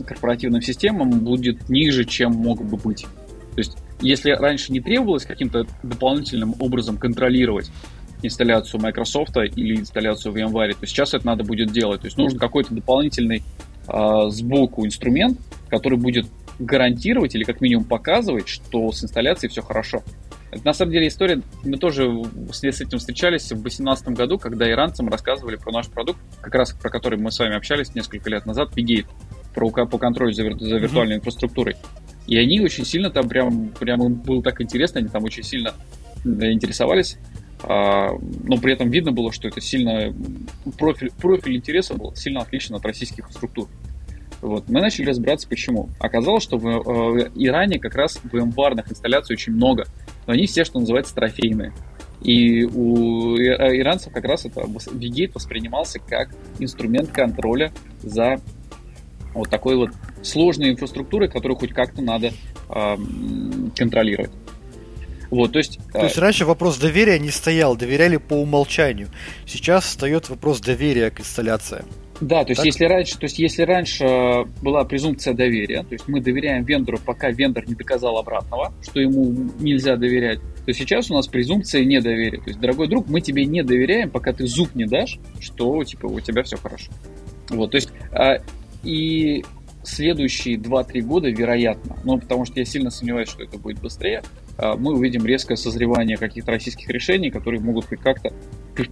корпоративным 0.07 0.63
системам 0.63 1.11
будет 1.11 1.69
ниже, 1.69 2.05
чем 2.05 2.33
мог 2.35 2.65
бы 2.65 2.77
быть. 2.77 3.03
То 3.03 3.59
есть 3.59 3.77
если 4.01 4.33
раньше 4.33 4.73
не 4.73 4.81
требовалось 4.81 5.25
каким-то 5.25 5.67
дополнительным 5.83 6.55
образом 6.59 6.97
контролировать 6.97 7.71
инсталляцию 8.23 8.81
Microsoft 8.81 9.37
или 9.37 9.77
инсталляцию 9.77 10.35
VMware, 10.35 10.77
то 10.79 10.87
сейчас 10.87 11.15
это 11.15 11.27
надо 11.27 11.45
будет 11.45 11.73
делать. 11.73 12.03
То 12.03 12.07
есть 12.07 12.19
нужен 12.19 12.39
какой-то 12.39 12.75
дополнительный 12.75 13.43
э, 13.89 14.29
сбоку 14.29 14.85
инструмент, 14.85 15.39
который 15.69 15.99
будет 15.99 16.27
гарантировать 16.59 17.35
или 17.35 17.45
как 17.45 17.61
минимум 17.61 17.85
показывать, 17.85 18.49
что 18.49 18.93
с 18.93 19.03
инсталляцией 19.03 19.51
все 19.51 19.63
хорошо. 19.63 20.03
Это, 20.51 20.67
на 20.67 20.73
самом 20.73 20.93
деле 20.93 21.09
история, 21.09 21.41
мы 21.65 21.79
тоже 21.79 22.11
с 22.51 22.63
этим 22.65 22.99
встречались 22.99 23.45
в 23.45 23.63
2018 23.63 24.09
году, 24.09 24.37
когда 24.37 24.69
иранцам 24.69 25.09
рассказывали 25.09 25.57
про 25.57 25.73
наш 25.73 25.89
продукт, 25.89 26.19
как 26.41 26.55
раз 26.55 26.73
про 26.73 26.91
который 26.91 27.19
мы 27.19 27.31
с 27.31 27.39
вами 27.39 27.57
общались 27.57 27.95
несколько 27.95 28.29
лет 28.31 28.47
назад, 28.47 28.71
Pigate, 28.77 29.07
про, 29.55 29.71
по 29.71 29.99
контролю 29.99 30.33
за, 30.33 30.43
за 30.43 30.77
виртуальной 30.77 31.15
mm-hmm. 31.15 31.19
инфраструктурой. 31.19 31.77
И 32.27 32.37
они 32.37 32.61
очень 32.61 32.85
сильно 32.85 33.11
там 33.11 33.29
прям, 33.29 33.69
прям 33.69 34.03
им 34.05 34.15
было 34.15 34.43
так 34.43 34.61
интересно, 34.61 35.01
они 35.01 35.09
там 35.09 35.25
очень 35.25 35.43
сильно 35.43 35.75
интересовались. 36.25 37.19
А, 37.63 38.13
но 38.45 38.57
при 38.57 38.73
этом 38.73 38.91
видно 38.91 39.13
было, 39.13 39.33
что 39.33 39.49
это 39.49 39.61
сильно 39.61 40.15
профиль, 40.79 41.11
профиль 41.21 41.57
интереса 41.57 41.95
был 41.95 42.15
сильно 42.15 42.41
отличен 42.41 42.75
от 42.75 42.85
российских 42.85 43.31
структур. 43.31 43.69
Вот. 44.41 44.69
Мы 44.69 44.81
начали 44.81 45.07
разбираться, 45.07 45.47
почему. 45.49 45.91
Оказалось, 45.99 46.43
что 46.43 46.57
в, 46.57 46.67
э, 46.67 47.31
Иране 47.35 47.79
как 47.79 47.95
раз 47.95 48.19
VMware 48.25 48.83
инсталляций 48.89 49.35
очень 49.35 49.53
много, 49.53 49.85
но 50.27 50.33
они 50.33 50.47
все, 50.47 50.65
что 50.65 50.81
называется, 50.81 51.15
трофейные. 51.15 51.73
И 52.23 52.65
у 52.65 53.37
иранцев 53.37 54.13
как 54.13 54.25
раз 54.25 54.45
это 54.45 54.61
Vigate 54.61 55.33
воспринимался 55.35 55.99
как 56.01 56.31
инструмент 56.59 57.11
контроля 57.11 57.73
за 58.03 58.41
вот 59.35 59.49
такой 59.49 59.77
вот 59.77 59.91
сложной 60.23 60.71
инфраструктурой, 60.71 61.29
которую 61.29 61.59
хоть 61.59 61.73
как-то 61.73 62.03
надо 62.03 62.33
э, 62.69 62.97
контролировать. 63.77 64.31
Вот, 65.31 65.53
то 65.53 65.59
есть, 65.59 65.79
то 65.93 66.03
есть 66.03 66.19
э... 66.19 66.21
раньше 66.21 66.45
вопрос 66.45 66.79
доверия 66.79 67.19
не 67.19 67.31
стоял, 67.31 67.77
доверяли 67.77 68.17
по 68.17 68.35
умолчанию. 68.35 69.09
Сейчас 69.47 69.85
встает 69.85 70.29
вопрос 70.29 70.61
доверия 70.61 71.11
к 71.11 71.21
инсталляциям. 71.21 71.87
Да, 72.21 72.45
то 72.45 72.51
есть, 72.51 72.65
если 72.65 72.85
раньше, 72.85 73.17
то 73.17 73.25
есть 73.25 73.39
если 73.39 73.63
раньше 73.63 74.45
была 74.61 74.85
презумпция 74.85 75.33
доверия, 75.33 75.85
то 75.85 75.95
есть 75.95 76.07
мы 76.07 76.21
доверяем 76.21 76.65
вендору, 76.65 76.99
пока 76.99 77.31
вендор 77.31 77.67
не 77.67 77.75
доказал 77.75 78.19
обратного, 78.19 78.75
что 78.83 79.01
ему 79.01 79.51
нельзя 79.59 79.97
доверять, 79.97 80.41
то 80.67 80.73
сейчас 80.75 81.11
у 81.11 81.15
нас 81.15 81.29
презумпция 81.29 81.83
недоверия. 81.85 82.41
То 82.41 82.49
есть, 82.49 82.61
дорогой 82.61 82.89
друг, 82.89 83.09
мы 83.09 83.23
тебе 83.23 83.47
не 83.47 83.63
доверяем, 83.63 84.11
пока 84.11 84.35
ты 84.35 84.47
зуб 84.47 84.75
не 84.75 84.85
дашь, 84.85 85.19
что 85.41 85.83
типа 85.83 86.07
у 86.07 86.21
тебя 86.21 86.43
все 86.43 86.59
хорошо. 86.59 86.93
Вот, 87.49 87.71
то 87.71 87.77
есть 87.77 87.91
э, 88.13 88.41
и 88.83 89.45
следующие 89.83 90.57
2-3 90.57 91.01
года, 91.03 91.29
вероятно, 91.31 91.97
ну, 92.05 92.19
потому 92.19 92.45
что 92.45 92.59
я 92.59 92.65
сильно 92.65 92.91
сомневаюсь, 92.91 93.29
что 93.29 93.43
это 93.43 93.59
будет 93.59 93.81
быстрее, 93.81 94.23
а, 94.59 94.77
мы 94.77 94.95
увидим 94.95 95.25
резкое 95.25 95.57
созревание 95.57 96.17
каких-то 96.17 96.51
российских 96.51 96.89
решений, 96.89 97.31
которые 97.31 97.61
могут 97.61 97.87
хоть 97.87 98.01
как-то 98.01 98.31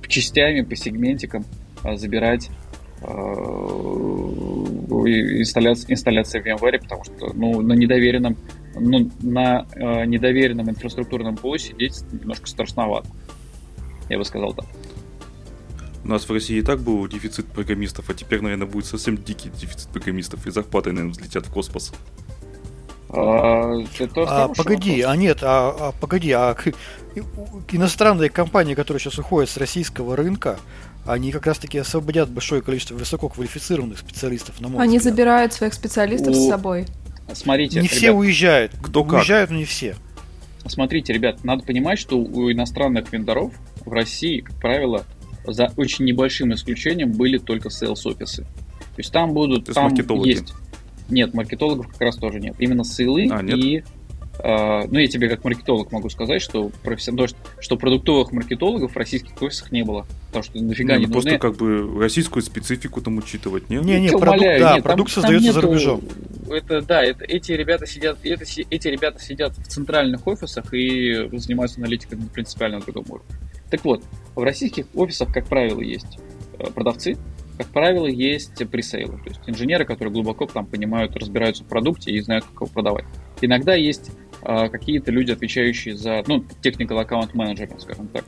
частями, 0.07 0.63
по 0.63 0.77
сегментикам 0.77 1.45
а, 1.83 1.97
забирать 1.97 2.51
а, 3.03 3.09
инсталляции, 5.41 5.93
инсталляции 5.93 6.43
VMware, 6.43 6.81
потому 6.81 7.05
что 7.05 7.33
ну, 7.35 7.61
на 7.61 7.75
недоверенном 7.75 8.37
ну, 8.81 9.11
на 9.21 9.67
э, 9.75 10.05
недоверенном 10.05 10.71
инфраструктурном 10.71 11.37
поле 11.37 11.59
сидеть 11.59 12.01
немножко 12.13 12.47
страшновато. 12.47 13.09
Я 14.09 14.19
бы 14.19 14.25
сказал 14.25 14.53
так. 14.55 14.67
У 16.09 16.11
нас 16.11 16.27
в 16.27 16.33
России 16.33 16.57
и 16.57 16.63
так 16.63 16.81
был 16.81 17.07
дефицит 17.07 17.45
программистов, 17.49 18.09
а 18.09 18.15
теперь, 18.15 18.41
наверное, 18.41 18.67
будет 18.67 18.87
совсем 18.87 19.23
дикий 19.23 19.51
дефицит 19.51 19.91
программистов, 19.91 20.47
и 20.47 20.51
зарплаты, 20.51 20.91
наверное, 20.91 21.13
взлетят 21.13 21.47
в 21.47 21.53
космос. 21.53 21.93
А, 23.11 23.75
а 23.75 24.49
погоди, 24.49 25.03
вопрос. 25.03 25.13
а 25.13 25.17
нет, 25.17 25.39
а, 25.43 25.77
а 25.79 25.93
погоди, 26.01 26.33
а 26.33 26.57
иностранные 27.71 28.31
компании, 28.31 28.73
которые 28.73 29.03
сейчас 29.03 29.19
уходят 29.19 29.51
с 29.51 29.59
российского 29.59 30.17
рынка, 30.17 30.59
они 31.07 31.31
как 31.31 31.47
раз-таки 31.47 31.77
освободят 31.77 32.31
большое 32.31 32.63
количество 32.63 32.95
высококвалифицированных 32.95 33.99
специалистов 33.99 34.63
на 34.63 34.69
мой 34.69 34.83
Они 34.83 34.97
взгляд. 34.97 35.15
забирают 35.15 35.53
своих 35.53 35.75
специалистов 35.75 36.35
У... 36.35 36.47
с 36.47 36.49
собой. 36.49 36.87
Смотрите, 37.35 37.81
не 37.81 37.87
ребят, 37.87 37.99
все 37.99 38.13
уезжают. 38.13 38.73
Кто 38.83 39.05
как? 39.05 39.19
Уезжают, 39.19 39.51
но 39.51 39.59
не 39.59 39.67
все. 39.67 39.95
Смотрите, 40.67 41.13
ребят, 41.13 41.45
надо 41.45 41.65
понимать, 41.65 41.99
что 41.99 42.19
у 42.19 42.51
иностранных 42.51 43.13
вендоров 43.13 43.53
в 43.85 43.93
России, 43.93 44.41
как 44.41 44.57
правило, 44.57 45.05
за 45.53 45.73
очень 45.77 46.05
небольшим 46.05 46.53
исключением 46.55 47.13
были 47.13 47.39
только 47.39 47.69
sales 47.69 48.01
офисы. 48.05 48.43
То 48.43 49.01
есть 49.01 49.13
там 49.13 49.33
будут, 49.33 49.67
То 49.67 49.75
там 49.75 49.95
есть... 50.25 50.55
Нет, 51.09 51.33
маркетологов 51.35 51.89
как 51.89 52.01
раз 52.01 52.17
тоже 52.17 52.41
нет. 52.41 52.55
Именно 52.59 52.85
сейлы 52.85 53.29
а, 53.31 53.43
нет? 53.43 53.57
и 53.57 53.85
Uh, 54.39 54.87
ну, 54.89 55.01
я 55.01 55.09
тебе 55.09 55.29
как 55.29 55.43
маркетолог 55.43 55.91
могу 55.91 56.09
сказать, 56.11 56.41
что, 56.41 56.71
профессионал, 56.85 57.27
что 57.59 57.77
продуктовых 57.77 58.31
маркетологов 58.31 58.93
в 58.93 58.97
российских 58.97 59.43
офисах 59.43 59.73
не 59.73 59.83
было. 59.83 60.07
Потому 60.29 60.45
что 60.45 60.63
нафига 60.63 60.95
не, 60.95 61.01
не 61.01 61.07
ну, 61.07 61.13
просто 61.13 61.31
нужны... 61.31 61.41
как 61.41 61.57
бы 61.57 62.01
российскую 62.01 62.45
специфику 62.45 63.01
там 63.01 63.19
учитывать, 63.19 63.69
нет? 63.69 63.85
Не, 63.85 63.99
не, 63.99 64.07
Я 64.07 64.13
продукт, 64.13 64.39
умоляю, 64.39 64.61
да, 64.61 64.75
нет, 64.77 64.85
продукт 64.85 65.13
там- 65.13 65.23
создается 65.23 65.53
там 65.53 65.61
за 65.61 65.67
рубежом. 65.67 66.03
Это, 66.51 66.83
да, 66.83 67.03
это, 67.03 67.25
эти 67.25 67.51
ребята 67.51 67.85
сидят, 67.87 68.19
это, 68.23 68.45
эти 68.71 68.87
ребята 68.87 69.21
сидят 69.21 69.59
в 69.59 69.67
центральных 69.67 70.25
офисах 70.25 70.73
и 70.73 71.29
занимаются 71.33 71.81
аналитикой 71.81 72.19
на 72.19 72.27
принципиально 72.27 72.79
другом 72.79 73.07
уровне. 73.09 73.35
Так 73.71 73.85
вот, 73.85 74.05
в 74.35 74.43
российских 74.43 74.87
офисах, 74.95 75.33
как 75.33 75.47
правило, 75.47 75.81
есть 75.81 76.19
э, 76.59 76.71
продавцы, 76.71 77.17
как 77.59 77.67
правило, 77.69 78.07
есть 78.07 78.57
пресейлы, 78.71 79.19
то 79.19 79.29
есть 79.31 79.41
инженеры, 79.47 79.85
которые 79.85 80.13
глубоко 80.13 80.47
там 80.47 80.65
понимают, 80.65 81.17
разбираются 81.17 81.65
в 81.65 81.67
продукте 81.67 82.13
и 82.13 82.21
знают, 82.21 82.45
как 82.45 82.55
его 82.55 82.67
продавать. 82.67 83.05
Иногда 83.41 83.75
есть 83.75 84.13
э, 84.43 84.69
какие-то 84.69 85.11
люди, 85.11 85.33
отвечающие 85.33 85.97
за, 85.97 86.23
ну, 86.29 86.45
technical 86.63 87.05
account 87.05 87.33
manager, 87.33 87.79
скажем 87.81 88.09
так. 88.09 88.25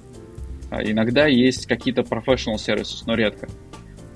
А 0.71 0.83
иногда 0.83 1.27
есть 1.27 1.67
какие-то 1.67 2.03
professional 2.03 2.57
services, 2.57 3.03
но 3.07 3.15
редко. 3.15 3.49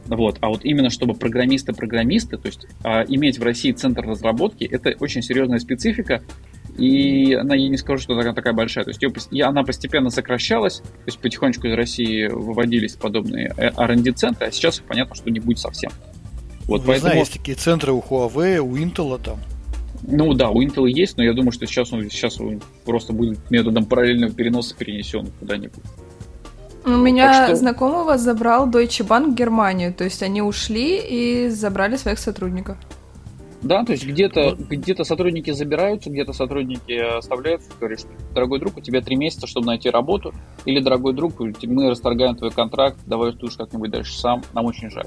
Вот. 0.07 0.39
А 0.41 0.49
вот 0.49 0.65
именно 0.65 0.91
чтобы 0.91 1.15
программисты-программисты, 1.15 2.37
то 2.37 2.47
есть 2.47 2.67
а, 2.83 3.05
иметь 3.05 3.39
в 3.39 3.43
России 3.43 3.73
центр 3.73 4.03
разработки, 4.03 4.65
это 4.65 4.95
очень 5.01 5.23
серьезная 5.23 5.59
специфика, 5.59 6.23
и 6.77 7.35
она, 7.35 7.55
я 7.55 7.69
не 7.69 7.77
скажу, 7.77 8.03
что 8.03 8.19
она 8.19 8.33
такая 8.33 8.53
большая. 8.53 8.85
То 8.85 8.91
есть 8.91 9.03
ее 9.03 9.13
и 9.31 9.41
она 9.41 9.63
постепенно 9.63 10.11
сокращалась, 10.11 10.79
то 10.79 11.07
есть 11.07 11.19
потихонечку 11.19 11.69
из 11.69 11.75
России 11.75 12.27
выводились 12.27 12.95
подобные 12.95 13.53
э, 13.57 13.71
R&D-центры, 13.77 14.47
а 14.47 14.51
сейчас 14.51 14.81
понятно, 14.81 15.15
что 15.15 15.31
не 15.31 15.41
будет 15.41 15.59
совсем. 15.59 15.91
Вот, 16.67 16.79
Ну, 16.81 16.83
Вы 16.83 16.87
поэтому, 16.87 16.99
знаете, 17.01 17.19
есть 17.21 17.33
такие 17.33 17.57
центры 17.57 17.93
у 17.93 18.01
Huawei, 18.01 18.59
у 18.59 18.77
Intel 18.77 19.21
там. 19.23 19.39
ну 20.03 20.35
да, 20.35 20.51
у 20.51 20.63
Intel 20.63 20.89
есть, 20.89 21.17
но 21.17 21.23
я 21.23 21.33
думаю, 21.33 21.53
что 21.53 21.67
сейчас 21.67 21.93
он, 21.93 22.11
сейчас 22.11 22.41
он 22.41 22.61
просто 22.85 23.13
будет 23.13 23.51
методом 23.51 23.85
параллельного 23.85 24.33
переноса 24.33 24.75
перенесен 24.75 25.29
куда-нибудь. 25.39 25.83
У 26.87 26.91
меня 26.91 27.47
что- 27.47 27.57
знакомого 27.57 28.19
забрал 28.19 28.69
Deutsche 28.69 29.07
Bank 29.07 29.33
в 29.33 29.35
Германию, 29.35 29.95
то 29.95 30.05
есть 30.05 30.23
они 30.23 30.43
ушли 30.43 30.99
и 30.99 31.49
забрали 31.49 31.97
своих 31.97 32.19
сотрудников. 32.19 32.77
Да, 33.65 33.83
то 33.83 33.93
есть 33.93 34.07
где-то 34.07 34.57
где 34.59 34.95
сотрудники 35.05 35.51
забираются, 35.51 36.11
где-то 36.11 36.35
сотрудники 36.35 36.93
оставляются, 36.93 37.71
говоришь, 37.81 38.01
дорогой 38.35 38.61
друг, 38.61 38.77
у 38.77 38.81
тебя 38.83 39.01
три 39.01 39.17
месяца, 39.17 39.47
чтобы 39.47 39.67
найти 39.67 39.89
работу, 39.89 40.35
или 40.67 40.81
дорогой 40.81 41.15
друг, 41.15 41.33
мы 41.41 41.89
расторгаем 41.89 42.37
твой 42.37 42.51
контракт, 42.51 42.99
давай 43.07 43.33
ты 43.33 43.47
уж 43.47 43.57
как-нибудь 43.57 43.91
дальше 43.91 44.19
сам, 44.19 44.43
нам 44.53 44.67
очень 44.67 44.91
жаль. 44.91 45.07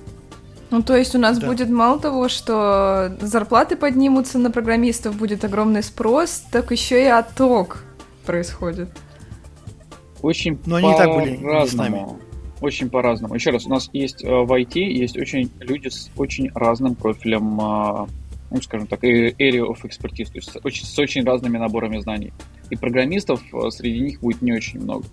Ну, 0.72 0.82
то 0.82 0.98
есть 0.98 1.16
у 1.16 1.20
нас 1.20 1.38
Да. 1.38 1.48
будет 1.48 1.70
мало 1.70 2.00
того, 2.00 2.28
что 2.30 3.16
зарплаты 3.22 3.78
поднимутся 3.78 4.40
на 4.40 4.50
программистов, 4.50 5.16
будет 5.16 5.46
огромный 5.46 5.84
спрос, 5.84 6.44
так 6.52 6.72
еще 6.72 7.02
и 7.02 7.08
отток 7.08 7.84
происходит. 8.26 8.90
Очень 10.22 10.60
Но 10.66 10.78
они 10.78 10.92
и 10.92 10.98
так 10.98 11.14
были 11.14 11.30
не 11.32 11.38
с 11.38 11.42
по-разному. 11.42 12.20
Очень 12.60 12.90
по-разному. 12.90 13.36
Еще 13.36 13.52
раз, 13.52 13.68
у 13.68 13.70
нас 13.70 13.88
есть 13.94 14.24
э, 14.26 14.28
в 14.28 14.52
IT 14.52 14.80
есть 14.80 15.16
очень 15.16 15.52
люди 15.60 15.90
с 15.90 16.10
очень 16.18 16.50
разным 16.56 16.96
профилем, 16.96 17.62
э, 17.62 18.08
ну, 18.50 18.62
скажем 18.62 18.88
так, 18.88 19.04
э, 19.04 19.32
area 19.32 19.66
of 19.66 19.82
expertise, 19.84 20.28
то 20.28 20.36
есть 20.36 20.52
с 20.52 20.60
очень, 20.64 20.86
с 20.86 20.98
очень 21.00 21.24
разными 21.24 21.58
наборами 21.58 22.00
знаний. 22.00 22.34
И 22.70 22.76
программистов 22.76 23.42
э, 23.54 23.70
среди 23.72 24.00
них 24.00 24.22
будет 24.22 24.42
не 24.42 24.54
очень 24.54 24.80
много. 24.82 25.06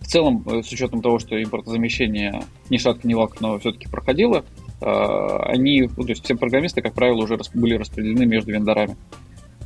В 0.00 0.06
целом, 0.06 0.44
э, 0.46 0.62
с 0.62 0.72
учетом 0.72 1.02
того, 1.02 1.18
что 1.18 1.40
импортозамещение 1.40 2.42
ни 2.70 2.78
шатка, 2.78 3.06
ни 3.06 3.14
валка, 3.14 3.36
но 3.40 3.58
все-таки 3.58 3.88
проходило, 3.88 4.44
они, 4.80 5.88
ну, 5.96 6.02
то 6.02 6.08
есть 6.08 6.24
все 6.24 6.34
программисты, 6.34 6.82
как 6.82 6.92
правило, 6.94 7.22
уже 7.22 7.38
были 7.54 7.76
распределены 7.76 8.26
между 8.26 8.50
вендорами. 8.50 8.96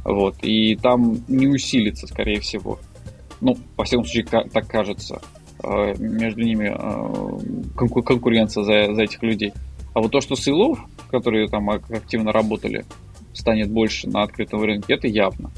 Вот. 0.05 0.37
И 0.43 0.77
там 0.77 1.25
не 1.27 1.47
усилится, 1.47 2.07
скорее 2.07 2.39
всего. 2.41 2.79
Ну, 3.41 3.57
во 3.79 3.85
всяком 3.85 4.05
случае, 4.05 4.25
так 4.27 4.69
кажется. 4.69 5.23
Между 5.99 6.43
ними 6.43 6.69
конку- 7.75 8.03
конкуренция 8.03 8.63
за, 8.63 8.95
за 8.95 9.05
этих 9.05 9.23
людей. 9.23 9.55
А 9.97 10.01
вот 10.03 10.13
то, 10.13 10.21
что 10.21 10.37
сейлов, 10.37 10.79
которые 11.11 11.49
там 11.49 11.71
ак- 11.71 11.91
активно 11.91 12.31
работали, 12.31 12.85
станет 13.33 13.71
больше 13.71 14.11
на 14.11 14.25
открытом 14.25 14.63
рынке, 14.63 14.93
это 14.93 15.09
явно. 15.09 15.51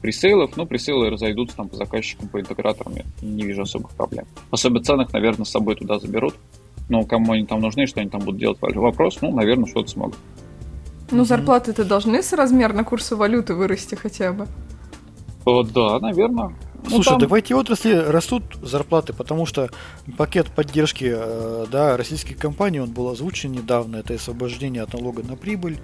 Пресейлов, 0.00 0.56
ну, 0.56 0.64
пресейлы 0.64 1.10
разойдутся 1.10 1.56
там 1.56 1.68
по 1.68 1.74
заказчикам, 1.74 2.28
по 2.28 2.40
интеграторам, 2.40 2.94
я 2.94 3.02
не 3.20 3.42
вижу 3.42 3.62
особых 3.62 3.90
проблем. 3.90 4.26
Особо 4.52 4.78
ценных, 4.80 5.12
наверное, 5.12 5.44
с 5.44 5.50
собой 5.50 5.74
туда 5.74 5.98
заберут. 5.98 6.36
Но 6.88 7.02
кому 7.02 7.32
они 7.32 7.46
там 7.46 7.58
нужны, 7.58 7.88
что 7.88 7.98
они 8.00 8.08
там 8.08 8.20
будут 8.20 8.38
делать, 8.38 8.58
вопрос, 8.60 9.18
ну, 9.22 9.34
наверное, 9.34 9.66
что-то 9.66 9.88
смогут. 9.88 10.18
Ну, 11.10 11.24
зарплаты-то 11.24 11.84
должны 11.84 12.22
соразмерно 12.22 12.84
курсу 12.84 13.16
валюты 13.16 13.54
вырасти 13.56 13.96
хотя 13.96 14.32
бы. 14.32 14.46
Э, 15.46 15.62
Да, 15.74 15.98
наверное. 15.98 16.54
Ну, 16.84 16.90
Слушай, 16.90 17.10
там- 17.10 17.18
да 17.20 17.28
в 17.28 17.34
IT-отрасли 17.34 17.94
растут 17.94 18.42
зарплаты, 18.62 19.14
потому 19.14 19.46
что 19.46 19.70
пакет 20.18 20.48
поддержки 20.48 21.10
э, 21.16 21.66
да, 21.72 21.96
российских 21.96 22.36
компаний, 22.36 22.80
он 22.80 22.90
был 22.90 23.08
озвучен 23.08 23.52
недавно, 23.52 23.96
это 23.96 24.14
освобождение 24.14 24.82
от 24.82 24.92
налога 24.92 25.22
на 25.22 25.36
прибыль, 25.36 25.78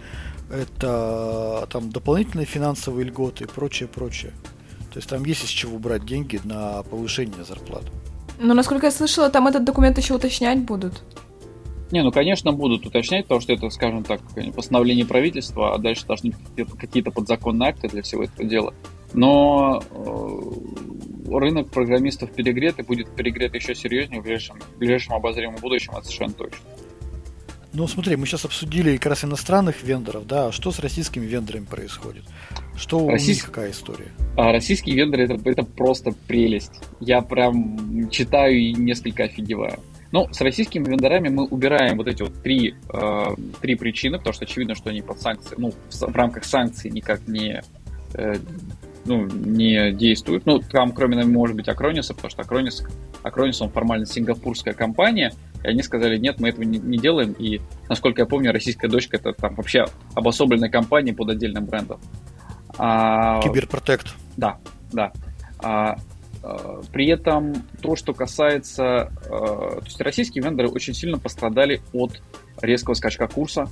это 0.50 1.66
там 1.70 1.90
дополнительные 1.90 2.46
финансовые 2.46 3.06
льготы 3.06 3.44
и 3.44 3.46
прочее, 3.46 3.88
прочее. 3.88 4.32
То 4.92 4.98
есть 4.98 5.08
там 5.08 5.24
есть 5.24 5.44
из 5.44 5.48
чего 5.48 5.78
брать 5.78 6.04
деньги 6.04 6.40
на 6.44 6.82
повышение 6.82 7.44
зарплат. 7.44 7.84
Но, 8.38 8.54
насколько 8.54 8.86
я 8.86 8.92
слышала, 8.92 9.30
там 9.30 9.46
этот 9.46 9.64
документ 9.64 9.96
еще 9.96 10.14
уточнять 10.14 10.58
будут. 10.60 11.02
Не, 11.90 12.02
ну, 12.02 12.12
конечно, 12.12 12.52
будут 12.52 12.86
уточнять, 12.86 13.24
потому 13.24 13.40
что 13.40 13.52
это, 13.52 13.68
скажем 13.70 14.04
так, 14.04 14.20
постановление 14.54 15.04
правительства, 15.04 15.74
а 15.74 15.78
дальше 15.78 16.06
должны 16.06 16.32
быть 16.56 16.68
какие-то 16.78 17.10
подзаконные 17.10 17.70
акты 17.70 17.88
для 17.88 18.02
всего 18.02 18.24
этого 18.24 18.48
дела. 18.48 18.74
Но 19.12 19.82
э, 19.90 21.38
рынок 21.38 21.70
программистов 21.70 22.32
перегрет 22.32 22.78
и 22.78 22.82
будет 22.82 23.14
перегрет 23.14 23.54
еще 23.54 23.74
серьезнее 23.74 24.20
в 24.20 24.24
ближайшем, 24.24 24.58
в 24.60 24.78
ближайшем 24.78 25.14
обозримом 25.14 25.56
будущем, 25.56 25.92
это 25.92 26.02
совершенно 26.04 26.32
точно. 26.32 26.58
Ну, 27.72 27.86
смотри, 27.86 28.16
мы 28.16 28.26
сейчас 28.26 28.44
обсудили 28.44 28.96
как 28.96 29.06
раз 29.10 29.24
иностранных 29.24 29.84
вендоров, 29.84 30.26
да, 30.26 30.48
а 30.48 30.52
что 30.52 30.72
с 30.72 30.80
российскими 30.80 31.24
вендорами 31.24 31.64
происходит? 31.66 32.24
Что 32.76 32.98
у 32.98 33.08
Российс- 33.08 33.36
них 33.38 33.46
какая 33.46 33.70
история? 33.70 34.08
А 34.36 34.50
российские 34.50 34.96
вендоры 34.96 35.24
это, 35.24 35.38
это 35.48 35.62
просто 35.62 36.12
прелесть. 36.26 36.72
Я 36.98 37.20
прям 37.20 38.10
читаю 38.10 38.58
и 38.58 38.72
несколько 38.72 39.24
офигеваю. 39.24 39.78
Ну, 40.10 40.26
с 40.32 40.40
российскими 40.40 40.84
вендорами 40.88 41.28
мы 41.28 41.46
убираем 41.46 41.96
вот 41.96 42.08
эти 42.08 42.22
вот 42.22 42.42
три, 42.42 42.74
э, 42.92 43.26
три 43.60 43.76
причины, 43.76 44.18
потому 44.18 44.34
что 44.34 44.44
очевидно, 44.44 44.74
что 44.74 44.90
они 44.90 45.02
под 45.02 45.20
санкции, 45.20 45.54
ну, 45.56 45.70
в, 45.70 45.94
в 45.94 46.16
рамках 46.16 46.44
санкций 46.44 46.90
никак 46.90 47.28
не, 47.28 47.62
э, 48.14 48.34
ну, 49.04 49.26
не 49.26 49.92
действуют. 49.92 50.46
Ну, 50.46 50.58
там, 50.60 50.92
кроме, 50.92 51.24
может 51.24 51.56
быть, 51.56 51.68
Акрониса, 51.68 52.14
потому 52.14 52.30
что 52.30 52.42
Акронис, 52.42 52.84
Акронис, 53.22 53.60
он 53.60 53.70
формально 53.70 54.06
сингапурская 54.06 54.74
компания, 54.74 55.32
и 55.64 55.68
они 55.68 55.82
сказали, 55.82 56.18
нет, 56.18 56.40
мы 56.40 56.48
этого 56.48 56.62
не, 56.64 56.78
не 56.78 56.98
делаем, 56.98 57.32
и, 57.32 57.60
насколько 57.88 58.22
я 58.22 58.26
помню, 58.26 58.52
российская 58.52 58.88
дочка 58.88 59.16
это 59.16 59.32
там 59.32 59.54
вообще 59.54 59.86
обособленная 60.14 60.70
компания 60.70 61.12
под 61.12 61.30
отдельным 61.30 61.66
брендом. 61.66 62.00
А, 62.78 63.40
Киберпротект. 63.42 64.14
да, 64.36 64.58
да. 64.92 65.12
А, 65.58 65.96
а, 66.42 66.80
при 66.92 67.08
этом 67.08 67.54
то, 67.82 67.96
что 67.96 68.14
касается... 68.14 69.12
а, 69.28 69.80
то 69.80 69.84
есть 69.84 70.00
российские 70.00 70.44
вендоры 70.44 70.68
очень 70.68 70.94
сильно 70.94 71.18
пострадали 71.18 71.82
от 71.92 72.22
резкого 72.62 72.94
скачка 72.94 73.26
курса 73.28 73.68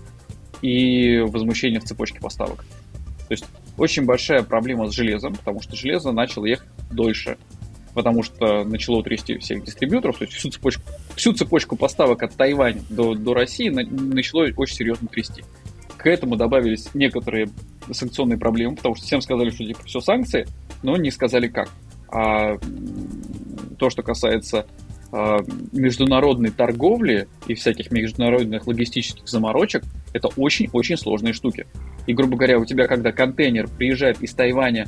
и 0.62 1.18
возмущения 1.18 1.81
в 1.81 1.85
цепочке 1.85 2.20
поставок. 2.20 2.64
То 3.29 3.33
есть 3.33 3.45
очень 3.79 4.05
большая 4.05 4.43
проблема 4.43 4.89
с 4.89 4.95
железом, 4.95 5.35
потому 5.35 5.62
что 5.62 5.76
железо 5.76 6.12
начало 6.12 6.47
ехать 6.47 6.68
дольше, 6.91 7.39
потому 7.95 8.22
что 8.22 8.64
начало 8.64 9.03
трясти 9.03 9.39
всех 9.39 9.64
дистрибьюторов, 9.64 10.18
то 10.18 10.24
есть 10.24 10.37
всю 10.37 10.51
цепочку, 10.51 10.83
всю 11.14 11.33
цепочку 11.33 11.76
поставок 11.76 12.22
от 12.22 12.35
Тайваня 12.35 12.83
до, 12.91 13.14
до 13.14 13.35
России 13.35 13.68
на- 13.68 13.85
начало 13.85 14.49
очень 14.57 14.76
серьезно 14.76 15.09
трясти. 15.09 15.45
К 15.97 16.07
этому 16.07 16.37
добавились 16.37 16.95
некоторые 16.95 17.49
санкционные 17.91 18.39
проблемы, 18.39 18.76
потому 18.76 18.95
что 18.95 19.05
всем 19.05 19.20
сказали, 19.20 19.51
что 19.51 19.64
типа 19.64 19.83
все 19.85 20.01
санкции, 20.01 20.47
но 20.83 20.97
не 20.97 21.11
сказали 21.11 21.49
как. 21.49 21.70
А 22.11 22.57
то, 23.79 23.91
что 23.91 24.03
касается 24.03 24.66
международной 25.11 26.50
торговли 26.50 27.28
и 27.46 27.54
всяких 27.54 27.90
международных 27.90 28.66
логистических 28.66 29.26
заморочек, 29.26 29.82
это 30.12 30.28
очень-очень 30.36 30.96
сложные 30.96 31.32
штуки. 31.32 31.66
И, 32.06 32.12
грубо 32.12 32.36
говоря, 32.36 32.59
у 32.59 32.64
тебя, 32.64 32.86
когда 32.86 33.12
контейнер 33.12 33.68
приезжает 33.68 34.20
из 34.22 34.34
Тайваня 34.34 34.86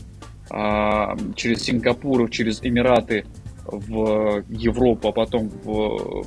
а, 0.51 1.17
через 1.37 1.63
Сингапур, 1.63 2.29
через 2.31 2.63
Эмираты 2.63 3.25
в 3.65 4.45
Европу, 4.49 5.09
а 5.09 5.13
потом 5.13 5.49
в 5.49 6.25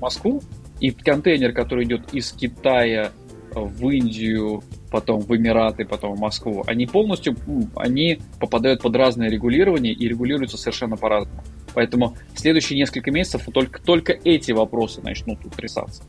Москву, 0.00 0.42
и 0.80 0.90
контейнер, 0.90 1.52
который 1.52 1.84
идет 1.84 2.12
из 2.12 2.32
Китая 2.32 3.12
в 3.54 3.88
Индию, 3.88 4.62
потом 4.90 5.20
в 5.20 5.36
Эмираты, 5.36 5.84
потом 5.84 6.14
в 6.16 6.20
Москву, 6.20 6.64
они 6.66 6.86
полностью, 6.86 7.36
они 7.76 8.18
попадают 8.40 8.82
под 8.82 8.96
разное 8.96 9.28
регулирование 9.28 9.92
и 9.92 10.08
регулируются 10.08 10.56
совершенно 10.56 10.96
по-разному. 10.96 11.42
Поэтому 11.74 12.16
в 12.34 12.38
следующие 12.38 12.78
несколько 12.78 13.10
месяцев 13.10 13.46
только, 13.52 13.80
только 13.80 14.12
эти 14.24 14.52
вопросы 14.52 15.00
начнут 15.02 15.44
утрясаться. 15.44 16.02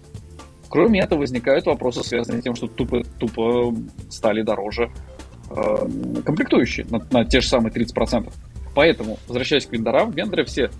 Кроме 0.69 1.01
этого, 1.01 1.19
возникают 1.19 1.65
вопросы, 1.65 2.03
связанные 2.03 2.41
с 2.41 2.43
тем, 2.43 2.55
что 2.55 2.67
тупо, 2.67 3.03
тупо 3.19 3.75
стали 4.09 4.41
дороже 4.41 4.91
э, 5.49 6.21
комплектующие 6.25 6.85
на, 6.89 6.99
на 7.11 7.25
те 7.25 7.41
же 7.41 7.47
самые 7.47 7.71
30%. 7.71 8.33
Поэтому, 8.73 9.19
возвращаясь 9.27 9.67
к 9.67 9.71
вендорам, 9.71 10.11
вендоры 10.11 10.45
все 10.45 10.71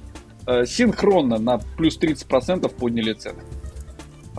э, 0.48 0.66
синхронно 0.66 1.38
на 1.38 1.60
плюс 1.78 2.00
30% 2.00 2.68
подняли 2.76 3.14
цены. 3.14 3.44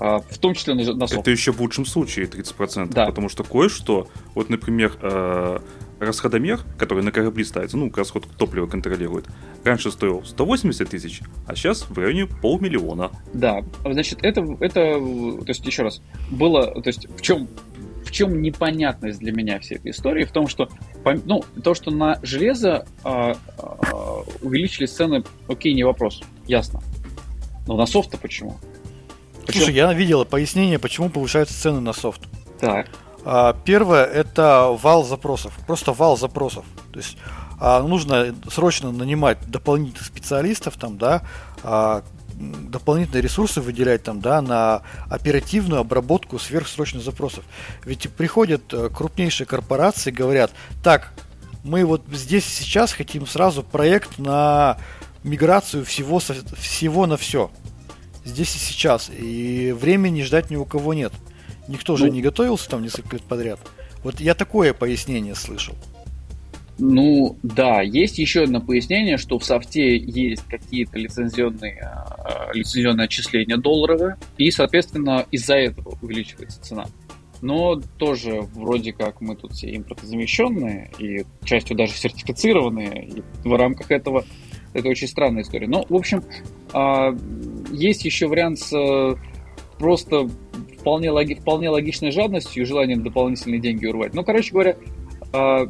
Э, 0.00 0.18
в 0.28 0.38
том 0.38 0.54
числе 0.54 0.74
на, 0.74 0.82
на 0.94 1.06
софт. 1.06 1.20
Это 1.20 1.30
еще 1.30 1.52
в 1.52 1.60
лучшем 1.60 1.86
случае 1.86 2.26
30%. 2.26 2.92
Да. 2.92 3.06
Потому 3.06 3.28
что 3.28 3.44
кое-что, 3.44 4.08
вот, 4.34 4.50
например, 4.50 4.98
э, 5.00 5.58
расходомер, 6.00 6.60
который 6.78 7.02
на 7.02 7.12
корабли 7.12 7.44
ставится, 7.44 7.76
ну, 7.76 7.90
расход 7.94 8.26
топлива 8.36 8.66
контролирует, 8.66 9.26
раньше 9.64 9.90
стоил 9.90 10.22
180 10.24 10.88
тысяч, 10.88 11.20
а 11.46 11.54
сейчас 11.54 11.88
в 11.88 11.98
районе 11.98 12.26
полмиллиона. 12.26 13.10
Да, 13.32 13.62
значит, 13.84 14.18
это, 14.22 14.44
это, 14.60 14.98
то 14.98 15.44
есть, 15.48 15.64
еще 15.66 15.82
раз, 15.82 16.02
было, 16.30 16.80
то 16.80 16.88
есть, 16.88 17.08
в 17.08 17.20
чем 17.20 17.48
в 18.04 18.10
чем 18.10 18.42
непонятность 18.42 19.18
для 19.18 19.32
меня 19.32 19.58
всей 19.58 19.78
этой 19.78 19.90
истории? 19.90 20.24
В 20.24 20.30
том, 20.30 20.46
что 20.46 20.68
ну, 21.24 21.42
то, 21.62 21.74
что 21.74 21.90
на 21.90 22.20
железо 22.22 22.86
э, 23.02 23.34
э, 23.34 23.34
увеличились 24.42 24.92
цены, 24.92 25.24
окей, 25.48 25.72
не 25.74 25.84
вопрос, 25.84 26.22
ясно. 26.46 26.80
Но 27.66 27.76
на 27.76 27.86
софт-то 27.86 28.18
почему? 28.18 28.58
почему? 29.46 29.64
Слушай, 29.64 29.74
я 29.74 29.92
видел 29.92 30.24
пояснение, 30.24 30.78
почему 30.78 31.08
повышаются 31.08 31.60
цены 31.60 31.80
на 31.80 31.92
софт. 31.92 32.20
Так. 32.60 32.88
А, 33.24 33.56
первое 33.64 34.04
это 34.04 34.68
вал 34.70 35.04
запросов, 35.04 35.58
просто 35.66 35.92
вал 35.92 36.16
запросов. 36.16 36.64
То 36.92 36.98
есть 36.98 37.16
а, 37.58 37.82
нужно 37.82 38.34
срочно 38.50 38.92
нанимать 38.92 39.38
дополнительных 39.50 40.04
специалистов, 40.06 40.76
там, 40.76 40.98
да, 40.98 41.22
а, 41.62 42.04
дополнительные 42.34 43.22
ресурсы 43.22 43.60
выделять 43.60 44.02
там, 44.02 44.20
да, 44.20 44.42
на 44.42 44.82
оперативную 45.08 45.80
обработку 45.80 46.38
сверхсрочных 46.38 47.02
запросов. 47.02 47.44
Ведь 47.84 48.10
приходят 48.10 48.72
э, 48.72 48.90
крупнейшие 48.90 49.46
корпорации 49.46 50.10
и 50.10 50.12
говорят, 50.12 50.50
так, 50.82 51.12
мы 51.62 51.84
вот 51.84 52.02
здесь 52.12 52.44
сейчас 52.44 52.92
хотим 52.92 53.26
сразу 53.26 53.62
проект 53.62 54.18
на 54.18 54.78
миграцию 55.22 55.84
всего, 55.84 56.18
всего 56.18 57.06
на 57.06 57.16
все. 57.16 57.50
Здесь 58.24 58.56
и 58.56 58.58
сейчас. 58.58 59.10
И 59.16 59.72
времени 59.72 60.22
ждать 60.22 60.50
ни 60.50 60.56
у 60.56 60.64
кого 60.64 60.92
нет. 60.92 61.12
Никто 61.68 61.96
же 61.96 62.06
ну, 62.06 62.12
не 62.12 62.22
готовился 62.22 62.68
там 62.68 62.82
несколько 62.82 63.16
лет 63.16 63.22
подряд. 63.22 63.60
Вот 64.02 64.20
я 64.20 64.34
такое 64.34 64.74
пояснение 64.74 65.34
слышал. 65.34 65.74
Ну 66.78 67.36
да, 67.42 67.82
есть 67.82 68.18
еще 68.18 68.42
одно 68.42 68.60
пояснение, 68.60 69.16
что 69.16 69.38
в 69.38 69.44
софте 69.44 69.96
есть 69.96 70.42
какие-то 70.44 70.98
лицензионные, 70.98 71.78
э, 71.80 72.52
лицензионные 72.52 73.04
отчисления 73.04 73.56
долларовые, 73.56 74.16
и, 74.38 74.50
соответственно, 74.50 75.24
из-за 75.30 75.54
этого 75.54 75.96
увеличивается 76.02 76.60
цена. 76.60 76.86
Но 77.42 77.80
тоже 77.98 78.40
вроде 78.54 78.92
как 78.92 79.20
мы 79.20 79.36
тут 79.36 79.52
все 79.52 79.74
импортозамещенные 79.76 80.90
и 80.98 81.24
частью 81.44 81.76
даже 81.76 81.92
сертифицированные, 81.92 83.06
и 83.06 83.22
в 83.44 83.54
рамках 83.56 83.92
этого 83.92 84.24
это 84.72 84.88
очень 84.88 85.06
странная 85.06 85.42
история. 85.42 85.68
Но, 85.68 85.84
в 85.88 85.94
общем, 85.94 86.24
э, 86.72 87.16
есть 87.72 88.04
еще 88.04 88.26
вариант 88.26 88.58
с 88.58 88.72
э, 88.72 89.14
просто 89.78 90.28
вполне, 90.84 91.10
логи, 91.10 91.32
вполне 91.32 91.70
логичной 91.70 92.10
жадностью 92.10 92.62
и 92.62 92.66
желанием 92.66 93.02
дополнительные 93.02 93.58
деньги 93.58 93.86
урвать. 93.86 94.12
Ну, 94.12 94.22
короче 94.22 94.52
говоря, 94.52 94.76
э, 95.32 95.66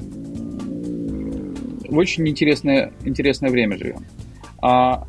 в 1.89 1.97
очень 1.97 2.29
интересное, 2.29 2.93
интересное 3.05 3.49
время 3.49 3.79
живем. 3.79 4.05
А 4.61 5.07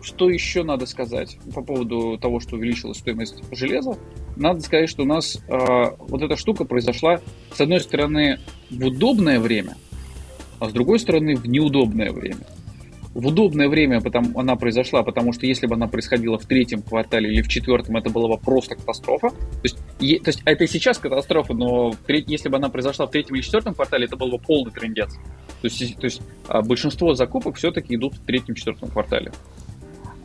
что 0.00 0.30
еще 0.30 0.62
надо 0.62 0.86
сказать 0.86 1.38
по 1.52 1.60
поводу 1.60 2.18
того, 2.18 2.38
что 2.38 2.54
увеличилась 2.54 2.98
стоимость 2.98 3.42
железа? 3.50 3.98
Надо 4.36 4.60
сказать, 4.60 4.88
что 4.88 5.02
у 5.02 5.06
нас 5.06 5.38
э, 5.48 5.90
вот 5.98 6.22
эта 6.22 6.36
штука 6.36 6.64
произошла, 6.64 7.20
с 7.52 7.60
одной 7.60 7.80
стороны, 7.80 8.38
в 8.70 8.86
удобное 8.86 9.40
время, 9.40 9.76
а 10.60 10.68
с 10.68 10.72
другой 10.72 11.00
стороны, 11.00 11.34
в 11.34 11.48
неудобное 11.48 12.12
время 12.12 12.46
в 13.14 13.26
удобное 13.26 13.68
время 13.68 14.00
потому, 14.00 14.38
она 14.38 14.56
произошла, 14.56 15.02
потому 15.02 15.32
что 15.32 15.46
если 15.46 15.66
бы 15.66 15.74
она 15.74 15.86
происходила 15.86 16.38
в 16.38 16.46
третьем 16.46 16.82
квартале 16.82 17.30
или 17.30 17.42
в 17.42 17.48
четвертом, 17.48 17.96
это 17.96 18.10
была 18.10 18.28
бы 18.28 18.38
просто 18.38 18.74
катастрофа. 18.74 19.30
То 19.30 19.60
есть, 19.62 19.78
е, 20.00 20.18
то 20.18 20.28
есть 20.28 20.42
это 20.44 20.64
и 20.64 20.66
сейчас 20.66 20.98
катастрофа, 20.98 21.52
но 21.52 21.92
треть, 22.06 22.28
если 22.28 22.48
бы 22.48 22.56
она 22.56 22.68
произошла 22.68 23.06
в 23.06 23.10
третьем 23.10 23.36
или 23.36 23.42
четвертом 23.42 23.74
квартале, 23.74 24.06
это 24.06 24.16
был 24.16 24.30
бы 24.30 24.38
полный 24.38 24.72
трендец. 24.72 25.14
То 25.60 25.68
есть, 25.68 25.96
то 25.96 26.04
есть 26.04 26.22
а, 26.48 26.62
большинство 26.62 27.14
закупок 27.14 27.56
все-таки 27.56 27.94
идут 27.94 28.14
в 28.14 28.20
третьем-четвертом 28.24 28.90
квартале. 28.90 29.32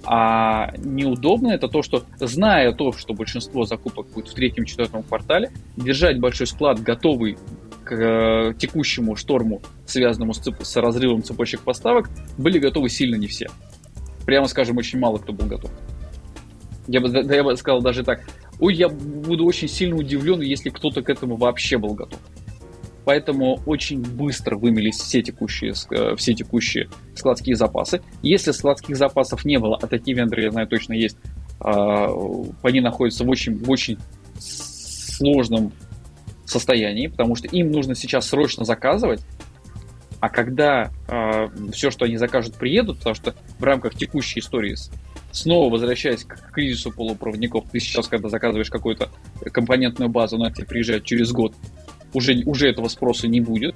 А 0.06 0.72
неудобно 0.78 1.50
это 1.50 1.68
то, 1.68 1.82
что 1.82 2.04
зная 2.18 2.72
то, 2.72 2.94
что 2.94 3.14
большинство 3.14 3.66
закупок 3.66 4.08
будет 4.14 4.30
в 4.30 4.34
третьем-четвертом 4.34 5.04
квартале, 5.04 5.52
держать 5.76 6.20
большой 6.20 6.48
склад 6.48 6.82
готовый 6.82 7.38
к 7.88 7.92
э, 7.94 8.54
текущему 8.58 9.16
шторму, 9.16 9.62
связанному 9.86 10.34
с, 10.34 10.40
цеп- 10.40 10.64
с 10.64 10.76
разрывом 10.76 11.24
цепочек 11.24 11.62
поставок, 11.62 12.10
были 12.38 12.60
готовы 12.60 12.90
сильно 12.90 13.16
не 13.16 13.28
все. 13.28 13.48
Прямо 14.26 14.48
скажем, 14.48 14.78
очень 14.78 15.00
мало 15.00 15.18
кто 15.18 15.34
был 15.34 15.48
готов. 15.48 15.72
Я 16.88 17.02
бы, 17.02 17.10
да, 17.10 17.36
я 17.36 17.44
бы 17.44 17.56
сказал 17.56 17.82
даже 17.82 18.04
так. 18.04 18.22
Ой, 18.60 18.76
я 18.76 18.90
буду 18.90 19.46
очень 19.46 19.68
сильно 19.68 19.96
удивлен, 19.96 20.42
если 20.42 20.70
кто-то 20.70 21.02
к 21.02 21.10
этому 21.10 21.36
вообще 21.38 21.78
был 21.78 21.94
готов. 21.94 22.20
Поэтому 23.06 23.62
очень 23.66 24.02
быстро 24.02 24.58
вымелись 24.58 24.98
все 24.98 25.22
текущие, 25.22 25.74
э, 25.92 26.16
все 26.18 26.34
текущие 26.34 26.90
складские 27.16 27.56
запасы. 27.56 28.02
Если 28.22 28.52
складских 28.52 28.98
запасов 28.98 29.46
не 29.46 29.60
было, 29.60 29.80
а 29.82 29.88
такие 29.88 30.16
вендоры, 30.16 30.44
я 30.44 30.52
знаю, 30.52 30.68
точно 30.68 30.94
есть, 30.94 31.18
а, 31.60 32.10
они 32.64 32.82
находятся 32.82 33.24
в 33.24 33.30
очень, 33.30 33.58
в 33.58 33.70
очень 33.70 33.98
сложном 34.40 35.72
состоянии, 36.50 37.08
потому 37.08 37.36
что 37.36 37.48
им 37.48 37.72
нужно 37.72 37.96
сейчас 37.96 38.28
срочно 38.28 38.66
заказывать, 38.66 39.22
а 40.20 40.30
когда 40.30 40.92
э, 41.08 41.48
все, 41.72 41.92
что 41.92 42.06
они 42.06 42.18
закажут, 42.18 42.56
приедут, 42.56 42.98
потому 42.98 43.16
что 43.16 43.36
в 43.60 43.64
рамках 43.64 43.96
текущей 43.96 44.40
истории, 44.40 44.76
снова 45.32 45.72
возвращаясь 45.72 46.24
к 46.24 46.52
кризису 46.52 46.92
полупроводников, 46.92 47.70
ты 47.72 47.80
сейчас, 47.80 48.08
когда 48.08 48.30
заказываешь 48.30 48.72
какую-то 48.72 49.10
компонентную 49.52 50.10
базу, 50.10 50.38
она 50.38 50.52
тебе 50.52 50.66
приезжает 50.66 51.04
через 51.04 51.32
год, 51.32 51.54
уже, 52.14 52.42
уже 52.46 52.70
этого 52.70 52.88
спроса 52.88 53.28
не 53.28 53.42
будет. 53.42 53.76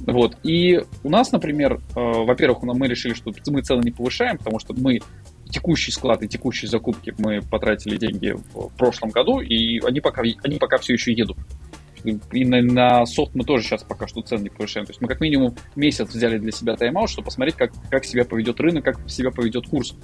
Вот. 0.00 0.36
И 0.42 0.80
у 1.04 1.10
нас, 1.10 1.30
например, 1.30 1.74
э, 1.74 1.80
во-первых, 1.94 2.62
мы 2.62 2.88
решили, 2.88 3.14
что 3.14 3.32
мы 3.46 3.62
цены 3.62 3.82
не 3.82 3.92
повышаем, 3.92 4.38
потому 4.38 4.58
что 4.58 4.74
мы 4.74 4.98
текущий 5.48 5.92
склад 5.92 6.22
и 6.22 6.28
текущие 6.28 6.68
закупки 6.68 7.14
мы 7.18 7.40
потратили 7.42 7.96
деньги 7.96 8.34
в 8.54 8.70
прошлом 8.76 9.10
году, 9.10 9.40
и 9.40 9.78
они 9.86 10.00
пока, 10.00 10.22
они 10.22 10.56
пока 10.58 10.78
все 10.78 10.94
еще 10.94 11.12
едут. 11.12 11.36
И 12.04 12.44
на, 12.44 12.62
на 12.62 13.06
софт 13.06 13.34
мы 13.34 13.44
тоже 13.44 13.64
сейчас 13.64 13.84
пока 13.84 14.06
что 14.06 14.22
цены 14.22 14.44
не 14.44 14.48
повышаем. 14.48 14.86
То 14.86 14.90
есть 14.90 15.00
мы 15.00 15.08
как 15.08 15.20
минимум 15.20 15.56
месяц 15.76 16.08
взяли 16.08 16.38
для 16.38 16.52
себя 16.52 16.76
тайм-аут, 16.76 17.10
чтобы 17.10 17.26
посмотреть, 17.26 17.56
как, 17.56 17.72
как 17.90 18.04
себя 18.04 18.24
поведет 18.24 18.60
рынок, 18.60 18.84
как 18.84 18.98
себя 19.08 19.30
поведет 19.30 19.68
курс. 19.68 19.94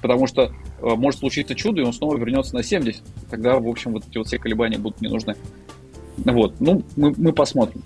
Потому 0.00 0.26
что 0.26 0.42
э, 0.42 0.50
может 0.80 1.20
случиться 1.20 1.54
чудо, 1.54 1.82
и 1.82 1.84
он 1.84 1.92
снова 1.92 2.16
вернется 2.16 2.54
на 2.54 2.62
70. 2.62 3.02
Тогда, 3.30 3.58
в 3.58 3.66
общем, 3.66 3.92
вот 3.92 4.04
эти 4.08 4.18
вот 4.18 4.28
все 4.28 4.38
колебания 4.38 4.78
будут 4.78 5.00
не 5.00 5.08
нужны. 5.08 5.34
Вот, 6.18 6.60
ну, 6.60 6.84
мы, 6.96 7.12
мы 7.16 7.32
посмотрим. 7.32 7.82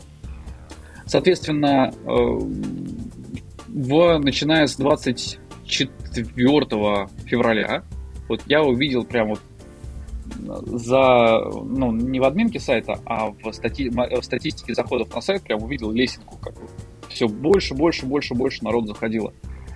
Соответственно, 1.07 1.95
э, 2.05 2.39
в, 3.69 4.19
начиная 4.19 4.67
с 4.67 4.77
24 4.77 7.09
февраля, 7.25 7.85
вот 8.29 8.43
я 8.47 8.63
увидел 8.63 9.05
прям 9.05 9.31
вот 9.31 9.41
за, 10.35 11.41
ну, 11.65 11.93
не 11.93 12.21
в 12.21 12.25
админке 12.25 12.61
сайта, 12.61 13.01
а 13.07 13.31
в, 13.31 13.53
стати, 13.53 13.89
в 13.91 14.23
статистике 14.23 14.75
заходов 14.75 15.15
на 15.15 15.21
сайт 15.21 15.43
прям 15.43 15.63
увидел 15.63 15.91
лесенку, 15.91 16.39
как 16.39 16.55
все 17.09 17.29
больше, 17.29 17.75
больше, 17.75 18.07
больше, 18.07 18.35
больше 18.35 18.65
народ 18.65 18.87
заходило. 18.87 19.33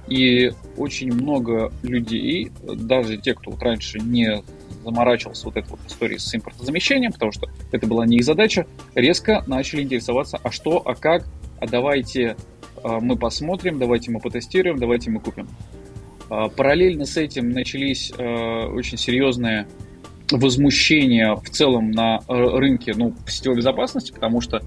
И 0.09 0.53
очень 0.77 1.13
много 1.13 1.73
людей, 1.83 2.51
даже 2.63 3.17
те, 3.17 3.35
кто 3.35 3.51
вот 3.51 3.63
раньше 3.63 3.99
не 3.99 4.43
заморачивался 4.85 5.47
вот 5.47 5.57
этой 5.57 5.71
вот 5.71 5.81
историей 5.87 6.19
с 6.19 6.33
импортозамещением, 6.35 7.13
потому 7.13 7.33
что 7.33 7.49
это 7.73 7.87
была 7.87 8.07
не 8.07 8.19
их 8.19 8.25
задача, 8.25 8.67
резко 8.95 9.43
начали 9.49 9.83
интересоваться, 9.83 10.39
а 10.43 10.53
что, 10.53 10.81
а 10.85 10.95
как, 10.95 11.27
а 11.59 11.67
давайте 11.67 12.37
а, 12.83 13.01
мы 13.01 13.17
посмотрим, 13.17 13.79
давайте 13.79 14.13
мы 14.13 14.21
потестируем, 14.21 14.79
давайте 14.79 15.11
мы 15.11 15.19
купим. 15.19 15.49
А, 16.31 16.49
параллельно 16.49 17.05
с 17.05 17.17
этим 17.17 17.51
начались 17.51 18.13
а, 18.17 18.69
очень 18.69 18.97
серьезные 18.97 19.67
возмущение 20.31 21.35
в 21.37 21.49
целом 21.51 21.91
на 21.91 22.21
э, 22.29 22.59
рынке 22.59 22.95
ну, 22.97 23.15
сетевой 23.27 23.57
безопасности, 23.57 24.13
потому 24.13 24.41
что 24.41 24.63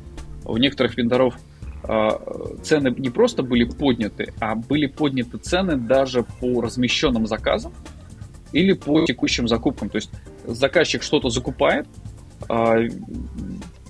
у 0.46 0.58
некоторых 0.58 0.98
вендоров 0.98 1.36
э, 1.84 2.10
цены 2.64 2.94
не 2.98 3.10
просто 3.10 3.44
были 3.44 3.66
подняты, 3.66 4.34
а 4.40 4.56
были 4.56 4.88
подняты 4.88 5.38
цены 5.38 5.76
даже 5.76 6.24
по 6.24 6.62
размещенным 6.62 7.28
заказам 7.28 7.74
или 8.52 8.74
по 8.74 9.06
текущим 9.06 9.48
закупкам. 9.48 9.90
То 9.90 9.98
есть 9.98 10.10
заказчик 10.46 11.04
что-то 11.04 11.30
закупает, 11.30 11.88
э, 12.50 12.88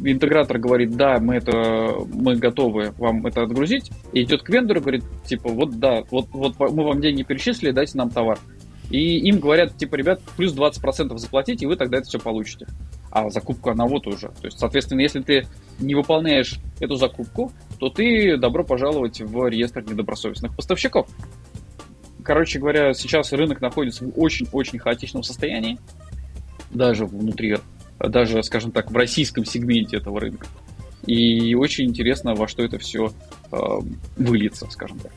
интегратор 0.01 0.57
говорит, 0.57 0.95
да, 0.95 1.19
мы 1.19 1.35
это, 1.35 1.93
мы 2.13 2.35
готовы 2.35 2.93
вам 2.97 3.25
это 3.25 3.43
отгрузить, 3.43 3.91
и 4.13 4.23
идет 4.23 4.43
к 4.43 4.49
вендору, 4.49 4.81
говорит, 4.81 5.03
типа, 5.25 5.49
вот 5.49 5.79
да, 5.79 6.03
вот, 6.09 6.27
вот 6.31 6.59
мы 6.59 6.83
вам 6.83 7.01
деньги 7.01 7.23
перечислили, 7.23 7.71
дайте 7.71 7.97
нам 7.97 8.09
товар. 8.09 8.39
И 8.89 9.19
им 9.19 9.39
говорят, 9.39 9.77
типа, 9.77 9.95
ребят, 9.95 10.21
плюс 10.35 10.53
20% 10.53 11.15
заплатите, 11.17 11.65
и 11.65 11.67
вы 11.67 11.75
тогда 11.75 11.99
это 11.99 12.07
все 12.07 12.19
получите. 12.19 12.67
А 13.11 13.29
закупка 13.29 13.71
она 13.71 13.85
вот 13.85 14.07
уже. 14.07 14.29
То 14.29 14.45
есть, 14.45 14.59
соответственно, 14.59 15.01
если 15.01 15.21
ты 15.21 15.47
не 15.79 15.95
выполняешь 15.95 16.59
эту 16.79 16.95
закупку, 16.95 17.51
то 17.77 17.89
ты 17.89 18.37
добро 18.37 18.63
пожаловать 18.63 19.21
в 19.21 19.47
реестр 19.47 19.83
недобросовестных 19.83 20.55
поставщиков. 20.55 21.07
Короче 22.23 22.59
говоря, 22.59 22.93
сейчас 22.93 23.31
рынок 23.31 23.61
находится 23.61 24.05
в 24.05 24.19
очень-очень 24.19 24.79
хаотичном 24.79 25.23
состоянии, 25.23 25.79
даже 26.71 27.05
внутри, 27.05 27.57
даже, 27.99 28.43
скажем 28.43 28.71
так, 28.71 28.91
в 28.91 28.95
российском 28.95 29.45
сегменте 29.45 29.97
этого 29.97 30.19
рынка. 30.19 30.47
И 31.05 31.55
очень 31.55 31.85
интересно, 31.85 32.35
во 32.35 32.47
что 32.47 32.63
это 32.63 32.77
все 32.77 33.13
э, 33.51 33.57
выльется, 34.17 34.67
скажем 34.69 34.99
так. 34.99 35.11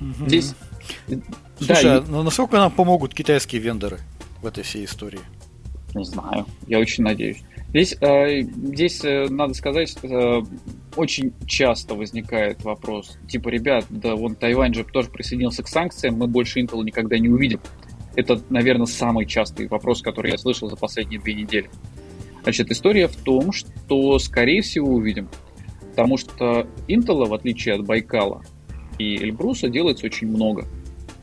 Угу. 0.00 0.28
Здесь... 0.28 0.54
Слушай, 1.58 1.84
да, 1.84 1.96
а 1.96 1.98
и... 1.98 2.04
ну 2.08 2.22
насколько 2.22 2.56
нам 2.56 2.70
помогут 2.70 3.14
китайские 3.14 3.60
вендоры 3.60 4.00
в 4.42 4.46
этой 4.46 4.62
всей 4.62 4.84
истории? 4.84 5.20
Не 5.94 6.04
знаю, 6.04 6.46
я 6.66 6.78
очень 6.78 7.04
надеюсь. 7.04 7.42
Здесь, 7.70 7.96
э, 8.00 8.42
здесь 8.42 9.04
э, 9.04 9.28
надо 9.28 9.54
сказать, 9.54 9.96
э, 10.02 10.42
очень 10.94 11.32
часто 11.46 11.94
возникает 11.94 12.64
вопрос, 12.64 13.18
типа, 13.28 13.48
ребят, 13.48 13.86
да 13.90 14.14
вон 14.14 14.34
Тайвань 14.34 14.72
же 14.72 14.84
тоже 14.84 15.10
присоединился 15.10 15.62
к 15.62 15.68
санкциям, 15.68 16.16
мы 16.16 16.26
больше 16.26 16.60
Intel 16.60 16.82
никогда 16.84 17.18
не 17.18 17.28
увидим. 17.28 17.60
Это, 18.14 18.40
наверное, 18.48 18.86
самый 18.86 19.26
частый 19.26 19.68
вопрос, 19.68 20.00
который 20.00 20.30
я 20.30 20.38
слышал 20.38 20.70
за 20.70 20.76
последние 20.76 21.20
две 21.20 21.34
недели. 21.34 21.68
Значит, 22.44 22.70
история 22.70 23.08
в 23.08 23.16
том, 23.16 23.52
что, 23.52 24.18
скорее 24.18 24.62
всего, 24.62 24.88
увидим. 24.88 25.28
Потому 25.90 26.16
что 26.16 26.66
Intel, 26.88 27.26
в 27.26 27.34
отличие 27.34 27.74
от 27.74 27.84
Байкала 27.84 28.42
и 28.98 29.16
Эльбруса, 29.16 29.68
делается 29.68 30.06
очень 30.06 30.28
много. 30.28 30.66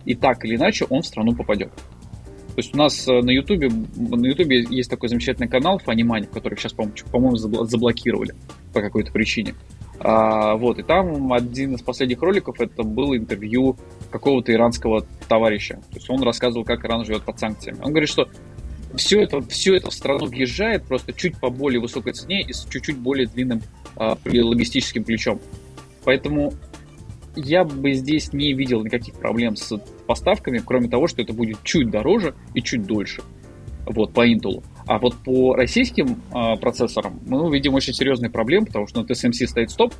И 0.05 0.15
так 0.15 0.43
или 0.45 0.55
иначе 0.55 0.85
он 0.89 1.01
в 1.01 1.05
страну 1.05 1.33
попадет. 1.35 1.71
То 1.73 2.59
есть 2.59 2.75
у 2.75 2.77
нас 2.77 3.07
э, 3.07 3.21
на 3.21 3.31
Ютубе 3.31 3.69
на 3.95 4.27
Ютубе 4.27 4.63
есть 4.69 4.89
такой 4.89 5.09
замечательный 5.09 5.47
канал 5.47 5.81
Funny 5.83 6.27
который 6.31 6.55
сейчас, 6.57 6.73
по-моему, 6.73 7.35
заблокировали 7.35 8.35
по 8.73 8.81
какой-то 8.81 9.11
причине. 9.11 9.55
А, 9.99 10.55
вот, 10.55 10.77
и 10.77 10.83
там 10.83 11.31
один 11.33 11.75
из 11.75 11.81
последних 11.81 12.21
роликов 12.21 12.59
это 12.59 12.83
было 12.83 13.17
интервью 13.17 13.77
какого-то 14.11 14.51
иранского 14.51 15.05
товарища. 15.27 15.75
То 15.89 15.95
есть 15.95 16.09
он 16.09 16.21
рассказывал, 16.21 16.63
как 16.63 16.85
Иран 16.85 17.05
живет 17.05 17.23
под 17.23 17.39
санкциями. 17.39 17.79
Он 17.81 17.89
говорит, 17.89 18.09
что 18.09 18.27
все 18.95 19.21
это, 19.21 19.41
все 19.41 19.75
это 19.75 19.89
в 19.89 19.93
страну 19.93 20.25
въезжает 20.25 20.83
просто 20.83 21.13
чуть 21.13 21.39
по 21.39 21.49
более 21.49 21.79
высокой 21.79 22.13
цене 22.13 22.41
и 22.41 22.53
с 22.53 22.65
чуть-чуть 22.65 22.97
более 22.97 23.27
длинным 23.27 23.61
а, 23.95 24.17
логистическим 24.25 25.03
плечом. 25.03 25.39
Поэтому 26.03 26.53
я 27.35 27.63
бы 27.63 27.93
здесь 27.93 28.33
не 28.33 28.53
видел 28.53 28.83
никаких 28.83 29.15
проблем 29.15 29.55
с 29.55 29.79
поставками, 30.05 30.61
кроме 30.63 30.89
того, 30.89 31.07
что 31.07 31.21
это 31.21 31.33
будет 31.33 31.63
чуть 31.63 31.89
дороже 31.89 32.35
и 32.53 32.61
чуть 32.61 32.83
дольше. 32.83 33.23
Вот, 33.85 34.13
по 34.13 34.27
Intel. 34.27 34.63
А 34.85 34.97
вот 34.97 35.15
по 35.15 35.55
российским 35.55 36.21
э, 36.33 36.55
процессорам 36.57 37.19
мы 37.25 37.41
увидим 37.41 37.73
очень 37.73 37.93
серьезные 37.93 38.29
проблемы, 38.29 38.67
потому 38.67 38.87
что 38.87 39.01
на 39.01 39.05
TSMC 39.05 39.45
стоит 39.47 39.71
стоп, 39.71 39.93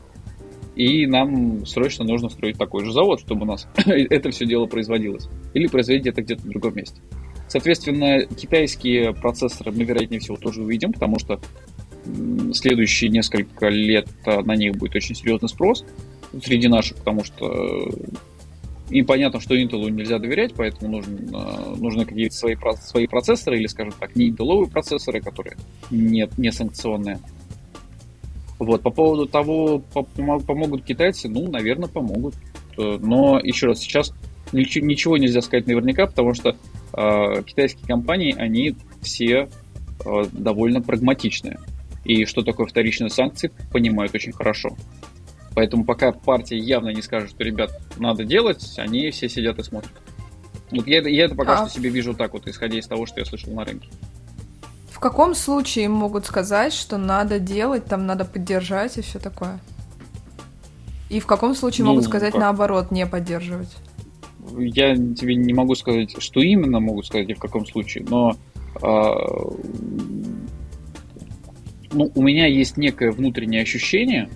и 0.76 1.06
нам 1.06 1.66
срочно 1.66 2.04
нужно 2.06 2.30
строить 2.30 2.58
такой 2.58 2.84
же 2.86 2.92
завод, 2.92 3.20
чтобы 3.20 3.44
у 3.44 3.46
нас 3.46 3.68
это 3.86 4.32
все 4.32 4.46
дело 4.46 4.66
производилось. 4.66 5.28
Или 5.54 5.68
производить 5.68 6.08
это 6.08 6.22
где-то 6.22 6.42
в 6.44 6.50
другом 6.50 6.76
месте. 6.76 7.02
Соответственно, 7.48 8.26
китайские 8.26 9.14
процессоры 9.14 9.72
мы, 9.72 9.84
вероятнее 9.84 10.20
всего, 10.20 10.38
тоже 10.38 10.64
увидим, 10.64 10.94
потому 10.94 11.20
что 11.20 11.40
следующие 12.54 13.10
несколько 13.10 13.68
лет 13.68 14.08
а, 14.26 14.42
на 14.42 14.56
них 14.56 14.74
будет 14.74 14.96
очень 14.96 15.16
серьезный 15.16 15.50
спрос 15.50 15.86
среди 16.44 16.68
наших, 16.68 16.98
потому 16.98 17.24
что 17.24 17.90
и 18.90 19.02
понятно, 19.02 19.40
что 19.40 19.56
Intel 19.56 19.90
нельзя 19.90 20.20
доверять, 20.20 20.54
поэтому 20.56 20.98
нужно, 20.98 21.76
нужны 21.78 22.06
какие-то 22.06 22.36
свои, 22.36 22.56
свои 22.82 23.08
процессоры, 23.08 23.58
или, 23.58 23.68
скажем 23.68 23.94
так, 24.00 24.16
не 24.16 24.30
Intel 24.30 24.70
процессоры, 24.70 25.22
которые 25.22 25.58
не, 25.90 26.28
не 26.38 26.52
санкционные. 26.52 27.20
Вот, 28.60 28.82
по 28.82 28.92
поводу 28.92 29.26
того, 29.26 29.80
помогут 29.80 30.84
китайцы, 30.84 31.28
ну, 31.28 31.50
наверное, 31.50 31.90
помогут. 31.90 32.36
Но, 32.78 33.40
еще 33.40 33.68
раз, 33.68 33.80
сейчас 33.80 34.14
ничего 34.52 35.18
нельзя 35.18 35.42
сказать 35.42 35.68
наверняка, 35.68 36.06
потому 36.06 36.34
что 36.34 36.56
э, 36.94 37.44
китайские 37.44 37.88
компании, 37.88 38.36
они 38.38 38.76
все 39.02 39.50
э, 40.06 40.24
довольно 40.32 40.82
прагматичные. 40.82 41.60
И 42.06 42.26
что 42.26 42.42
такое 42.42 42.68
вторичные 42.68 43.10
санкции, 43.10 43.52
понимают 43.72 44.14
очень 44.14 44.34
хорошо. 44.34 44.76
Поэтому 45.56 45.86
пока 45.86 46.12
партия 46.12 46.58
явно 46.58 46.90
не 46.90 47.02
скажет, 47.02 47.30
что, 47.30 47.44
ребят, 47.44 47.72
надо 47.98 48.26
делать, 48.26 48.76
они 48.78 49.12
все 49.12 49.30
сидят 49.30 49.60
и 49.60 49.64
смотрят. 49.64 49.92
Вот 50.72 50.88
я, 50.88 51.02
я 51.02 51.26
это 51.26 51.36
пока 51.36 51.54
а... 51.54 51.58
что 51.68 51.78
себе 51.78 51.90
вижу 51.90 52.14
так 52.14 52.34
вот, 52.34 52.48
исходя 52.48 52.80
из 52.80 52.88
того, 52.88 53.06
что 53.06 53.20
я 53.20 53.26
слышал 53.26 53.54
на 53.54 53.64
рынке. 53.64 53.90
В 54.90 55.00
каком 55.00 55.36
случае 55.36 55.90
могут 55.90 56.26
сказать, 56.26 56.74
что 56.74 56.98
надо 56.98 57.40
делать, 57.40 57.86
там 57.86 58.06
надо 58.06 58.26
поддержать 58.26 58.98
и 58.98 59.02
все 59.02 59.20
такое? 59.20 59.60
И 61.10 61.20
в 61.20 61.28
каком 61.28 61.54
случае 61.54 61.86
ну, 61.86 61.92
могут 61.92 62.06
сказать 62.06 62.32
как? 62.32 62.42
наоборот, 62.42 62.90
не 62.90 63.06
поддерживать? 63.06 63.76
Я 64.58 64.96
тебе 64.96 65.36
не 65.36 65.54
могу 65.54 65.76
сказать, 65.76 66.16
что 66.22 66.42
именно 66.42 66.80
могут 66.80 67.06
сказать 67.06 67.30
и 67.30 67.34
в 67.34 67.40
каком 67.40 67.66
случае, 67.68 68.06
но 68.10 68.36
э, 68.82 69.14
ну, 71.92 72.12
у 72.16 72.22
меня 72.22 72.48
есть 72.48 72.78
некое 72.78 73.12
внутреннее 73.12 73.62
ощущение, 73.62 74.30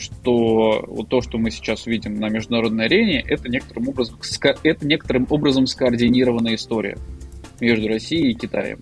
что 0.00 0.82
вот 0.86 1.08
то, 1.08 1.20
что 1.20 1.38
мы 1.38 1.50
сейчас 1.50 1.86
видим 1.86 2.18
на 2.18 2.28
международной 2.28 2.86
арене, 2.86 3.20
это 3.20 3.48
некоторым 3.48 3.88
образом, 3.88 4.18
это 4.62 4.86
некоторым 4.86 5.26
образом 5.28 5.66
скоординированная 5.66 6.54
история 6.54 6.96
между 7.60 7.88
Россией 7.88 8.32
и 8.32 8.34
Китаем. 8.34 8.80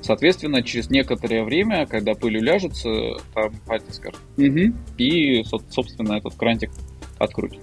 Соответственно, 0.00 0.62
через 0.62 0.88
некоторое 0.88 1.42
время, 1.44 1.86
когда 1.86 2.14
пыль 2.14 2.38
уляжется, 2.38 2.88
там 3.34 3.52
Пати 3.66 3.90
скажет 3.90 4.20
угу, 4.36 4.74
и, 4.96 5.42
собственно, 5.70 6.14
этот 6.14 6.34
крантик 6.36 6.70
открутит. 7.18 7.60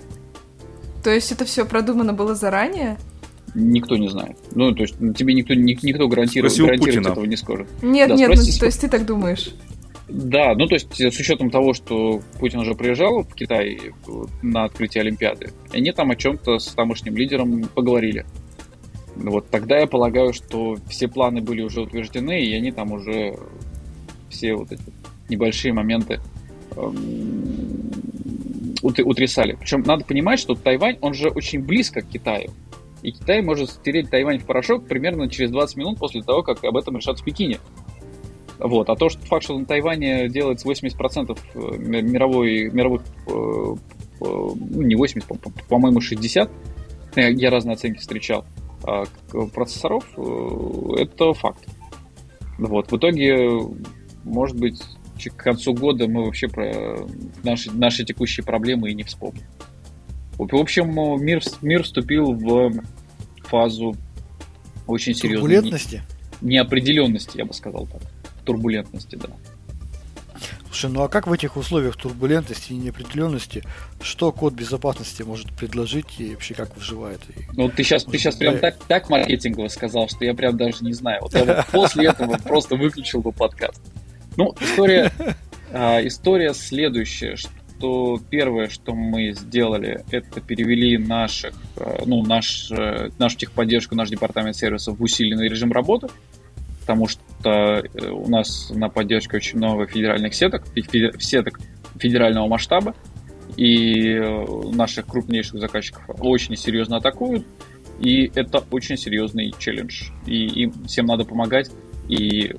То 1.03 1.11
есть 1.11 1.31
это 1.31 1.45
все 1.45 1.65
продумано 1.65 2.13
было 2.13 2.35
заранее? 2.35 2.97
Никто 3.53 3.95
не 3.95 4.09
знает. 4.09 4.37
Ну, 4.53 4.73
то 4.73 4.81
есть 4.81 4.95
тебе 5.15 5.33
никто, 5.33 5.53
никто 5.53 6.07
гарантирует, 6.09 6.57
гарантировать 6.57 7.07
этого 7.07 7.25
не 7.25 7.37
скажет. 7.37 7.67
Нет, 7.81 8.09
да, 8.09 8.15
нет, 8.15 8.29
ну, 8.35 8.35
то 8.35 8.65
есть 8.65 8.81
ты 8.81 8.89
так 8.89 9.05
думаешь? 9.05 9.55
Да, 10.07 10.53
ну 10.55 10.67
то 10.67 10.75
есть 10.75 10.93
с 10.93 11.19
учетом 11.19 11.49
того, 11.49 11.73
что 11.73 12.21
Путин 12.39 12.59
уже 12.59 12.75
приезжал 12.75 13.23
в 13.23 13.33
Китай 13.33 13.79
на 14.43 14.65
открытие 14.65 15.01
Олимпиады, 15.01 15.49
они 15.71 15.91
там 15.91 16.11
о 16.11 16.15
чем-то 16.15 16.59
с 16.59 16.67
тамошним 16.67 17.15
лидером 17.15 17.63
поговорили. 17.73 18.25
Вот 19.15 19.49
тогда 19.49 19.79
я 19.79 19.87
полагаю, 19.87 20.33
что 20.33 20.75
все 20.89 21.07
планы 21.07 21.41
были 21.41 21.61
уже 21.61 21.81
утверждены, 21.81 22.43
и 22.43 22.53
они 22.53 22.71
там 22.71 22.91
уже 22.91 23.35
все 24.29 24.53
вот 24.53 24.71
эти 24.71 24.83
небольшие 25.29 25.73
моменты 25.73 26.19
эм, 26.75 27.91
утрясали. 28.83 29.57
Причем 29.59 29.81
надо 29.81 30.05
понимать, 30.05 30.39
что 30.39 30.53
Тайвань, 30.53 30.97
он 31.01 31.13
же 31.13 31.29
очень 31.29 31.63
близко 31.63 32.01
к 32.01 32.09
Китаю. 32.09 32.51
И 33.01 33.11
Китай 33.11 33.41
может 33.41 33.69
стереть 33.69 34.09
Тайвань 34.09 34.39
в 34.39 34.45
порошок 34.45 34.87
примерно 34.87 35.29
через 35.29 35.51
20 35.51 35.77
минут 35.77 35.97
после 35.97 36.21
того, 36.21 36.43
как 36.43 36.63
об 36.63 36.77
этом 36.77 36.97
решат 36.97 37.19
в 37.19 37.23
Пекине. 37.23 37.59
Вот. 38.59 38.89
А 38.89 38.95
то, 38.95 39.09
что 39.09 39.21
факт, 39.25 39.43
что 39.43 39.57
на 39.57 39.65
Тайване 39.65 40.29
делается 40.29 40.67
80% 40.67 41.37
э, 41.55 41.77
мировой, 41.77 42.69
мировых, 42.69 43.01
э, 43.27 43.31
э, 43.31 43.75
ну, 44.21 44.81
не 44.81 44.95
80, 44.95 45.27
по-моему, 45.67 46.01
60, 46.01 46.49
я 47.15 47.49
разные 47.49 47.75
оценки 47.75 47.99
встречал, 47.99 48.43
а, 48.83 49.05
процессоров, 49.53 50.03
это 50.97 51.33
факт. 51.33 51.65
Вот. 52.57 52.91
В 52.91 52.97
итоге, 52.97 53.61
может 54.25 54.57
быть, 54.57 54.81
к 55.23 55.37
концу 55.37 55.73
года 55.73 56.09
мы 56.09 56.25
вообще 56.25 56.49
про 56.49 57.07
наши, 57.41 57.71
наши 57.71 58.03
текущие 58.03 58.45
проблемы 58.45 58.91
и 58.91 58.93
не 58.93 59.03
вспомним. 59.03 59.45
В 60.37 60.55
общем, 60.55 60.93
мир, 61.23 61.41
мир 61.61 61.83
вступил 61.83 62.33
в 62.33 62.73
фазу 63.43 63.95
очень 64.87 65.15
серьезной 65.15 65.61
неопределенности, 66.41 67.37
я 67.37 67.45
бы 67.45 67.53
сказал 67.53 67.87
так 67.87 68.01
турбулентности, 68.45 69.15
да. 69.15 69.29
Слушай, 70.75 70.91
ну 70.91 71.03
а 71.03 71.07
как 71.07 71.27
в 71.27 71.31
этих 71.31 71.55
условиях 71.55 71.95
турбулентности 71.95 72.73
и 72.73 72.75
неопределенности, 72.75 73.63
что 74.01 74.33
код 74.33 74.53
безопасности 74.53 75.23
может 75.23 75.49
предложить 75.53 76.19
и 76.19 76.31
вообще 76.31 76.53
как 76.53 76.75
выживает? 76.75 77.21
Ну 77.53 77.69
ты 77.69 77.83
сейчас, 77.83 78.03
ты 78.03 78.17
сейчас 78.17 78.35
прям 78.35 78.59
так, 78.59 78.75
так 78.87 79.09
маркетингово 79.09 79.69
сказал, 79.69 80.09
что 80.09 80.25
я 80.25 80.33
прям 80.33 80.57
даже 80.57 80.83
не 80.83 80.91
знаю. 80.91 81.21
Вот 81.21 81.33
я 81.33 81.45
вот 81.45 81.65
после 81.71 82.09
этого 82.09 82.37
просто 82.37 82.75
выключил 82.75 83.21
бы 83.21 83.31
подкаст. 83.31 83.81
Ну, 84.35 84.53
история, 84.59 85.13
а, 85.71 86.05
история 86.05 86.53
следующая, 86.53 87.37
что 87.37 88.19
первое, 88.29 88.67
что 88.67 88.93
мы 88.93 89.31
сделали, 89.31 90.03
это 90.11 90.41
перевели 90.41 90.97
наших, 90.97 91.53
а, 91.77 92.03
ну, 92.05 92.21
наш, 92.25 92.69
э, 92.69 93.11
нашу 93.17 93.37
техподдержку, 93.37 93.95
наш 93.95 94.09
департамент 94.09 94.57
сервисов 94.57 94.99
в 94.99 95.01
усиленный 95.01 95.47
режим 95.47 95.71
работы 95.71 96.09
потому 96.85 97.07
что 97.07 97.19
э, 97.49 98.09
у 98.09 98.27
нас 98.29 98.69
на 98.69 98.89
поддержке 98.89 99.37
очень 99.37 99.57
много 99.57 99.87
федеральных 99.87 100.33
сеток, 100.33 100.63
сеток 101.19 101.59
федерального 101.97 102.47
масштаба, 102.47 102.95
и 103.57 104.09
э, 104.13 104.45
наших 104.71 105.07
крупнейших 105.07 105.59
заказчиков 105.59 106.03
очень 106.19 106.55
серьезно 106.55 106.97
атакуют, 106.97 107.45
и 107.99 108.31
это 108.35 108.63
очень 108.71 108.97
серьезный 108.97 109.53
челлендж. 109.57 110.09
И 110.25 110.45
им 110.63 110.73
всем 110.85 111.05
надо 111.05 111.23
помогать 111.23 111.71
и 112.09 112.53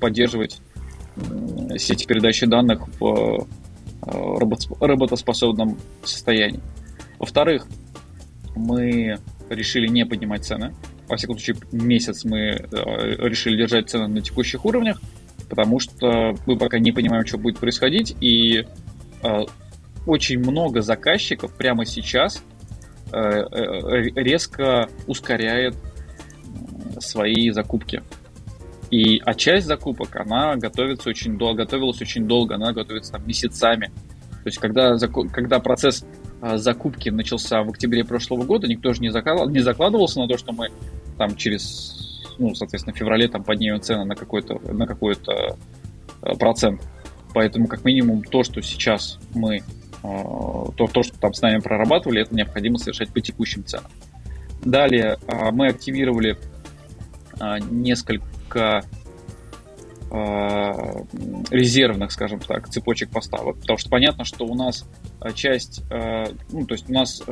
поддерживать 0.00 0.60
сети 1.76 2.06
передачи 2.06 2.46
данных 2.46 2.82
в 3.00 3.46
работоспособном 4.02 5.78
состоянии. 6.04 6.60
Во-вторых, 7.18 7.66
мы 8.54 9.18
решили 9.48 9.88
не 9.88 10.04
поднимать 10.04 10.44
цены. 10.44 10.74
Во 11.08 11.16
всяком 11.16 11.38
случае, 11.38 11.56
месяц 11.72 12.24
мы 12.24 12.66
решили 12.70 13.56
держать 13.56 13.88
цены 13.88 14.08
на 14.08 14.20
текущих 14.20 14.64
уровнях, 14.64 15.00
потому 15.48 15.78
что 15.78 16.34
мы 16.46 16.56
пока 16.56 16.78
не 16.78 16.92
понимаем, 16.92 17.24
что 17.24 17.38
будет 17.38 17.58
происходить, 17.58 18.16
и 18.20 18.66
очень 20.06 20.38
много 20.38 20.80
заказчиков 20.82 21.52
прямо 21.52 21.84
сейчас 21.84 22.42
э, 23.12 23.18
э, 23.18 24.02
резко 24.14 24.88
ускоряет 25.06 25.76
свои 27.00 27.50
закупки. 27.50 28.02
И, 28.90 29.20
а 29.24 29.34
часть 29.34 29.66
закупок, 29.66 30.14
она 30.14 30.54
готовится 30.56 31.10
очень 31.10 31.36
долго, 31.36 31.64
готовилась 31.64 32.00
очень 32.00 32.26
долго, 32.28 32.54
она 32.54 32.72
готовится 32.72 33.12
там, 33.12 33.26
месяцами. 33.26 33.88
То 34.44 34.48
есть, 34.48 34.58
когда, 34.58 34.96
когда 35.32 35.58
процесс 35.58 36.06
э, 36.40 36.56
закупки 36.56 37.08
начался 37.08 37.62
в 37.62 37.70
октябре 37.70 38.04
прошлого 38.04 38.44
года, 38.44 38.68
никто 38.68 38.92
же 38.92 39.00
не, 39.02 39.10
закладывал, 39.10 39.50
не 39.50 39.60
закладывался 39.60 40.20
на 40.20 40.28
то, 40.28 40.38
что 40.38 40.52
мы 40.52 40.70
там 41.16 41.36
через, 41.36 42.22
ну, 42.38 42.54
соответственно, 42.54 42.94
в 42.94 42.98
феврале 42.98 43.28
там 43.28 43.44
поднимем 43.44 43.80
цены 43.80 44.04
на 44.04 44.14
какой-то 44.14 44.60
на 44.72 44.86
какой-то 44.86 45.56
процент. 46.38 46.82
Поэтому, 47.34 47.66
как 47.66 47.84
минимум, 47.84 48.22
то, 48.22 48.42
что 48.42 48.62
сейчас 48.62 49.18
мы 49.34 49.62
Э, 50.06 50.66
то, 50.76 50.86
то, 50.86 51.02
что 51.02 51.18
там 51.18 51.34
с 51.34 51.42
нами 51.42 51.60
прорабатывали, 51.60 52.22
это 52.22 52.34
необходимо 52.34 52.78
совершать 52.78 53.12
по 53.12 53.20
текущим 53.20 53.64
ценам. 53.64 53.90
Далее 54.64 55.18
э, 55.26 55.50
мы 55.50 55.68
активировали 55.68 56.38
э, 57.40 57.58
несколько 57.70 58.84
резервных, 61.50 62.12
скажем 62.12 62.40
так, 62.40 62.68
цепочек 62.68 63.10
поставок, 63.10 63.58
потому 63.60 63.78
что 63.78 63.90
понятно, 63.90 64.24
что 64.24 64.44
у 64.46 64.54
нас 64.54 64.84
часть, 65.34 65.82
ну, 65.90 66.66
то 66.66 66.74
есть 66.74 66.88
у 66.88 66.92
нас 66.92 67.22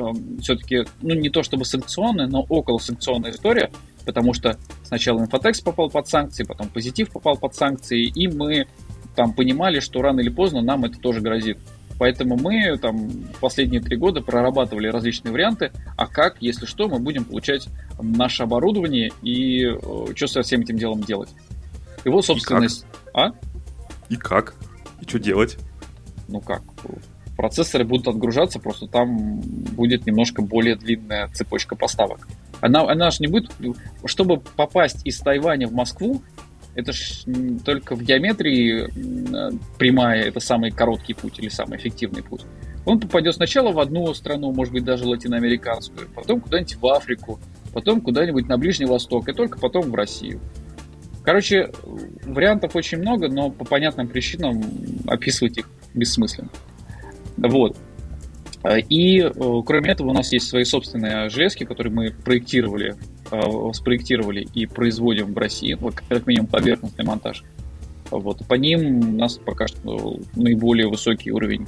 все-таки, 0.41 0.85
ну, 1.01 1.15
не 1.15 1.29
то 1.29 1.43
чтобы 1.43 1.65
санкционная, 1.65 2.27
но 2.27 2.45
около 2.47 2.77
санкционная 2.77 3.31
история, 3.31 3.71
потому 4.05 4.33
что 4.33 4.57
сначала 4.83 5.19
инфотекс 5.21 5.61
попал 5.61 5.89
под 5.89 6.07
санкции, 6.07 6.43
потом 6.43 6.69
позитив 6.69 7.11
попал 7.11 7.37
под 7.37 7.55
санкции, 7.55 8.05
и 8.05 8.27
мы 8.27 8.67
там 9.15 9.33
понимали, 9.33 9.79
что 9.79 10.01
рано 10.01 10.19
или 10.19 10.29
поздно 10.29 10.61
нам 10.61 10.85
это 10.85 10.99
тоже 10.99 11.21
грозит. 11.21 11.57
Поэтому 11.97 12.37
мы 12.37 12.77
там 12.77 13.09
последние 13.39 13.81
три 13.81 13.95
года 13.95 14.19
прорабатывали 14.19 14.89
различные 14.89 15.31
варианты, 15.31 15.71
а 15.95 16.07
как, 16.07 16.35
если 16.41 16.65
что, 16.65 16.89
мы 16.89 16.99
будем 16.99 17.23
получать 17.23 17.69
наше 18.01 18.43
оборудование 18.43 19.11
и 19.21 19.63
э, 19.63 19.77
что 20.13 20.27
со 20.27 20.41
всем 20.41 20.61
этим 20.61 20.77
делом 20.77 21.01
делать. 21.01 21.29
И 22.05 22.09
вот, 22.09 22.25
собственно... 22.25 22.63
И? 22.63 22.69
А? 23.13 23.31
И 24.09 24.15
как? 24.15 24.55
И 25.01 25.05
что 25.05 25.19
делать? 25.19 25.57
Ну 26.27 26.39
как? 26.39 26.61
Процессоры 27.35 27.83
будут 27.83 28.07
отгружаться, 28.07 28.59
просто 28.59 28.87
там 28.87 29.41
будет 29.41 30.05
немножко 30.05 30.41
более 30.41 30.77
длинная 30.77 31.27
цепочка 31.33 31.75
поставок. 31.75 32.27
Она, 32.61 32.89
она 32.89 33.09
же 33.11 33.17
не 33.19 33.27
будет... 33.27 33.51
Чтобы 34.05 34.39
попасть 34.39 35.05
из 35.05 35.19
Тайваня 35.19 35.67
в 35.67 35.73
Москву, 35.73 36.21
это 36.75 36.93
ж 36.93 37.23
только 37.65 37.95
в 37.95 38.03
геометрии 38.03 38.87
прямая 39.77 40.23
это 40.23 40.39
самый 40.39 40.71
короткий 40.71 41.13
путь 41.13 41.39
или 41.39 41.49
самый 41.49 41.77
эффективный 41.77 42.23
путь. 42.23 42.45
Он 42.85 42.99
попадет 42.99 43.35
сначала 43.35 43.71
в 43.71 43.79
одну 43.79 44.13
страну, 44.13 44.53
может 44.53 44.71
быть, 44.73 44.83
даже 44.83 45.05
латиноамериканскую, 45.07 46.07
потом 46.13 46.39
куда-нибудь 46.39 46.75
в 46.75 46.85
Африку, 46.85 47.39
потом 47.73 47.99
куда-нибудь 47.99 48.47
на 48.47 48.57
Ближний 48.57 48.85
Восток, 48.85 49.27
и 49.27 49.33
только 49.33 49.57
потом 49.57 49.89
в 49.89 49.95
Россию. 49.95 50.39
Короче, 51.25 51.71
вариантов 52.23 52.75
очень 52.75 52.99
много, 52.99 53.27
но 53.27 53.49
по 53.49 53.65
понятным 53.65 54.07
причинам 54.07 54.61
описывать 55.07 55.57
их 55.57 55.69
бессмысленно. 55.93 56.49
Вот. 57.37 57.77
И 58.89 59.19
э, 59.19 59.31
кроме 59.65 59.91
этого 59.91 60.09
у 60.09 60.13
нас 60.13 60.31
есть 60.31 60.47
свои 60.47 60.63
собственные 60.63 61.29
железки, 61.29 61.65
которые 61.65 61.93
мы 61.93 62.11
проектировали 62.11 62.95
Э, 63.31 63.73
спроектировали 63.73 64.47
и 64.53 64.67
производим 64.67 65.33
в 65.33 65.37
России, 65.37 65.75
как 66.09 66.27
минимум 66.27 66.47
поверхностный 66.47 67.03
монтаж. 67.03 67.43
Вот. 68.11 68.45
По 68.47 68.53
ним 68.53 69.15
у 69.15 69.17
нас 69.17 69.39
пока 69.43 69.67
что 69.67 70.19
наиболее 70.35 70.87
высокий 70.87 71.31
уровень 71.31 71.65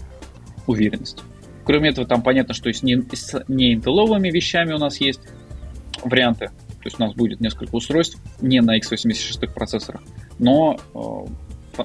уверенности. 0.68 1.24
Кроме 1.66 1.90
этого, 1.90 2.06
там 2.06 2.22
понятно, 2.22 2.54
что 2.54 2.72
с 2.72 2.84
не, 2.84 3.02
с 3.12 3.44
не 3.48 3.74
интеловыми 3.74 4.30
вещами 4.30 4.74
у 4.74 4.78
нас 4.78 5.02
есть 5.02 5.22
варианты. 6.04 6.52
То 6.80 6.86
есть 6.86 7.00
у 7.00 7.04
нас 7.04 7.14
будет 7.14 7.40
несколько 7.42 7.76
устройств 7.76 8.22
не 8.42 8.62
на 8.62 8.78
x86 8.78 9.54
процессорах, 9.54 10.02
но 10.40 10.78
э, 10.94 11.84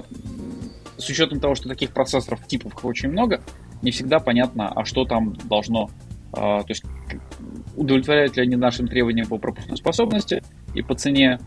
с 0.97 1.09
учетом 1.09 1.39
того, 1.39 1.55
что 1.55 1.69
таких 1.69 1.91
процессоров 1.91 2.45
типов 2.47 2.73
очень 2.85 3.09
много, 3.09 3.41
не 3.81 3.91
всегда 3.91 4.19
понятно, 4.19 4.69
а 4.69 4.85
что 4.85 5.05
там 5.05 5.33
должно 5.49 5.89
а, 6.33 6.63
то 6.63 6.69
есть 6.69 6.83
удовлетворяют 7.75 8.35
ли 8.37 8.43
они 8.43 8.55
нашим 8.55 8.87
требованиям 8.87 9.27
по 9.27 9.37
пропускной 9.37 9.77
способности 9.77 10.41
и 10.73 10.81
по 10.81 10.95
цене, 10.95 11.39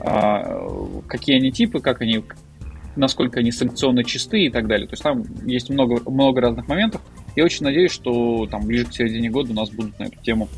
а, 0.00 0.68
какие 1.06 1.36
они 1.36 1.52
типы, 1.52 1.80
как 1.80 2.00
они, 2.00 2.24
насколько 2.96 3.38
они 3.38 3.52
санкционно 3.52 4.02
чисты 4.02 4.46
и 4.46 4.50
так 4.50 4.66
далее. 4.66 4.88
То 4.88 4.94
есть 4.94 5.02
там 5.04 5.22
есть 5.46 5.70
много, 5.70 6.00
много 6.10 6.40
разных 6.40 6.66
моментов. 6.66 7.00
Я 7.36 7.44
очень 7.44 7.64
надеюсь, 7.64 7.92
что 7.92 8.46
там 8.50 8.66
ближе 8.66 8.86
к 8.86 8.92
середине 8.92 9.30
года 9.30 9.52
у 9.52 9.54
нас 9.54 9.70
будут 9.70 9.96
на 10.00 10.04
эту 10.04 10.20
тему 10.20 10.48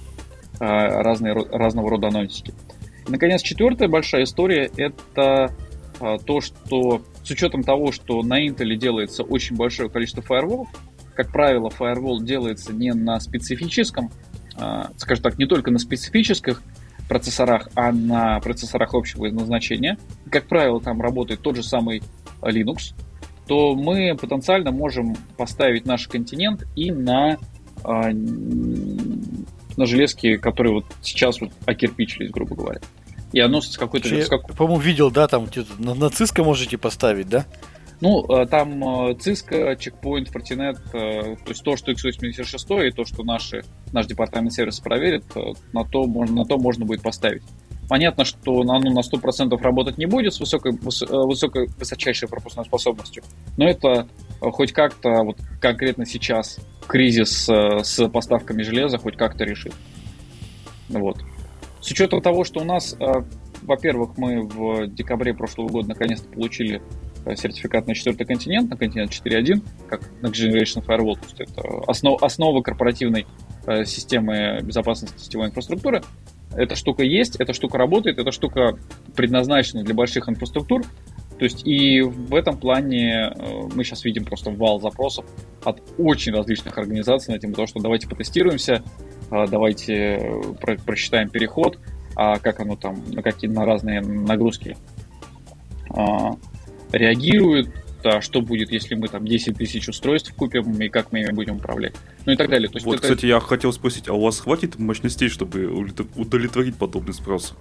разные, 0.59 1.35
разного 1.35 1.91
рода 1.91 2.09
анонсики. 2.09 2.55
И, 3.07 3.11
наконец, 3.11 3.43
четвертая 3.43 3.89
большая 3.89 4.25
история– 4.25 4.71
это 4.77 5.55
то, 5.99 6.41
что 6.41 7.03
с 7.23 7.31
учетом 7.31 7.63
того, 7.63 7.93
что 7.93 8.23
на 8.23 8.45
Intel 8.45 8.75
делается 8.77 9.23
очень 9.23 9.57
большое 9.57 9.89
количество 9.89 10.23
фаерволов, 10.23 10.69
как 11.15 11.31
правило, 11.31 11.69
firewall 11.69 12.23
делается 12.23 12.73
не 12.73 12.93
на 12.93 13.21
специфическом, 13.21 14.11
а, 14.57 14.91
скажем 14.97 15.23
так, 15.23 15.39
не 15.39 15.47
только 15.47 15.71
на 15.71 15.79
специфических 15.79 16.63
процессорах, 17.09 17.69
а 17.75 17.93
на 17.93 18.41
процессорах 18.41 18.95
общего 18.95 19.27
назначения. 19.27 19.99
Как 20.31 20.47
правило, 20.47 20.81
там 20.81 21.01
работает 21.01 21.41
тот 21.41 21.57
же 21.57 21.63
самый 21.63 22.03
Linux, 22.41 22.95
то 23.47 23.75
мы 23.75 24.17
потенциально 24.17 24.73
можем 24.73 25.15
поставить 25.37 25.87
наш 25.87 26.09
континент 26.09 26.67
и 26.75 26.91
на, 26.91 27.39
а, 27.85 28.11
на 29.77 29.87
железки, 29.87 30.37
которые 30.37 30.75
вот 30.75 30.87
сейчас 31.03 31.41
вот 31.41 31.51
окирпичились, 31.67 32.31
грубо 32.31 32.55
говоря. 32.55 32.81
И 33.33 33.41
оно 33.41 33.61
с 33.61 33.77
какой-то... 33.77 34.09
Я, 34.09 34.27
как... 34.27 34.55
по-моему, 34.55 34.81
видел, 34.81 35.11
да, 35.11 35.27
там 35.27 35.49
на, 35.79 35.95
на 35.95 36.05
Cisco 36.05 36.45
можете 36.45 36.79
поставить, 36.79 37.29
да? 37.29 37.47
Ну, 38.01 38.25
э, 38.29 38.47
там 38.47 38.83
э, 38.83 39.13
Cisco, 39.15 39.77
Checkpoint, 39.77 40.31
Fortinet, 40.33 40.79
э, 40.93 41.37
то 41.37 41.49
есть 41.49 41.63
то, 41.63 41.77
что 41.77 41.93
x86 41.93 42.87
и 42.87 42.91
то, 42.91 43.05
что 43.05 43.23
наши, 43.25 43.65
наш 43.93 44.07
департамент 44.07 44.53
сервиса 44.53 44.83
проверит, 44.83 45.25
на 45.73 45.85
то, 45.85 46.05
можно, 46.05 46.37
на 46.37 46.45
то 46.45 46.59
можно 46.59 46.85
будет 46.85 47.03
поставить. 47.03 47.43
Понятно, 47.89 48.25
что 48.25 48.61
оно 48.61 48.79
на 48.79 49.01
100% 49.01 49.61
работать 49.61 49.99
не 49.99 50.07
будет 50.07 50.35
с 50.35 50.41
высокой, 50.41 50.73
высокой, 50.73 51.69
высочайшей 51.79 52.29
пропускной 52.29 52.65
способностью, 52.65 53.23
но 53.57 53.69
это 53.69 54.07
хоть 54.41 54.73
как-то, 54.73 55.23
вот 55.23 55.39
конкретно 55.61 56.07
сейчас, 56.07 56.59
кризис 56.87 57.49
с 57.49 58.09
поставками 58.09 58.63
железа 58.63 58.99
хоть 58.99 59.17
как-то 59.17 59.45
решит. 59.45 59.75
Вот. 60.89 61.19
С 61.81 61.91
учетом 61.91 62.23
того, 62.23 62.45
что 62.45 62.61
у 62.61 62.65
нас, 62.65 62.97
во-первых, 63.63 64.17
мы 64.17 64.43
в 64.43 64.87
декабре 64.87 65.35
прошлого 65.35 65.69
года 65.69 65.89
наконец-то 65.89 66.29
получили 66.29 66.81
Э, 67.27 67.37
сертификат 67.37 67.87
на 67.87 67.95
четвертый 67.95 68.27
континент, 68.27 68.71
на 68.71 68.77
континент 68.77 69.11
4.1, 69.11 69.63
как 69.89 70.03
Next 70.21 70.33
Generation 70.33 70.85
Firewall, 70.85 71.15
то 71.15 71.25
есть 71.25 71.41
это 71.41 71.63
основ, 71.87 72.23
основа 72.23 72.61
корпоративной 72.61 73.27
э, 73.67 73.85
системы 73.85 74.61
безопасности 74.63 75.19
сетевой 75.19 75.47
инфраструктуры. 75.47 76.03
Эта 76.55 76.77
штука 76.77 77.03
есть, 77.03 77.37
эта 77.37 77.53
штука 77.55 77.79
работает, 77.79 78.19
эта 78.19 78.31
штука 78.31 78.79
предназначена 79.17 79.83
для 79.83 79.95
больших 79.95 80.29
инфраструктур. 80.29 80.83
То 81.39 81.45
есть 81.45 81.67
и 81.67 82.01
в 82.01 82.35
этом 82.35 82.57
плане 82.57 83.33
э, 83.35 83.69
мы 83.75 83.83
сейчас 83.85 84.05
видим 84.05 84.25
просто 84.25 84.51
вал 84.51 84.81
запросов 84.81 85.25
от 85.65 85.83
очень 85.99 86.33
различных 86.33 86.79
организаций 86.79 87.35
на 87.35 87.41
тему 87.41 87.55
того, 87.55 87.67
что 87.67 87.81
давайте 87.81 88.09
потестируемся, 88.09 88.83
э, 89.31 89.47
давайте 89.51 90.41
про 90.61 90.77
просчитаем 90.77 91.29
переход, 91.29 91.79
а 92.17 92.39
как 92.39 92.61
оно 92.61 92.77
там, 92.77 93.03
на 93.11 93.23
какие 93.23 93.51
на 93.51 93.65
разные 93.65 94.01
нагрузки 94.01 94.77
а, 95.91 96.37
реагирует, 96.93 97.69
а 98.05 98.21
что 98.21 98.41
будет, 98.41 98.71
если 98.71 98.95
мы 98.95 99.09
там 99.09 99.27
10 99.27 99.57
тысяч 99.57 99.89
устройств 99.89 100.35
купим, 100.35 100.81
и 100.81 100.89
как 100.89 101.13
мы 101.13 101.21
ими 101.21 101.33
будем 101.33 101.57
управлять, 101.57 101.95
ну 102.27 102.33
и 102.33 102.37
так 102.37 102.51
далее. 102.51 102.69
То 102.69 102.77
есть 102.77 102.87
вот, 102.87 102.97
это... 102.97 103.03
кстати, 103.03 103.27
я 103.27 103.41
хотел 103.41 103.73
спросить, 103.73 104.09
а 104.09 104.13
у 104.13 104.21
вас 104.21 104.41
хватит 104.41 104.79
мощностей, 104.79 105.29
чтобы 105.29 105.67
удовлетворить 106.15 106.77
подобный 106.77 107.15
спрос? 107.15 107.55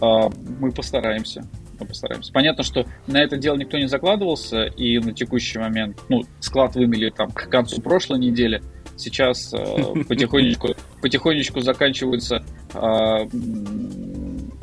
А, 0.00 0.28
мы 0.60 0.72
постараемся. 0.72 1.46
Мы 1.78 1.86
постараемся. 1.86 2.32
Понятно, 2.32 2.64
что 2.64 2.86
на 3.06 3.22
это 3.22 3.36
дело 3.36 3.56
никто 3.56 3.78
не 3.78 3.88
закладывался, 3.88 4.64
и 4.64 4.98
на 4.98 5.12
текущий 5.12 5.58
момент, 5.58 6.00
ну, 6.08 6.22
склад 6.40 6.74
вымели 6.74 7.10
там 7.10 7.30
к 7.30 7.48
концу 7.48 7.80
прошлой 7.80 8.18
недели, 8.18 8.62
сейчас 8.96 9.52
э, 9.52 10.04
потихонечку, 10.08 10.74
потихонечку 11.02 11.60
заканчиваются 11.60 12.44
э, 12.74 13.28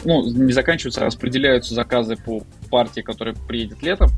ну, 0.05 0.26
не 0.26 0.51
заканчиваются, 0.51 1.01
а 1.01 1.05
распределяются 1.05 1.74
заказы 1.74 2.16
по 2.18 2.43
партии, 2.70 3.01
которая 3.01 3.36
приедет 3.47 3.82
летом. 3.82 4.09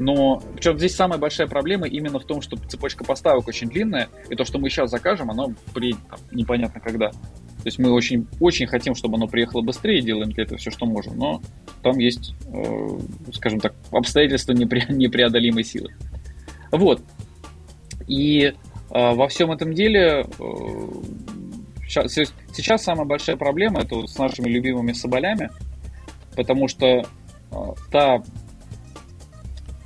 Но 0.00 0.42
причем 0.54 0.78
здесь 0.78 0.96
самая 0.96 1.18
большая 1.18 1.46
проблема 1.46 1.86
именно 1.86 2.18
в 2.18 2.24
том, 2.24 2.40
что 2.40 2.56
цепочка 2.56 3.04
поставок 3.04 3.46
очень 3.48 3.68
длинная, 3.68 4.08
и 4.30 4.34
то, 4.34 4.46
что 4.46 4.58
мы 4.58 4.70
сейчас 4.70 4.90
закажем, 4.90 5.30
оно 5.30 5.52
приедет 5.74 6.00
там, 6.08 6.18
непонятно 6.32 6.80
когда. 6.80 7.10
То 7.10 7.66
есть 7.66 7.78
мы 7.78 7.92
очень, 7.92 8.26
очень 8.40 8.66
хотим, 8.66 8.94
чтобы 8.94 9.16
оно 9.16 9.28
приехало 9.28 9.60
быстрее, 9.60 10.00
делаем 10.00 10.32
для 10.32 10.44
этого 10.44 10.56
все, 10.56 10.70
что 10.70 10.86
можем, 10.86 11.18
но 11.18 11.42
там 11.82 11.98
есть, 11.98 12.32
э, 12.46 12.98
скажем 13.34 13.60
так, 13.60 13.74
обстоятельства 13.92 14.52
непре, 14.52 14.86
непреодолимой 14.88 15.64
силы. 15.64 15.94
Вот. 16.72 17.02
И 18.08 18.44
э, 18.44 18.54
во 18.88 19.28
всем 19.28 19.52
этом 19.52 19.74
деле 19.74 20.24
э, 20.24 20.24
сейчас, 21.86 22.14
сейчас 22.54 22.82
самая 22.82 23.04
большая 23.04 23.36
проблема 23.36 23.82
это 23.82 24.06
с 24.06 24.16
нашими 24.16 24.48
любимыми 24.48 24.92
соболями, 24.92 25.50
потому 26.34 26.68
что 26.68 26.86
э, 26.86 27.04
та 27.92 28.22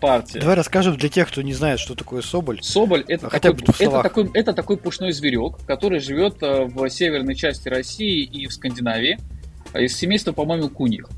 партия. 0.07 0.40
Давай 0.40 0.57
расскажем 0.57 0.96
для 0.96 1.09
тех, 1.09 1.28
кто 1.28 1.42
не 1.42 1.52
знает, 1.52 1.80
что 1.80 1.94
такое 1.94 2.22
соболь. 2.22 2.62
Соболь 2.62 3.05
это, 3.09 3.30
Хотя 3.30 3.52
такой, 3.52 3.66
бы 3.66 3.72
это, 3.78 4.02
такой, 4.02 4.30
это 4.34 4.52
такой 4.52 4.76
пушной 4.76 5.12
зверек, 5.12 5.59
который 5.66 6.00
живет 6.00 6.42
э, 6.42 6.64
в 6.64 6.88
северной 6.88 7.34
части 7.34 7.68
России 7.68 8.22
и 8.22 8.46
в 8.46 8.52
Скандинавии 8.52 9.18
а 9.74 9.80
из 9.80 9.96
семейства, 9.96 10.32
по-моему, 10.32 10.68
куньих. 10.68 11.09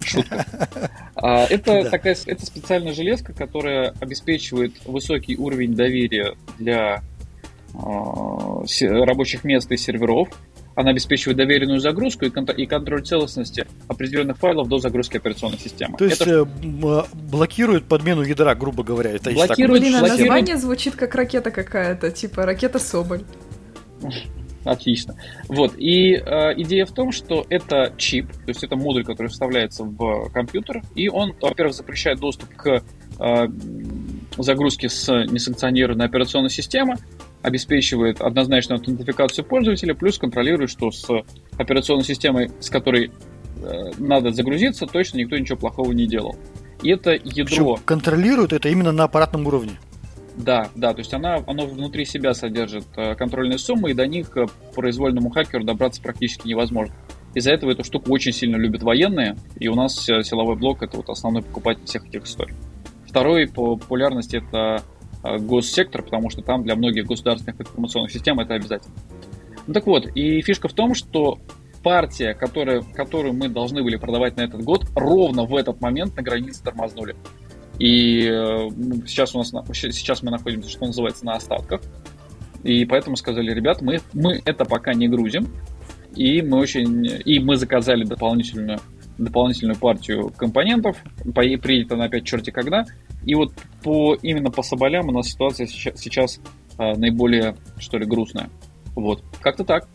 Шутка. 0.00 0.46
А, 1.14 1.44
это 1.44 1.88
такая 1.88 2.16
это 2.26 2.44
специальная 2.44 2.92
железка, 2.92 3.32
которая 3.32 3.94
обеспечивает 4.00 4.72
высокий 4.86 5.36
уровень 5.36 5.74
доверия 5.74 6.34
для 6.58 7.02
а, 7.74 8.64
рабочих 9.04 9.44
мест 9.44 9.70
и 9.70 9.76
серверов, 9.76 10.30
она 10.74 10.90
обеспечивает 10.90 11.36
доверенную 11.36 11.80
загрузку 11.80 12.24
и, 12.24 12.30
кон- 12.30 12.44
и 12.44 12.66
контроль 12.66 13.02
целостности 13.02 13.66
определенных 13.88 14.38
файлов 14.38 14.68
до 14.68 14.78
загрузки 14.78 15.16
операционной 15.16 15.58
системы. 15.58 15.96
То 15.98 16.04
есть 16.04 16.20
это... 16.20 16.48
э, 16.62 17.02
блокирует 17.14 17.84
подмену 17.84 18.22
ядра, 18.22 18.54
грубо 18.54 18.82
говоря. 18.82 19.10
Это 19.10 19.30
блокирует, 19.30 19.82
Блин, 19.82 19.96
а 19.96 20.00
блокирует... 20.00 20.28
название 20.28 20.56
звучит 20.56 20.94
как 20.94 21.14
ракета 21.14 21.50
какая-то, 21.50 22.10
типа 22.10 22.46
ракета 22.46 22.78
Соболь. 22.78 23.22
Отлично. 24.64 25.16
Вот. 25.48 25.74
И 25.76 26.14
э, 26.14 26.52
идея 26.58 26.86
в 26.86 26.92
том, 26.92 27.12
что 27.12 27.44
это 27.48 27.92
чип, 27.96 28.30
то 28.30 28.48
есть 28.48 28.62
это 28.62 28.76
модуль, 28.76 29.04
который 29.04 29.28
вставляется 29.28 29.84
в 29.84 30.30
компьютер, 30.30 30.82
и 30.94 31.08
он, 31.08 31.34
во-первых, 31.40 31.74
запрещает 31.74 32.20
доступ 32.20 32.54
к 32.54 32.82
э, 33.18 33.48
загрузке 34.38 34.88
с 34.88 35.08
несанкционированной 35.12 36.06
операционной 36.06 36.50
системы, 36.50 36.96
обеспечивает 37.42 38.20
однозначную 38.20 38.78
аутентификацию 38.78 39.44
пользователя, 39.44 39.94
плюс 39.94 40.18
контролирует, 40.18 40.70
что 40.70 40.90
с 40.90 41.08
операционной 41.58 42.04
системой, 42.04 42.50
с 42.60 42.70
которой 42.70 43.10
э, 43.62 43.90
надо 43.98 44.30
загрузиться, 44.30 44.86
точно 44.86 45.18
никто 45.18 45.36
ничего 45.36 45.58
плохого 45.58 45.92
не 45.92 46.06
делал. 46.06 46.36
И 46.82 46.90
это 46.90 47.12
ядро... 47.12 47.74
Причем 47.74 47.76
контролирует 47.84 48.52
это 48.52 48.68
именно 48.68 48.92
на 48.92 49.04
аппаратном 49.04 49.46
уровне. 49.46 49.78
Да, 50.36 50.68
да, 50.74 50.92
то 50.92 51.00
есть 51.00 51.12
она, 51.12 51.42
оно 51.46 51.66
внутри 51.66 52.04
себя 52.04 52.32
содержит 52.32 52.86
э, 52.96 53.14
контрольные 53.14 53.58
суммы, 53.58 53.90
и 53.90 53.94
до 53.94 54.06
них 54.06 54.36
э, 54.36 54.46
произвольному 54.74 55.30
хакеру 55.30 55.64
добраться 55.64 56.00
практически 56.00 56.48
невозможно. 56.48 56.94
Из-за 57.34 57.52
этого 57.52 57.70
эту 57.70 57.84
штуку 57.84 58.12
очень 58.12 58.32
сильно 58.32 58.56
любят 58.56 58.82
военные, 58.82 59.36
и 59.58 59.68
у 59.68 59.74
нас 59.74 60.08
э, 60.08 60.22
силовой 60.22 60.56
блок 60.56 60.82
это 60.82 60.96
вот 60.96 61.08
основной 61.10 61.42
покупатель 61.42 61.84
всех 61.84 62.06
этих 62.06 62.24
историй. 62.24 62.54
Второй 63.06 63.46
по 63.46 63.76
популярности 63.76 64.36
это 64.36 64.82
госсектор, 65.22 66.02
потому 66.02 66.30
что 66.30 66.42
там 66.42 66.64
для 66.64 66.76
многих 66.76 67.06
государственных 67.06 67.60
информационных 67.60 68.10
систем 68.10 68.40
это 68.40 68.54
обязательно. 68.54 68.94
Ну 69.66 69.74
так 69.74 69.86
вот, 69.86 70.06
и 70.14 70.42
фишка 70.42 70.68
в 70.68 70.72
том, 70.72 70.94
что 70.94 71.38
партия, 71.82 72.34
которая, 72.34 72.82
которую 72.82 73.34
мы 73.34 73.48
должны 73.48 73.82
были 73.82 73.96
продавать 73.96 74.36
на 74.36 74.42
этот 74.42 74.62
год, 74.62 74.86
ровно 74.94 75.44
в 75.44 75.54
этот 75.56 75.80
момент 75.80 76.16
на 76.16 76.22
границе 76.22 76.62
тормознули. 76.62 77.16
И 77.78 78.26
э, 78.26 78.68
сейчас 79.06 79.34
у 79.34 79.38
нас 79.38 79.52
сейчас 79.72 80.22
мы 80.22 80.30
находимся, 80.30 80.70
что 80.70 80.86
называется, 80.86 81.24
на 81.24 81.34
остатках. 81.34 81.80
И 82.62 82.84
поэтому 82.84 83.16
сказали, 83.16 83.52
ребят, 83.52 83.82
мы, 83.82 84.00
мы 84.12 84.40
это 84.44 84.64
пока 84.64 84.94
не 84.94 85.08
грузим. 85.08 85.48
И 86.14 86.42
мы 86.42 86.58
очень. 86.58 87.06
И 87.24 87.40
мы 87.40 87.56
заказали 87.56 88.04
дополнительную, 88.04 88.78
дополнительную 89.18 89.76
партию 89.76 90.32
компонентов. 90.36 90.96
Приедет 91.34 91.92
она 91.92 92.04
опять 92.04 92.24
черти 92.24 92.50
когда. 92.50 92.84
И 93.24 93.34
вот 93.34 93.52
по, 93.82 94.14
именно 94.14 94.50
по 94.50 94.62
соболям 94.62 95.08
у 95.08 95.12
нас 95.12 95.28
ситуация 95.28 95.66
сейчас, 95.66 96.00
сейчас 96.00 96.40
а, 96.78 96.94
наиболее, 96.96 97.56
что 97.78 97.98
ли, 97.98 98.06
грустная. 98.06 98.50
Вот, 98.94 99.22
как-то 99.40 99.64
так. 99.64 99.88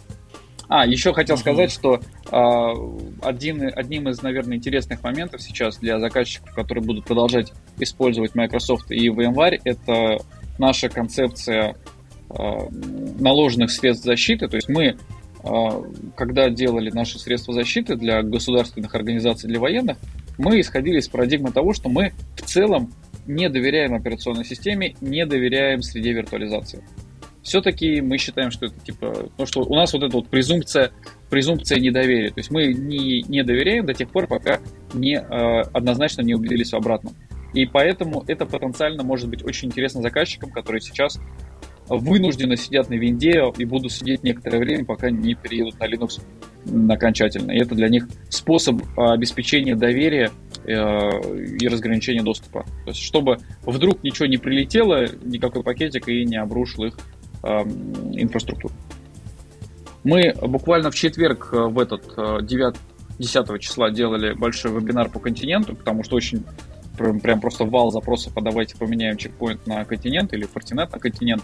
А, 0.70 0.86
еще 0.86 1.14
хотел 1.14 1.36
uh-huh. 1.38 1.40
сказать, 1.40 1.72
что 1.72 2.02
а, 2.30 2.74
один, 3.22 3.72
одним 3.74 4.10
из, 4.10 4.22
наверное, 4.22 4.58
интересных 4.58 5.02
моментов 5.02 5.42
сейчас 5.42 5.78
для 5.78 6.00
заказчиков, 6.00 6.54
которые 6.54 6.84
будут 6.84 7.06
продолжать 7.06 7.54
использовать 7.80 8.36
Microsoft 8.36 8.92
и 8.92 9.08
VMware, 9.10 9.62
это 9.64 10.18
наша 10.58 10.90
концепция 10.90 11.76
а, 12.30 12.68
наложенных 13.20 13.72
средств 13.72 14.06
защиты. 14.06 14.48
То 14.48 14.58
есть 14.58 14.68
мы, 14.68 14.98
а, 15.44 15.82
когда 16.16 16.50
делали 16.50 16.90
наши 16.90 17.18
средства 17.18 17.54
защиты 17.54 17.96
для 17.96 18.22
государственных 18.22 18.94
организаций, 18.96 19.50
для 19.50 19.60
военных, 19.60 19.98
мы 20.38 20.60
исходили 20.60 21.00
из 21.00 21.08
парадигмы 21.08 21.52
того, 21.52 21.74
что 21.74 21.90
мы 21.90 22.14
в 22.36 22.42
целом 22.42 22.92
не 23.28 23.50
доверяем 23.50 23.94
операционной 23.94 24.46
системе, 24.46 24.96
не 25.02 25.26
доверяем 25.26 25.82
среде 25.82 26.14
виртуализации. 26.14 26.84
Все-таки 27.42 28.02
мы 28.02 28.18
считаем, 28.18 28.52
что 28.52 28.66
это 28.66 28.80
типа, 28.82 29.30
ну 29.38 29.46
что 29.46 29.62
у 29.62 29.74
нас 29.74 29.94
вот 29.94 30.04
эта 30.04 30.18
вот 30.18 30.28
презумпция, 30.28 30.92
презумпция 31.30 31.80
недоверия. 31.80 32.30
То 32.30 32.40
есть 32.40 32.52
мы 32.52 32.74
не, 32.74 33.22
не 33.22 33.44
доверяем 33.44 33.86
до 33.86 33.94
тех 33.94 34.10
пор, 34.10 34.28
пока 34.28 34.60
не 34.94 35.16
э, 35.16 35.62
однозначно 35.72 36.24
не 36.24 36.36
убедились 36.36 36.72
в 36.72 36.76
обратном. 36.76 37.14
И 37.54 37.66
поэтому 37.66 38.24
это 38.28 38.46
потенциально 38.46 39.04
может 39.04 39.30
быть 39.30 39.46
очень 39.46 39.70
интересно 39.70 40.02
заказчикам, 40.02 40.52
которые 40.52 40.82
сейчас 40.82 41.20
вынужденно 41.88 42.58
сидят 42.58 42.90
на 42.90 42.96
винде 42.96 43.42
и 43.58 43.66
будут 43.66 43.92
сидеть 43.92 44.24
некоторое 44.24 44.60
время, 44.60 44.86
пока 44.86 45.10
не 45.10 45.36
переедут 45.36 45.80
на 45.80 45.86
Linux 45.86 46.22
окончательно. 46.92 47.52
И 47.52 47.60
это 47.60 47.76
для 47.76 47.88
них 47.88 48.08
способ 48.30 48.82
а, 48.98 49.14
обеспечения 49.14 49.76
доверия 49.76 50.32
э, 50.47 50.47
и 50.68 51.68
разграничения 51.68 52.22
доступа. 52.22 52.66
То 52.84 52.90
есть, 52.90 53.02
чтобы 53.02 53.38
вдруг 53.64 54.04
ничего 54.04 54.26
не 54.28 54.38
прилетело, 54.38 55.06
никакой 55.24 55.64
пакетик 55.64 56.10
и 56.10 56.26
не 56.26 56.36
обрушил 56.36 56.84
их 56.84 56.98
инфраструктуру. 57.42 58.74
Мы 60.08 60.34
буквально 60.42 60.90
в 60.90 60.96
четверг 60.96 61.50
э, 61.52 61.68
в 61.68 61.78
этот 61.80 62.16
9 62.46 62.76
э, 62.76 62.80
10 63.20 63.60
числа 63.60 63.92
делали 63.92 64.34
большой 64.34 64.72
вебинар 64.72 65.10
по 65.10 65.20
континенту, 65.20 65.76
потому 65.76 66.04
что 66.04 66.16
очень 66.16 66.46
прям, 66.98 67.20
прям 67.20 67.42
просто 67.42 67.66
вал 67.66 67.92
запросов, 67.92 68.32
а 68.38 68.42
давайте 68.42 68.78
поменяем 68.78 69.18
чекпоинт 69.18 69.68
на 69.68 69.84
континент 69.84 70.32
или 70.32 70.48
Fortinet 70.48 70.90
на 70.92 71.00
континент. 71.00 71.44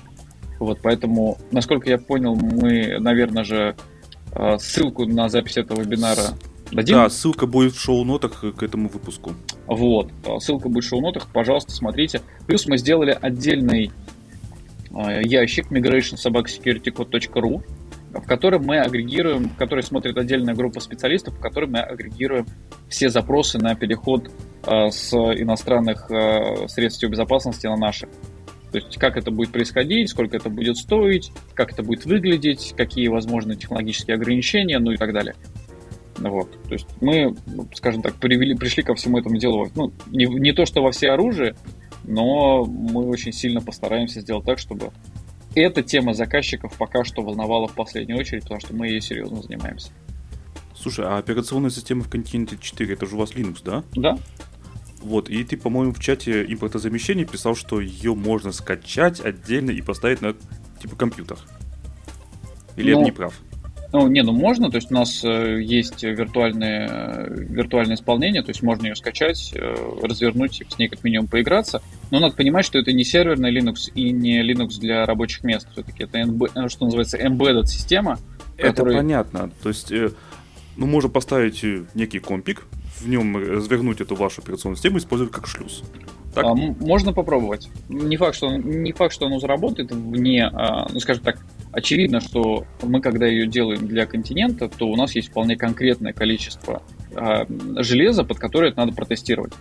Вот, 0.60 0.80
поэтому, 0.82 1.38
насколько 1.52 1.90
я 1.90 1.98
понял, 1.98 2.36
мы, 2.36 3.00
наверное 3.00 3.44
же, 3.44 3.76
э, 4.34 4.58
ссылку 4.60 5.06
на 5.06 5.28
запись 5.28 5.58
этого 5.58 5.82
вебинара 5.82 6.30
дадим. 6.74 6.96
Да, 6.96 7.10
ссылка 7.10 7.48
будет 7.48 7.74
в 7.74 7.80
шоу-нотах 7.80 8.44
к 8.56 8.64
этому 8.64 8.90
выпуску. 8.90 9.34
Вот, 9.68 10.12
э, 10.26 10.40
ссылка 10.40 10.70
будет 10.70 10.84
в 10.84 10.88
шоу-нотах, 10.88 11.28
пожалуйста, 11.32 11.72
смотрите. 11.72 12.22
Плюс 12.48 12.66
мы 12.68 12.78
сделали 12.78 13.18
отдельный 13.20 13.92
э, 14.92 15.22
ящик 15.24 15.72
migrationsobakasecuritycode.ru, 15.72 17.64
в 18.14 18.28
котором 18.28 18.66
мы 18.66 18.80
агрегируем, 18.80 19.50
в 19.50 19.56
который 19.56 19.84
смотрит 19.84 20.18
отдельная 20.18 20.54
группа 20.54 20.80
специалистов, 20.80 21.36
в 21.36 21.40
которой 21.40 21.70
мы 21.70 21.80
агрегируем 21.80 22.46
все 22.90 23.10
запросы 23.10 23.58
на 23.58 23.76
переход 23.76 24.30
с 24.66 25.14
иностранных 25.14 26.10
средств 26.70 27.04
безопасности 27.04 27.66
на 27.66 27.76
наши. 27.76 28.08
То 28.74 28.80
есть 28.80 28.98
как 28.98 29.18
это 29.18 29.30
будет 29.30 29.52
происходить, 29.52 30.10
сколько 30.10 30.36
это 30.36 30.50
будет 30.50 30.78
стоить, 30.78 31.32
как 31.54 31.72
это 31.72 31.84
будет 31.84 32.06
выглядеть, 32.06 32.74
какие 32.76 33.08
возможны 33.08 33.56
технологические 33.56 34.16
ограничения, 34.16 34.80
ну 34.80 34.92
и 34.92 34.98
так 34.98 35.14
далее. 35.14 35.36
Вот. 36.18 36.52
То 36.68 36.74
есть 36.74 36.88
мы, 37.02 37.36
скажем 37.74 38.02
так, 38.02 38.16
привели, 38.16 38.56
пришли 38.56 38.84
ко 38.84 38.96
всему 38.96 39.18
этому 39.18 39.38
делу, 39.38 39.70
ну, 39.76 39.92
не, 40.08 40.26
не 40.26 40.54
то 40.54 40.66
что 40.66 40.82
во 40.82 40.92
все 40.92 41.12
оружие, 41.12 41.56
но 42.04 42.66
мы 42.66 43.08
очень 43.08 43.32
сильно 43.32 43.62
постараемся 43.62 44.22
сделать 44.22 44.46
так, 44.46 44.60
чтобы 44.60 44.92
эта 45.56 45.84
тема 45.84 46.14
заказчиков 46.14 46.76
пока 46.78 47.04
что 47.04 47.22
волновала 47.22 47.68
в 47.68 47.74
последнюю 47.74 48.20
очередь, 48.20 48.44
потому 48.44 48.60
что 48.60 48.76
мы 48.76 48.88
ей 48.88 49.02
серьезно 49.02 49.42
занимаемся. 49.42 49.92
Слушай, 50.76 51.06
а 51.06 51.18
операционная 51.18 51.70
система 51.70 52.04
в 52.04 52.10
континенте 52.10 52.58
4 52.60 52.94
это 52.94 53.06
же 53.06 53.16
у 53.16 53.20
вас 53.20 53.32
Linux, 53.32 53.60
да? 53.64 53.84
Да. 53.96 54.18
Вот, 55.02 55.30
и 55.30 55.44
ты, 55.44 55.58
по-моему, 55.58 55.94
в 55.94 56.00
чате 56.00 56.46
импортозамещения 56.46 57.26
писал, 57.26 57.56
что 57.56 57.82
ее 57.82 58.16
можно 58.16 58.52
скачать 58.52 59.20
отдельно 59.20 59.72
и 59.72 59.82
поставить 59.82 60.22
на 60.22 60.34
типа 60.82 60.96
компьютер. 60.96 61.38
Или 62.76 62.94
ну, 62.94 63.00
я 63.00 63.06
не 63.06 63.12
прав? 63.12 63.34
Ну, 63.94 64.08
не, 64.08 64.24
ну 64.24 64.32
можно, 64.32 64.72
то 64.72 64.78
есть 64.78 64.90
у 64.90 64.96
нас 64.96 65.24
э, 65.24 65.62
есть 65.62 66.02
виртуальное, 66.02 66.90
э, 66.90 67.28
виртуальное 67.30 67.96
исполнение, 67.96 68.42
то 68.42 68.50
есть 68.50 68.64
можно 68.64 68.88
ее 68.88 68.96
скачать, 68.96 69.54
э, 69.54 69.76
развернуть, 70.02 70.58
типа, 70.58 70.72
с 70.72 70.80
ней 70.80 70.90
как 70.90 71.04
минимум 71.04 71.28
поиграться. 71.28 71.80
Но 72.10 72.20
надо 72.20 72.36
понимать, 72.36 72.66
что 72.66 72.80
это 72.80 72.92
не 72.92 73.04
серверный 73.04 73.56
Linux 73.56 73.92
и 73.94 74.12
не 74.12 74.42
Linux 74.42 74.80
для 74.80 75.06
рабочих 75.06 75.44
мест. 75.44 75.68
Все-таки 75.74 76.06
это, 76.06 76.20
NB, 76.22 76.70
что 76.70 76.86
называется, 76.86 77.18
embedded 77.20 77.68
система. 77.68 78.18
Это 78.58 78.70
который... 78.70 78.96
понятно. 78.96 79.52
То 79.62 79.70
есть, 79.70 79.92
ну, 79.92 80.88
можно 80.88 81.10
поставить 81.10 81.64
некий 81.94 82.18
компик, 82.18 82.64
в 83.00 83.08
нем 83.08 83.38
развернуть 83.38 84.02
эту 84.02 84.16
вашу 84.16 84.42
операционную 84.42 84.78
систему 84.78 84.98
и 84.98 85.02
использовать 85.02 85.32
как 85.32 85.46
шлюз. 85.46 85.84
Так? 86.34 86.46
А, 86.46 86.56
можно 86.56 87.14
попробовать. 87.14 87.70
Не 87.90 88.18
факт, 88.18 88.36
что 88.36 88.50
не 88.58 88.92
факт, 88.92 89.14
что 89.14 89.28
оно 89.28 89.40
заработает 89.40 89.92
вне, 89.92 90.48
а, 90.48 90.88
ну 90.92 91.00
скажем 91.00 91.24
так, 91.24 91.38
очевидно, 91.74 92.22
что 92.22 92.66
мы, 92.82 93.02
когда 93.02 93.26
ее 93.26 93.48
делаем 93.48 93.88
для 93.88 94.06
континента, 94.06 94.70
то 94.70 94.88
у 94.88 94.96
нас 94.96 95.16
есть 95.16 95.30
вполне 95.30 95.58
конкретное 95.58 96.14
количество 96.14 96.84
а, 97.16 97.46
железа, 97.82 98.24
под 98.24 98.40
которое 98.40 98.72
это 98.72 98.80
надо 98.80 98.94
протестировать. 98.94 99.54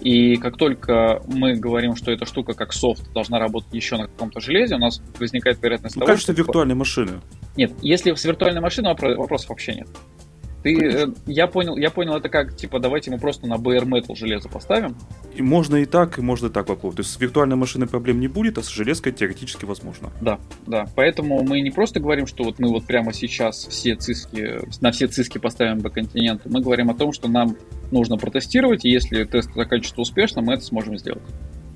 И 0.00 0.36
как 0.36 0.58
только 0.58 1.22
мы 1.26 1.54
говорим, 1.54 1.96
что 1.96 2.12
эта 2.12 2.26
штука 2.26 2.52
как 2.52 2.72
софт 2.74 3.10
должна 3.14 3.38
работать 3.38 3.72
еще 3.72 3.96
на 3.96 4.06
каком-то 4.06 4.40
железе, 4.40 4.74
у 4.74 4.78
нас 4.78 5.00
возникает 5.18 5.62
вероятность 5.62 5.96
ну, 5.96 6.00
того, 6.00 6.12
кажется, 6.12 6.32
что... 6.32 6.42
виртуальные 6.42 6.74
машины. 6.74 7.20
Нет, 7.56 7.72
если 7.80 8.12
с 8.12 8.24
виртуальной 8.24 8.60
машиной 8.60 8.94
вопросов 9.16 9.48
вообще 9.48 9.74
нет. 9.76 9.88
Ты, 10.64 10.78
э, 10.82 11.06
я 11.26 11.46
понял, 11.46 11.76
я 11.76 11.90
понял 11.90 12.16
это 12.16 12.30
как, 12.30 12.56
типа, 12.56 12.80
давайте 12.80 13.10
мы 13.10 13.18
просто 13.18 13.46
на 13.46 13.56
bare 13.56 13.84
metal 13.84 14.16
железо 14.16 14.48
поставим. 14.48 14.96
И 15.34 15.42
можно 15.42 15.76
и 15.76 15.84
так, 15.84 16.18
и 16.18 16.22
можно 16.22 16.46
и 16.46 16.48
так 16.48 16.64
попробовать. 16.64 16.96
То 16.96 17.00
есть 17.02 17.12
с 17.12 17.20
виртуальной 17.20 17.54
машиной 17.54 17.86
проблем 17.86 18.18
не 18.18 18.28
будет, 18.28 18.56
а 18.56 18.62
с 18.62 18.68
железкой 18.68 19.12
теоретически 19.12 19.66
возможно. 19.66 20.10
Да, 20.22 20.40
да. 20.66 20.86
Поэтому 20.96 21.42
мы 21.42 21.60
не 21.60 21.70
просто 21.70 22.00
говорим, 22.00 22.26
что 22.26 22.44
вот 22.44 22.58
мы 22.60 22.70
вот 22.70 22.86
прямо 22.86 23.12
сейчас 23.12 23.66
все 23.66 23.94
циски, 23.94 24.60
на 24.80 24.90
все 24.90 25.06
циски 25.06 25.36
поставим 25.36 25.82
по 25.82 25.90
континенту. 25.90 26.48
Мы 26.48 26.62
говорим 26.62 26.88
о 26.88 26.94
том, 26.94 27.12
что 27.12 27.28
нам 27.28 27.58
нужно 27.90 28.16
протестировать, 28.16 28.86
и 28.86 28.88
если 28.88 29.22
тест 29.24 29.52
заканчивается 29.54 30.00
успешно, 30.00 30.40
мы 30.40 30.54
это 30.54 30.64
сможем 30.64 30.96
сделать. 30.96 31.22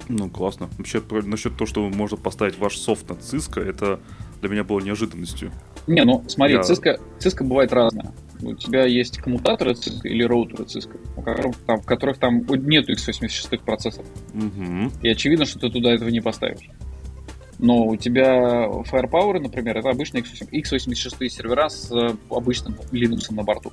Ну, 0.08 0.30
классно. 0.30 0.70
Вообще, 0.78 1.02
насчет 1.26 1.52
того, 1.58 1.66
что 1.66 1.86
можно 1.90 2.16
поставить 2.16 2.58
ваш 2.58 2.78
софт 2.78 3.10
на 3.10 3.14
Cisco, 3.16 3.62
это 3.62 4.00
для 4.40 4.48
меня 4.48 4.64
было 4.64 4.80
неожиданностью. 4.80 5.52
Не, 5.86 6.04
ну 6.04 6.24
смотри, 6.26 6.54
Я... 6.54 6.60
Cisco, 6.62 6.98
Cisco 7.18 7.44
бывает 7.44 7.70
разная 7.74 8.14
у 8.42 8.54
тебя 8.54 8.84
есть 8.84 9.18
коммутаторы 9.18 9.72
Cisco 9.72 10.04
или 10.04 10.22
роутеры 10.22 10.64
Cisco, 10.64 10.98
в 11.16 11.22
которых 11.22 11.56
там, 11.66 11.80
в 11.80 11.86
которых 11.86 12.18
там 12.18 12.46
нету 12.46 12.92
x86 12.92 13.64
процессоров. 13.64 14.06
Угу. 14.34 14.92
И 15.02 15.08
очевидно, 15.08 15.44
что 15.44 15.58
ты 15.58 15.70
туда 15.70 15.92
этого 15.92 16.08
не 16.08 16.20
поставишь. 16.20 16.68
Но 17.58 17.86
у 17.86 17.96
тебя 17.96 18.66
Firepower, 18.66 19.40
например, 19.40 19.78
это 19.78 19.90
обычные 19.90 20.22
x86 20.22 21.28
сервера 21.28 21.68
с 21.68 21.90
обычным 22.30 22.74
Linux 22.92 23.34
на 23.34 23.42
борту. 23.42 23.72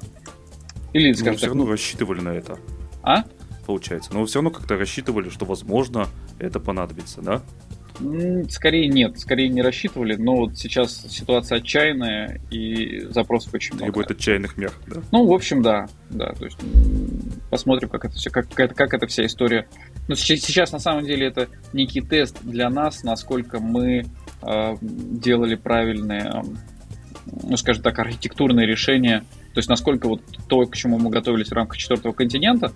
Или, 0.93 1.13
скажем 1.13 1.33
Но 1.33 1.37
все 1.37 1.47
равно 1.47 1.65
рассчитывали 1.67 2.21
на 2.21 2.29
это. 2.29 2.57
А? 3.03 3.23
Получается. 3.65 4.13
Но 4.13 4.21
вы 4.21 4.25
все 4.25 4.39
равно 4.39 4.49
как-то 4.51 4.75
рассчитывали, 4.75 5.29
что, 5.29 5.45
возможно, 5.45 6.07
это 6.39 6.59
понадобится, 6.59 7.21
да? 7.21 7.43
Скорее 8.49 8.87
нет, 8.87 9.19
скорее 9.19 9.47
не 9.49 9.61
рассчитывали, 9.61 10.15
но 10.15 10.35
вот 10.35 10.57
сейчас 10.57 11.05
ситуация 11.09 11.59
отчаянная 11.59 12.41
и 12.51 13.01
запросов 13.09 13.53
очень 13.53 13.75
много. 13.75 13.85
Требует 13.85 14.11
отчаянных 14.11 14.57
мер, 14.57 14.73
да? 14.87 15.01
Ну, 15.11 15.25
в 15.25 15.33
общем, 15.33 15.61
да, 15.61 15.87
да, 16.09 16.33
то 16.33 16.45
есть 16.45 16.57
посмотрим, 17.49 17.89
как 17.89 18.05
это 18.05 18.15
все, 18.15 18.29
как, 18.29 18.49
как, 18.49 18.75
как 18.75 18.93
эта 18.93 19.07
вся 19.07 19.25
история. 19.25 19.67
Ну, 20.07 20.15
сейчас, 20.15 20.41
сейчас 20.41 20.71
на 20.71 20.79
самом 20.79 21.05
деле 21.05 21.27
это 21.27 21.47
некий 21.73 22.01
тест 22.01 22.37
для 22.41 22.69
нас, 22.69 23.03
насколько 23.03 23.59
мы 23.59 24.05
э, 24.41 24.75
делали 24.81 25.55
правильные, 25.55 26.43
ну, 27.43 27.57
скажем 27.57 27.81
так, 27.81 27.97
архитектурные 27.97 28.67
решения, 28.67 29.23
то 29.53 29.59
есть 29.59 29.69
насколько 29.69 30.09
вот 30.09 30.21
то, 30.49 30.65
к 30.65 30.75
чему 30.75 30.99
мы 30.99 31.09
готовились 31.09 31.47
в 31.47 31.53
рамках 31.53 31.77
четвертого 31.77 32.11
континента, 32.11 32.73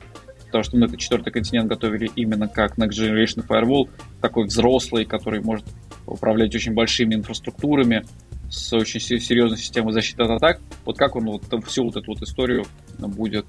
потому 0.50 0.64
что 0.64 0.78
мы 0.78 0.88
этот 0.88 1.00
четвертый 1.00 1.32
континент 1.32 1.70
готовили 1.70 2.10
именно 2.16 2.47
как 2.47 2.78
Next 2.78 2.91
Generation 2.91 3.45
Firewall, 3.47 3.89
такой 4.20 4.45
взрослый, 4.45 5.06
который 5.06 5.41
может 5.41 5.66
управлять 6.06 6.54
очень 6.56 6.74
большими 6.74 7.16
инфраструктурами, 7.16 8.04
с 8.50 8.74
очень 8.74 9.00
серьезной 9.00 9.58
системой 9.58 9.93
защиты 9.93 10.24
от 10.24 10.32
атак. 10.32 10.60
Вот 10.86 10.97
как 10.97 11.16
он 11.16 11.26
вот 11.26 11.43
всю 11.66 11.86
вот 11.86 11.95
эту 11.95 12.14
вот 12.14 12.22
историю 12.24 12.66
будет 12.97 13.45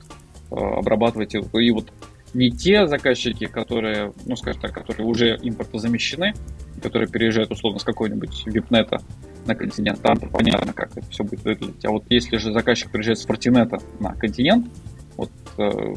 э, 0.51 0.55
обрабатывать. 0.55 1.35
И 1.35 1.71
вот 1.71 1.91
не 2.35 2.51
те 2.51 2.87
заказчики, 2.87 3.47
которые, 3.47 4.13
ну, 4.27 4.37
скажем 4.37 4.61
так, 4.61 4.73
которые 4.73 5.07
уже 5.07 5.39
импортозамещены, 5.43 6.35
которые 6.83 7.09
переезжают 7.09 7.51
условно 7.51 7.79
с 7.81 7.85
какой-нибудь 7.85 8.47
випнета 8.47 8.99
на 9.47 9.55
континент, 9.55 10.01
там 10.03 10.19
понятно, 10.19 10.73
как 10.73 10.97
это 10.97 11.09
все 11.11 11.25
будет 11.25 11.45
выглядеть. 11.45 11.85
А 11.85 11.91
вот 11.91 12.05
если 12.11 12.37
же 12.37 12.53
заказчик 12.53 12.91
приезжает 12.91 13.19
с 13.19 13.25
фортинета 13.25 13.79
на 13.99 14.15
континент, 14.15 14.69
вот 15.17 15.31
э, 15.59 15.95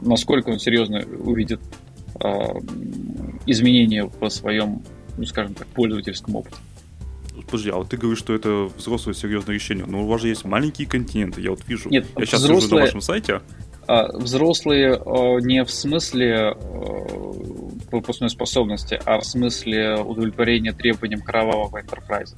насколько 0.00 0.50
он 0.50 0.58
серьезно 0.58 1.04
увидит 1.18 1.60
э, 2.22 2.28
изменения 3.46 4.04
в 4.04 4.28
своем, 4.28 4.82
ну, 5.16 5.24
скажем 5.24 5.54
так, 5.54 5.66
пользовательском 5.68 6.36
опыте. 6.36 6.56
Подожди, 7.46 7.70
а 7.70 7.76
вот 7.76 7.88
ты 7.88 7.96
говоришь, 7.96 8.18
что 8.18 8.34
это 8.34 8.68
взрослое 8.76 9.14
серьезное 9.14 9.54
решение. 9.54 9.86
Но 9.86 10.02
у 10.02 10.06
вас 10.06 10.20
же 10.20 10.28
есть 10.28 10.44
маленькие 10.44 10.86
континенты, 10.86 11.40
я 11.40 11.50
вот 11.50 11.60
вижу. 11.66 11.88
Нет, 11.88 12.06
я 12.16 12.26
сейчас 12.26 12.42
взрослые, 12.42 12.80
на 12.80 12.86
вашем 12.86 13.00
сайте. 13.00 13.40
А, 13.86 14.08
взрослые 14.18 14.96
э, 14.96 15.40
не 15.40 15.64
в 15.64 15.70
смысле 15.70 16.54
э, 16.54 17.88
пропускной 17.90 18.28
способности, 18.28 19.00
а 19.06 19.18
в 19.18 19.24
смысле 19.24 19.96
удовлетворения 19.96 20.72
требованиям 20.72 21.22
кровавого 21.22 21.80
enterprise. 21.80 22.36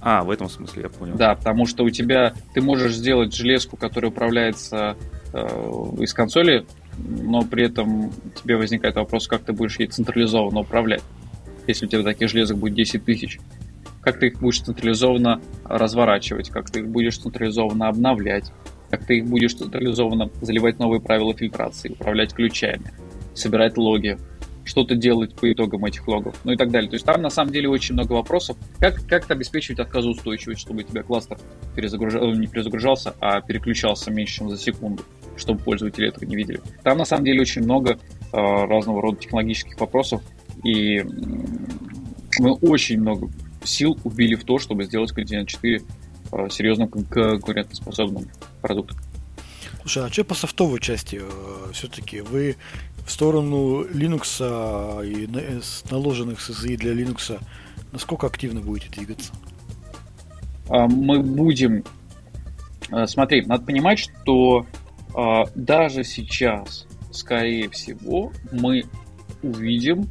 А, 0.00 0.22
в 0.22 0.30
этом 0.30 0.50
смысле, 0.50 0.82
я 0.82 0.88
понял. 0.90 1.16
Да, 1.16 1.34
потому 1.34 1.66
что 1.66 1.82
у 1.82 1.90
тебя 1.90 2.34
ты 2.52 2.60
можешь 2.60 2.94
сделать 2.94 3.34
железку, 3.34 3.76
которая 3.76 4.10
управляется 4.10 4.96
из 6.00 6.14
консоли, 6.14 6.66
но 6.98 7.42
при 7.42 7.66
этом 7.66 8.12
тебе 8.42 8.56
возникает 8.56 8.96
вопрос, 8.96 9.28
как 9.28 9.42
ты 9.42 9.52
будешь 9.52 9.78
ей 9.78 9.86
централизованно 9.86 10.60
управлять. 10.60 11.02
Если 11.66 11.86
у 11.86 11.88
тебя 11.88 12.02
таких 12.02 12.28
железок 12.28 12.58
будет 12.58 12.74
10 12.74 13.04
тысяч, 13.04 13.38
как 14.00 14.18
ты 14.20 14.28
их 14.28 14.38
будешь 14.40 14.60
централизованно 14.60 15.40
разворачивать, 15.64 16.50
как 16.50 16.70
ты 16.70 16.80
их 16.80 16.88
будешь 16.88 17.18
централизованно 17.18 17.88
обновлять, 17.88 18.52
как 18.88 19.04
ты 19.04 19.18
их 19.18 19.26
будешь 19.26 19.54
централизованно 19.54 20.30
заливать 20.40 20.78
новые 20.78 21.00
правила 21.00 21.34
фильтрации, 21.34 21.90
управлять 21.90 22.32
ключами, 22.32 22.92
собирать 23.34 23.76
логи, 23.76 24.16
что-то 24.64 24.96
делать 24.96 25.34
по 25.34 25.50
итогам 25.52 25.84
этих 25.84 26.06
логов, 26.08 26.36
ну 26.44 26.52
и 26.52 26.56
так 26.56 26.70
далее. 26.70 26.90
То 26.90 26.94
есть 26.94 27.06
там 27.06 27.22
на 27.22 27.30
самом 27.30 27.52
деле 27.52 27.68
очень 27.68 27.94
много 27.94 28.12
вопросов. 28.12 28.56
Как, 28.78 29.04
как 29.06 29.30
обеспечивать 29.30 29.80
отказоустойчивость, 29.80 30.60
чтобы 30.60 30.80
у 30.80 30.82
тебя 30.82 31.02
кластер 31.02 31.38
перезагружал, 31.74 32.32
не 32.32 32.46
перезагружался, 32.46 33.14
а 33.20 33.40
переключался 33.40 34.10
меньше, 34.10 34.38
чем 34.38 34.50
за 34.50 34.58
секунду 34.58 35.02
чтобы 35.36 35.60
пользователи 35.60 36.08
этого 36.08 36.24
не 36.24 36.36
видели. 36.36 36.60
Там 36.82 36.98
на 36.98 37.04
самом 37.04 37.24
деле 37.24 37.40
очень 37.40 37.62
много 37.62 37.92
э, 37.92 37.96
разного 38.32 39.02
рода 39.02 39.18
технологических 39.18 39.78
вопросов, 39.78 40.22
и 40.64 41.04
мы 42.38 42.54
очень 42.54 43.00
много 43.00 43.28
сил 43.64 43.98
убили 44.04 44.34
в 44.34 44.44
то, 44.44 44.58
чтобы 44.58 44.84
сделать 44.84 45.12
Continent 45.16 45.46
4 45.46 45.82
э, 46.32 46.48
серьезным 46.50 46.88
конкурентоспособным 46.88 48.26
продуктом. 48.62 48.98
Слушай, 49.80 50.06
а 50.06 50.12
что 50.12 50.24
по 50.24 50.34
софтовой 50.34 50.80
части? 50.80 51.20
Э, 51.22 51.72
Все-таки 51.72 52.20
вы 52.20 52.56
в 53.06 53.10
сторону 53.10 53.84
Linux 53.84 54.42
и 55.06 55.28
наложенных 55.90 56.38
SSI 56.40 56.76
для 56.76 56.92
Linux 56.92 57.38
насколько 57.92 58.26
активно 58.26 58.60
будете 58.60 58.90
двигаться? 58.90 59.32
А, 60.68 60.86
мы 60.86 61.20
будем... 61.20 61.84
Смотри, 63.06 63.44
надо 63.46 63.64
понимать, 63.64 63.98
что 63.98 64.60
а, 64.60 64.85
даже 65.54 66.04
сейчас, 66.04 66.86
скорее 67.10 67.70
всего, 67.70 68.32
мы 68.52 68.84
увидим 69.42 70.08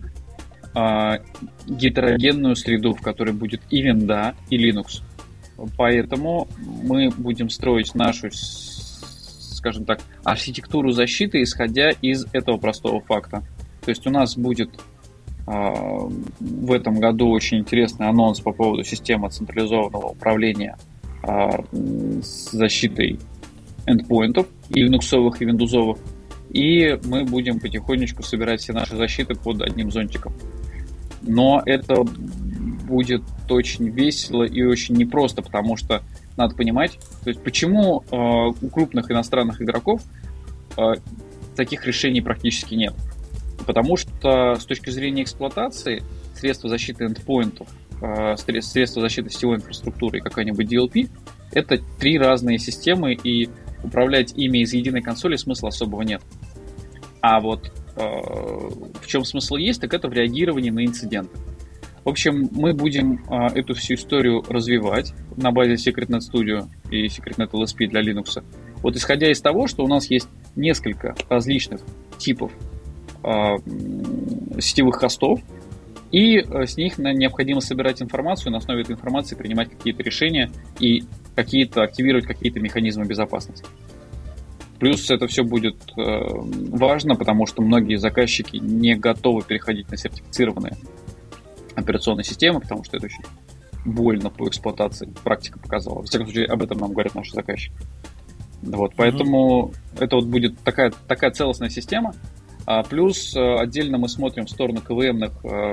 а, 0.74 1.20
гетерогенную 1.68 2.56
среду, 2.56 2.94
в 2.94 3.02
которой 3.02 3.34
будет 3.34 3.62
и 3.70 3.82
винда, 3.82 4.36
и 4.50 4.58
Linux. 4.58 5.02
Поэтому 5.78 6.50
мы 6.58 7.12
будем 7.12 7.50
строить 7.50 7.96
нашу, 7.96 8.30
скажем 8.32 9.86
так, 9.86 10.02
архитектуру 10.24 10.92
защиты, 10.92 11.44
исходя 11.44 11.92
из 11.92 12.26
этого 12.34 12.58
простого 12.58 13.00
факта. 13.00 13.44
То 13.86 13.92
есть 13.92 14.06
у 14.06 14.10
нас 14.10 14.36
будет 14.36 14.70
а, 15.48 16.10
в 16.40 16.72
этом 16.72 17.00
году 17.00 17.30
очень 17.30 17.60
интересный 17.60 18.10
анонс 18.10 18.40
по 18.40 18.52
поводу 18.52 18.84
системы 18.84 19.30
централизованного 19.30 20.08
управления 20.08 20.78
с 21.24 22.52
защитой 22.52 23.20
эндпоинтов, 23.86 24.48
и 24.70 24.84
линуксовых, 24.84 25.42
и 25.42 25.46
виндузовых. 25.46 25.98
И 26.50 26.98
мы 27.06 27.26
будем 27.26 27.60
потихонечку 27.60 28.24
собирать 28.24 28.62
все 28.62 28.74
наши 28.74 28.96
защиты 28.96 29.36
под 29.36 29.62
одним 29.62 29.92
зонтиком. 29.92 30.34
Но 31.22 31.62
это 31.66 32.04
будет 32.04 33.24
очень 33.50 33.90
весело 33.90 34.44
и 34.44 34.64
очень 34.64 34.96
непросто, 34.96 35.42
потому 35.42 35.76
что 35.76 36.02
надо 36.38 36.56
понимать, 36.56 37.00
то 37.24 37.30
есть 37.30 37.42
почему 37.42 38.04
э, 38.12 38.16
у 38.16 38.70
крупных 38.70 39.10
иностранных 39.10 39.62
игроков 39.62 40.02
э, 40.78 40.94
таких 41.56 41.86
решений 41.86 42.22
практически 42.22 42.76
нет. 42.76 42.94
Потому 43.66 43.98
что 43.98 44.56
с 44.56 44.66
точки 44.66 44.90
зрения 44.90 45.24
эксплуатации 45.24 46.04
средства 46.36 46.70
защиты 46.70 47.06
эндпоинтов, 47.06 47.68
э, 48.02 48.36
средства 48.38 49.02
защиты 49.02 49.30
сетевой 49.30 49.58
инфраструктуры 49.58 50.20
и 50.20 50.22
какая-нибудь 50.22 50.72
DLP 50.72 51.10
это 51.52 51.80
три 52.00 52.20
разные 52.20 52.60
системы, 52.60 53.14
и 53.14 53.50
управлять 53.86 54.34
ими 54.36 54.60
из 54.60 54.74
единой 54.74 55.02
консоли 55.02 55.36
смысла 55.36 55.70
особого 55.70 56.02
нет. 56.02 56.22
А 57.22 57.40
вот 57.40 57.72
э, 57.96 58.02
в 58.02 59.08
чем 59.08 59.24
смысл 59.24 59.56
есть, 59.56 59.82
так 59.82 59.94
это 59.94 60.08
в 60.08 60.14
реагировании 60.14 60.70
на 60.70 60.86
инциденты. 60.86 61.38
В 62.04 62.10
общем, 62.10 62.50
мы 62.52 62.74
будем 62.74 63.24
э, 63.30 63.48
эту 63.56 63.74
всю 63.74 63.96
историю 63.96 64.44
развивать 64.48 65.14
на 65.38 65.52
базе 65.52 65.74
SecretNet 65.74 66.20
Studio 66.20 66.68
и 66.92 67.08
SecretNet 67.08 67.50
LSP 67.50 67.88
для 67.88 68.02
Linux. 68.02 68.44
Вот 68.84 68.96
исходя 68.96 69.32
из 69.32 69.42
того, 69.42 69.66
что 69.66 69.84
у 69.84 69.88
нас 69.88 70.10
есть 70.12 70.30
несколько 70.56 71.16
различных 71.30 71.82
типов 72.20 72.52
э, 73.24 73.56
сетевых 74.60 74.98
хостов, 74.98 75.40
и 76.16 76.38
э, 76.38 76.66
с 76.66 76.78
них 76.78 76.98
необходимо 76.98 77.60
собирать 77.60 78.02
информацию, 78.02 78.50
на 78.54 78.60
основе 78.60 78.84
этой 78.84 78.94
информации 78.94 79.36
принимать 79.36 79.70
какие-то 79.70 80.02
решения 80.02 80.50
и 80.80 81.04
какие-то 81.36 81.84
активировать 81.84 82.26
какие-то 82.26 82.62
механизмы 82.62 83.04
безопасности. 83.06 83.66
Плюс 84.80 85.12
это 85.12 85.28
все 85.28 85.44
будет 85.44 85.76
э, 85.98 86.02
важно, 86.70 87.16
потому 87.16 87.46
что 87.48 87.62
многие 87.62 87.98
заказчики 87.98 88.56
не 88.56 88.96
готовы 88.96 89.42
переходить 89.42 89.92
на 89.92 89.98
сертифицированные 89.98 90.78
операционные 91.76 92.24
системы, 92.24 92.62
потому 92.62 92.86
что 92.86 92.96
это 92.96 93.08
очень 93.08 93.24
больно 93.84 94.30
по 94.30 94.48
эксплуатации. 94.48 95.14
Практика 95.26 95.60
показала. 95.60 95.96
Во 95.96 96.04
всяком 96.04 96.28
случае, 96.28 96.46
об 96.46 96.64
этом 96.64 96.78
нам 96.78 96.94
говорят 96.94 97.14
наши 97.16 97.34
заказчики. 97.34 97.76
Вот, 98.62 98.94
поэтому 98.96 99.74
mm-hmm. 99.74 100.04
это 100.06 100.16
вот 100.16 100.28
будет 100.28 100.58
такая, 100.60 100.94
такая 101.10 101.32
целостная 101.32 101.70
система. 101.70 102.16
А, 102.66 102.84
плюс 102.84 103.36
э, 103.36 103.56
отдельно 103.60 103.98
мы 103.98 104.10
смотрим 104.10 104.46
в 104.46 104.50
сторону 104.50 104.82
КВМных, 104.82 105.34
э, 105.44 105.72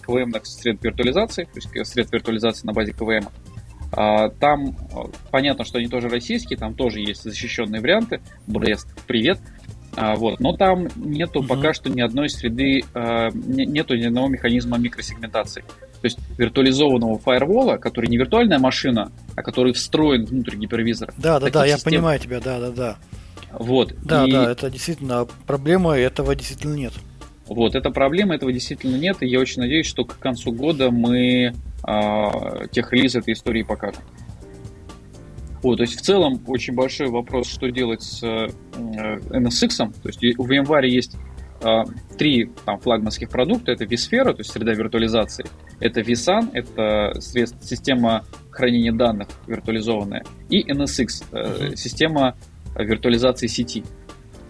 КВМных 0.00 0.46
средств 0.46 0.84
виртуализации, 0.84 1.44
то 1.44 1.56
есть 1.56 1.68
средств 1.88 2.12
виртуализации 2.12 2.66
на 2.66 2.72
базе 2.72 2.92
КВМ. 2.92 3.28
А, 3.92 4.28
там 4.28 4.68
э, 4.68 4.74
понятно, 5.32 5.64
что 5.64 5.78
они 5.78 5.88
тоже 5.88 6.08
российские, 6.08 6.56
там 6.56 6.74
тоже 6.74 7.00
есть 7.00 7.24
защищенные 7.24 7.80
варианты. 7.80 8.20
Брест, 8.46 8.88
привет. 9.08 9.40
А, 9.96 10.14
вот. 10.14 10.38
Но 10.38 10.56
там 10.56 10.86
нету 10.94 11.40
угу. 11.40 11.48
пока 11.48 11.72
что 11.72 11.90
ни 11.90 12.00
одной 12.00 12.28
среды, 12.28 12.84
нету 12.94 13.96
ни 13.96 14.04
одного 14.04 14.28
механизма 14.28 14.78
микросегментации. 14.78 15.62
То 15.62 16.06
есть 16.06 16.18
виртуализованного 16.38 17.18
фаервола, 17.18 17.76
который 17.76 18.08
не 18.08 18.16
виртуальная 18.16 18.60
машина, 18.60 19.10
а 19.34 19.42
который 19.42 19.72
встроен 19.72 20.24
внутрь 20.26 20.56
гипервизора. 20.56 21.12
Да, 21.18 21.40
да, 21.40 21.50
да, 21.50 21.66
я 21.66 21.76
понимаю 21.76 22.20
тебя, 22.20 22.40
да, 22.40 22.60
да, 22.60 22.70
да. 22.70 22.98
Вот. 23.52 23.94
Да, 24.02 24.26
и... 24.26 24.30
да, 24.30 24.50
это 24.50 24.70
действительно 24.70 25.26
проблема, 25.46 25.96
этого 25.96 26.34
действительно 26.34 26.74
нет. 26.74 26.92
Вот, 27.46 27.74
это 27.74 27.90
проблема, 27.90 28.36
этого 28.36 28.52
действительно 28.52 28.96
нет, 28.96 29.16
и 29.20 29.26
я 29.26 29.40
очень 29.40 29.60
надеюсь, 29.60 29.86
что 29.86 30.04
к 30.04 30.18
концу 30.18 30.52
года 30.52 30.92
мы 30.92 31.52
э, 31.52 32.66
тех 32.70 32.92
релиз 32.92 33.16
этой 33.16 33.34
истории 33.34 33.62
покажем. 33.62 34.04
Вот, 35.62 35.76
то 35.76 35.82
есть 35.82 35.98
в 35.98 36.00
целом 36.00 36.40
очень 36.46 36.74
большой 36.74 37.08
вопрос, 37.08 37.48
что 37.48 37.70
делать 37.70 38.02
с 38.02 38.22
э, 38.22 38.48
NSX. 38.72 39.92
То 40.00 40.08
есть 40.08 40.20
в 40.38 40.48
VMware 40.48 40.86
есть 40.86 41.16
э, 41.62 41.84
три 42.16 42.50
там, 42.64 42.80
флагманских 42.80 43.28
продукта. 43.28 43.72
Это 43.72 43.84
vSphere, 43.84 44.32
то 44.32 44.38
есть 44.38 44.52
среда 44.52 44.72
виртуализации. 44.72 45.44
Это 45.80 46.00
vSAN, 46.00 46.50
это 46.54 47.20
средств, 47.20 47.58
система 47.62 48.24
хранения 48.50 48.92
данных 48.92 49.28
виртуализованная. 49.46 50.24
И 50.48 50.70
NSX, 50.70 51.24
э, 51.32 51.76
система 51.76 52.36
виртуализации 52.82 53.46
сети. 53.46 53.84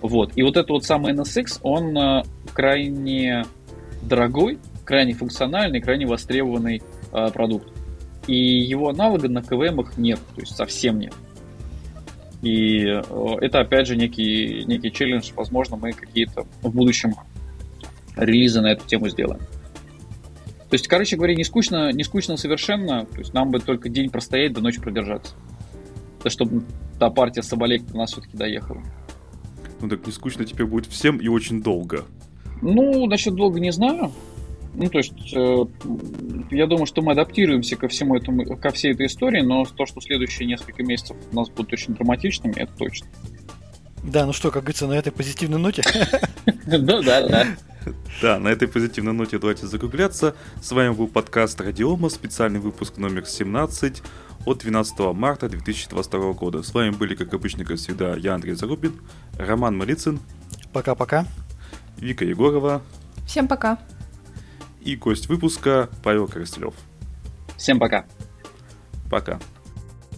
Вот. 0.01 0.33
И 0.37 0.43
вот 0.43 0.57
этот 0.57 0.71
вот 0.71 0.85
самый 0.85 1.13
NSX, 1.13 1.59
он 1.63 1.97
э, 1.97 2.23
крайне 2.53 3.45
дорогой, 4.03 4.59
крайне 4.85 5.15
функциональный, 5.15 5.81
крайне 5.81 6.07
востребованный 6.07 6.83
э, 7.13 7.31
продукт. 7.33 7.69
И 8.27 8.35
его 8.35 8.89
аналога 8.91 9.29
на 9.29 9.43
КВМ 9.43 9.87
нет, 9.97 10.19
то 10.35 10.41
есть 10.41 10.57
совсем 10.57 10.99
нет. 10.99 11.15
И 12.43 12.87
э, 12.87 13.03
это, 13.41 13.61
опять 13.61 13.87
же, 13.87 13.97
некий, 13.97 14.65
некий 14.65 14.91
челлендж. 14.91 15.31
Возможно, 15.37 15.77
мы 15.77 15.93
какие-то 15.93 16.47
в 16.63 16.75
будущем 16.75 17.15
релизы 18.17 18.61
на 18.61 18.73
эту 18.73 18.87
тему 18.87 19.09
сделаем. 19.09 19.41
То 20.71 20.75
есть, 20.75 20.87
короче 20.87 21.17
говоря, 21.17 21.35
не 21.35 21.45
скучно, 21.45 21.93
не 21.93 22.05
скучно 22.05 22.37
совершенно. 22.37 23.05
То 23.05 23.19
есть 23.19 23.35
нам 23.35 23.51
бы 23.51 23.59
только 23.59 23.89
день 23.89 24.09
простоять, 24.09 24.53
до 24.53 24.61
ночи 24.61 24.81
продержаться. 24.81 25.35
Да, 26.23 26.31
чтобы 26.31 26.63
та 26.99 27.11
партия 27.11 27.43
Соболей 27.43 27.79
до 27.79 27.97
нас 27.97 28.13
все-таки 28.13 28.37
доехала. 28.37 28.83
Ну 29.81 29.89
так 29.89 30.07
не 30.07 30.13
скучно 30.13 30.45
теперь 30.45 30.67
будет 30.67 30.87
всем 30.87 31.17
и 31.19 31.29
очень 31.29 31.63
долго. 31.63 32.05
Ну, 32.63 33.07
насчет 33.07 33.35
долго 33.35 33.59
не 33.59 33.73
знаю. 33.73 34.13
Ну, 34.75 34.89
то 34.89 34.99
есть, 34.99 35.35
э, 35.35 35.65
я 36.51 36.67
думаю, 36.67 36.87
что 36.87 37.03
мы 37.03 37.13
адаптируемся 37.13 37.77
ко 37.77 37.89
всему 37.89 38.17
этому, 38.17 38.57
ко 38.57 38.71
всей 38.71 38.93
этой 38.93 39.07
истории, 39.07 39.41
но 39.41 39.65
то, 39.65 39.85
что 39.85 40.01
следующие 40.01 40.47
несколько 40.47 40.85
месяцев 40.85 41.17
у 41.33 41.35
нас 41.35 41.49
будут 41.49 41.73
очень 41.73 41.95
драматичными, 41.95 42.55
это 42.57 42.73
точно. 42.79 43.09
Да, 44.05 44.27
ну 44.27 44.33
что, 44.33 44.51
как 44.51 44.63
говорится, 44.63 44.87
на 44.87 44.93
этой 44.93 45.13
позитивной 45.13 45.59
ноте. 45.59 45.83
Да, 46.67 46.79
да, 47.03 47.29
да. 47.29 47.47
Да, 48.23 48.39
на 48.39 48.49
этой 48.49 48.69
позитивной 48.69 49.13
ноте 49.13 49.39
давайте 49.39 49.67
закругляться. 49.67 50.35
С 50.63 50.71
вами 50.71 50.91
был 50.91 51.09
подкаст 51.09 51.61
Радиома, 51.61 52.09
специальный 52.09 52.61
выпуск 52.61 52.99
номер 52.99 53.27
17 53.27 54.03
от 54.45 54.59
12 54.59 54.99
марта 55.15 55.49
2022 55.49 56.33
года. 56.33 56.63
С 56.63 56.73
вами 56.73 56.91
были, 56.91 57.15
как 57.15 57.33
обычно, 57.35 57.65
как 57.65 57.79
всегда, 57.79 58.17
я, 58.17 58.35
Андрей 58.35 58.55
Зарубин, 58.55 58.95
Роман 59.39 59.77
Малицын. 59.77 60.21
Пока-пока. 60.73 61.27
Вика 61.99 62.25
Егорова. 62.25 62.83
Всем 63.27 63.49
пока. 63.49 63.79
И 64.81 64.97
гость 64.97 65.29
выпуска 65.29 65.91
Павел 66.03 66.27
Коростелев. 66.27 66.75
Всем 67.57 67.79
пока. 67.79 68.07
Пока. 69.11 69.39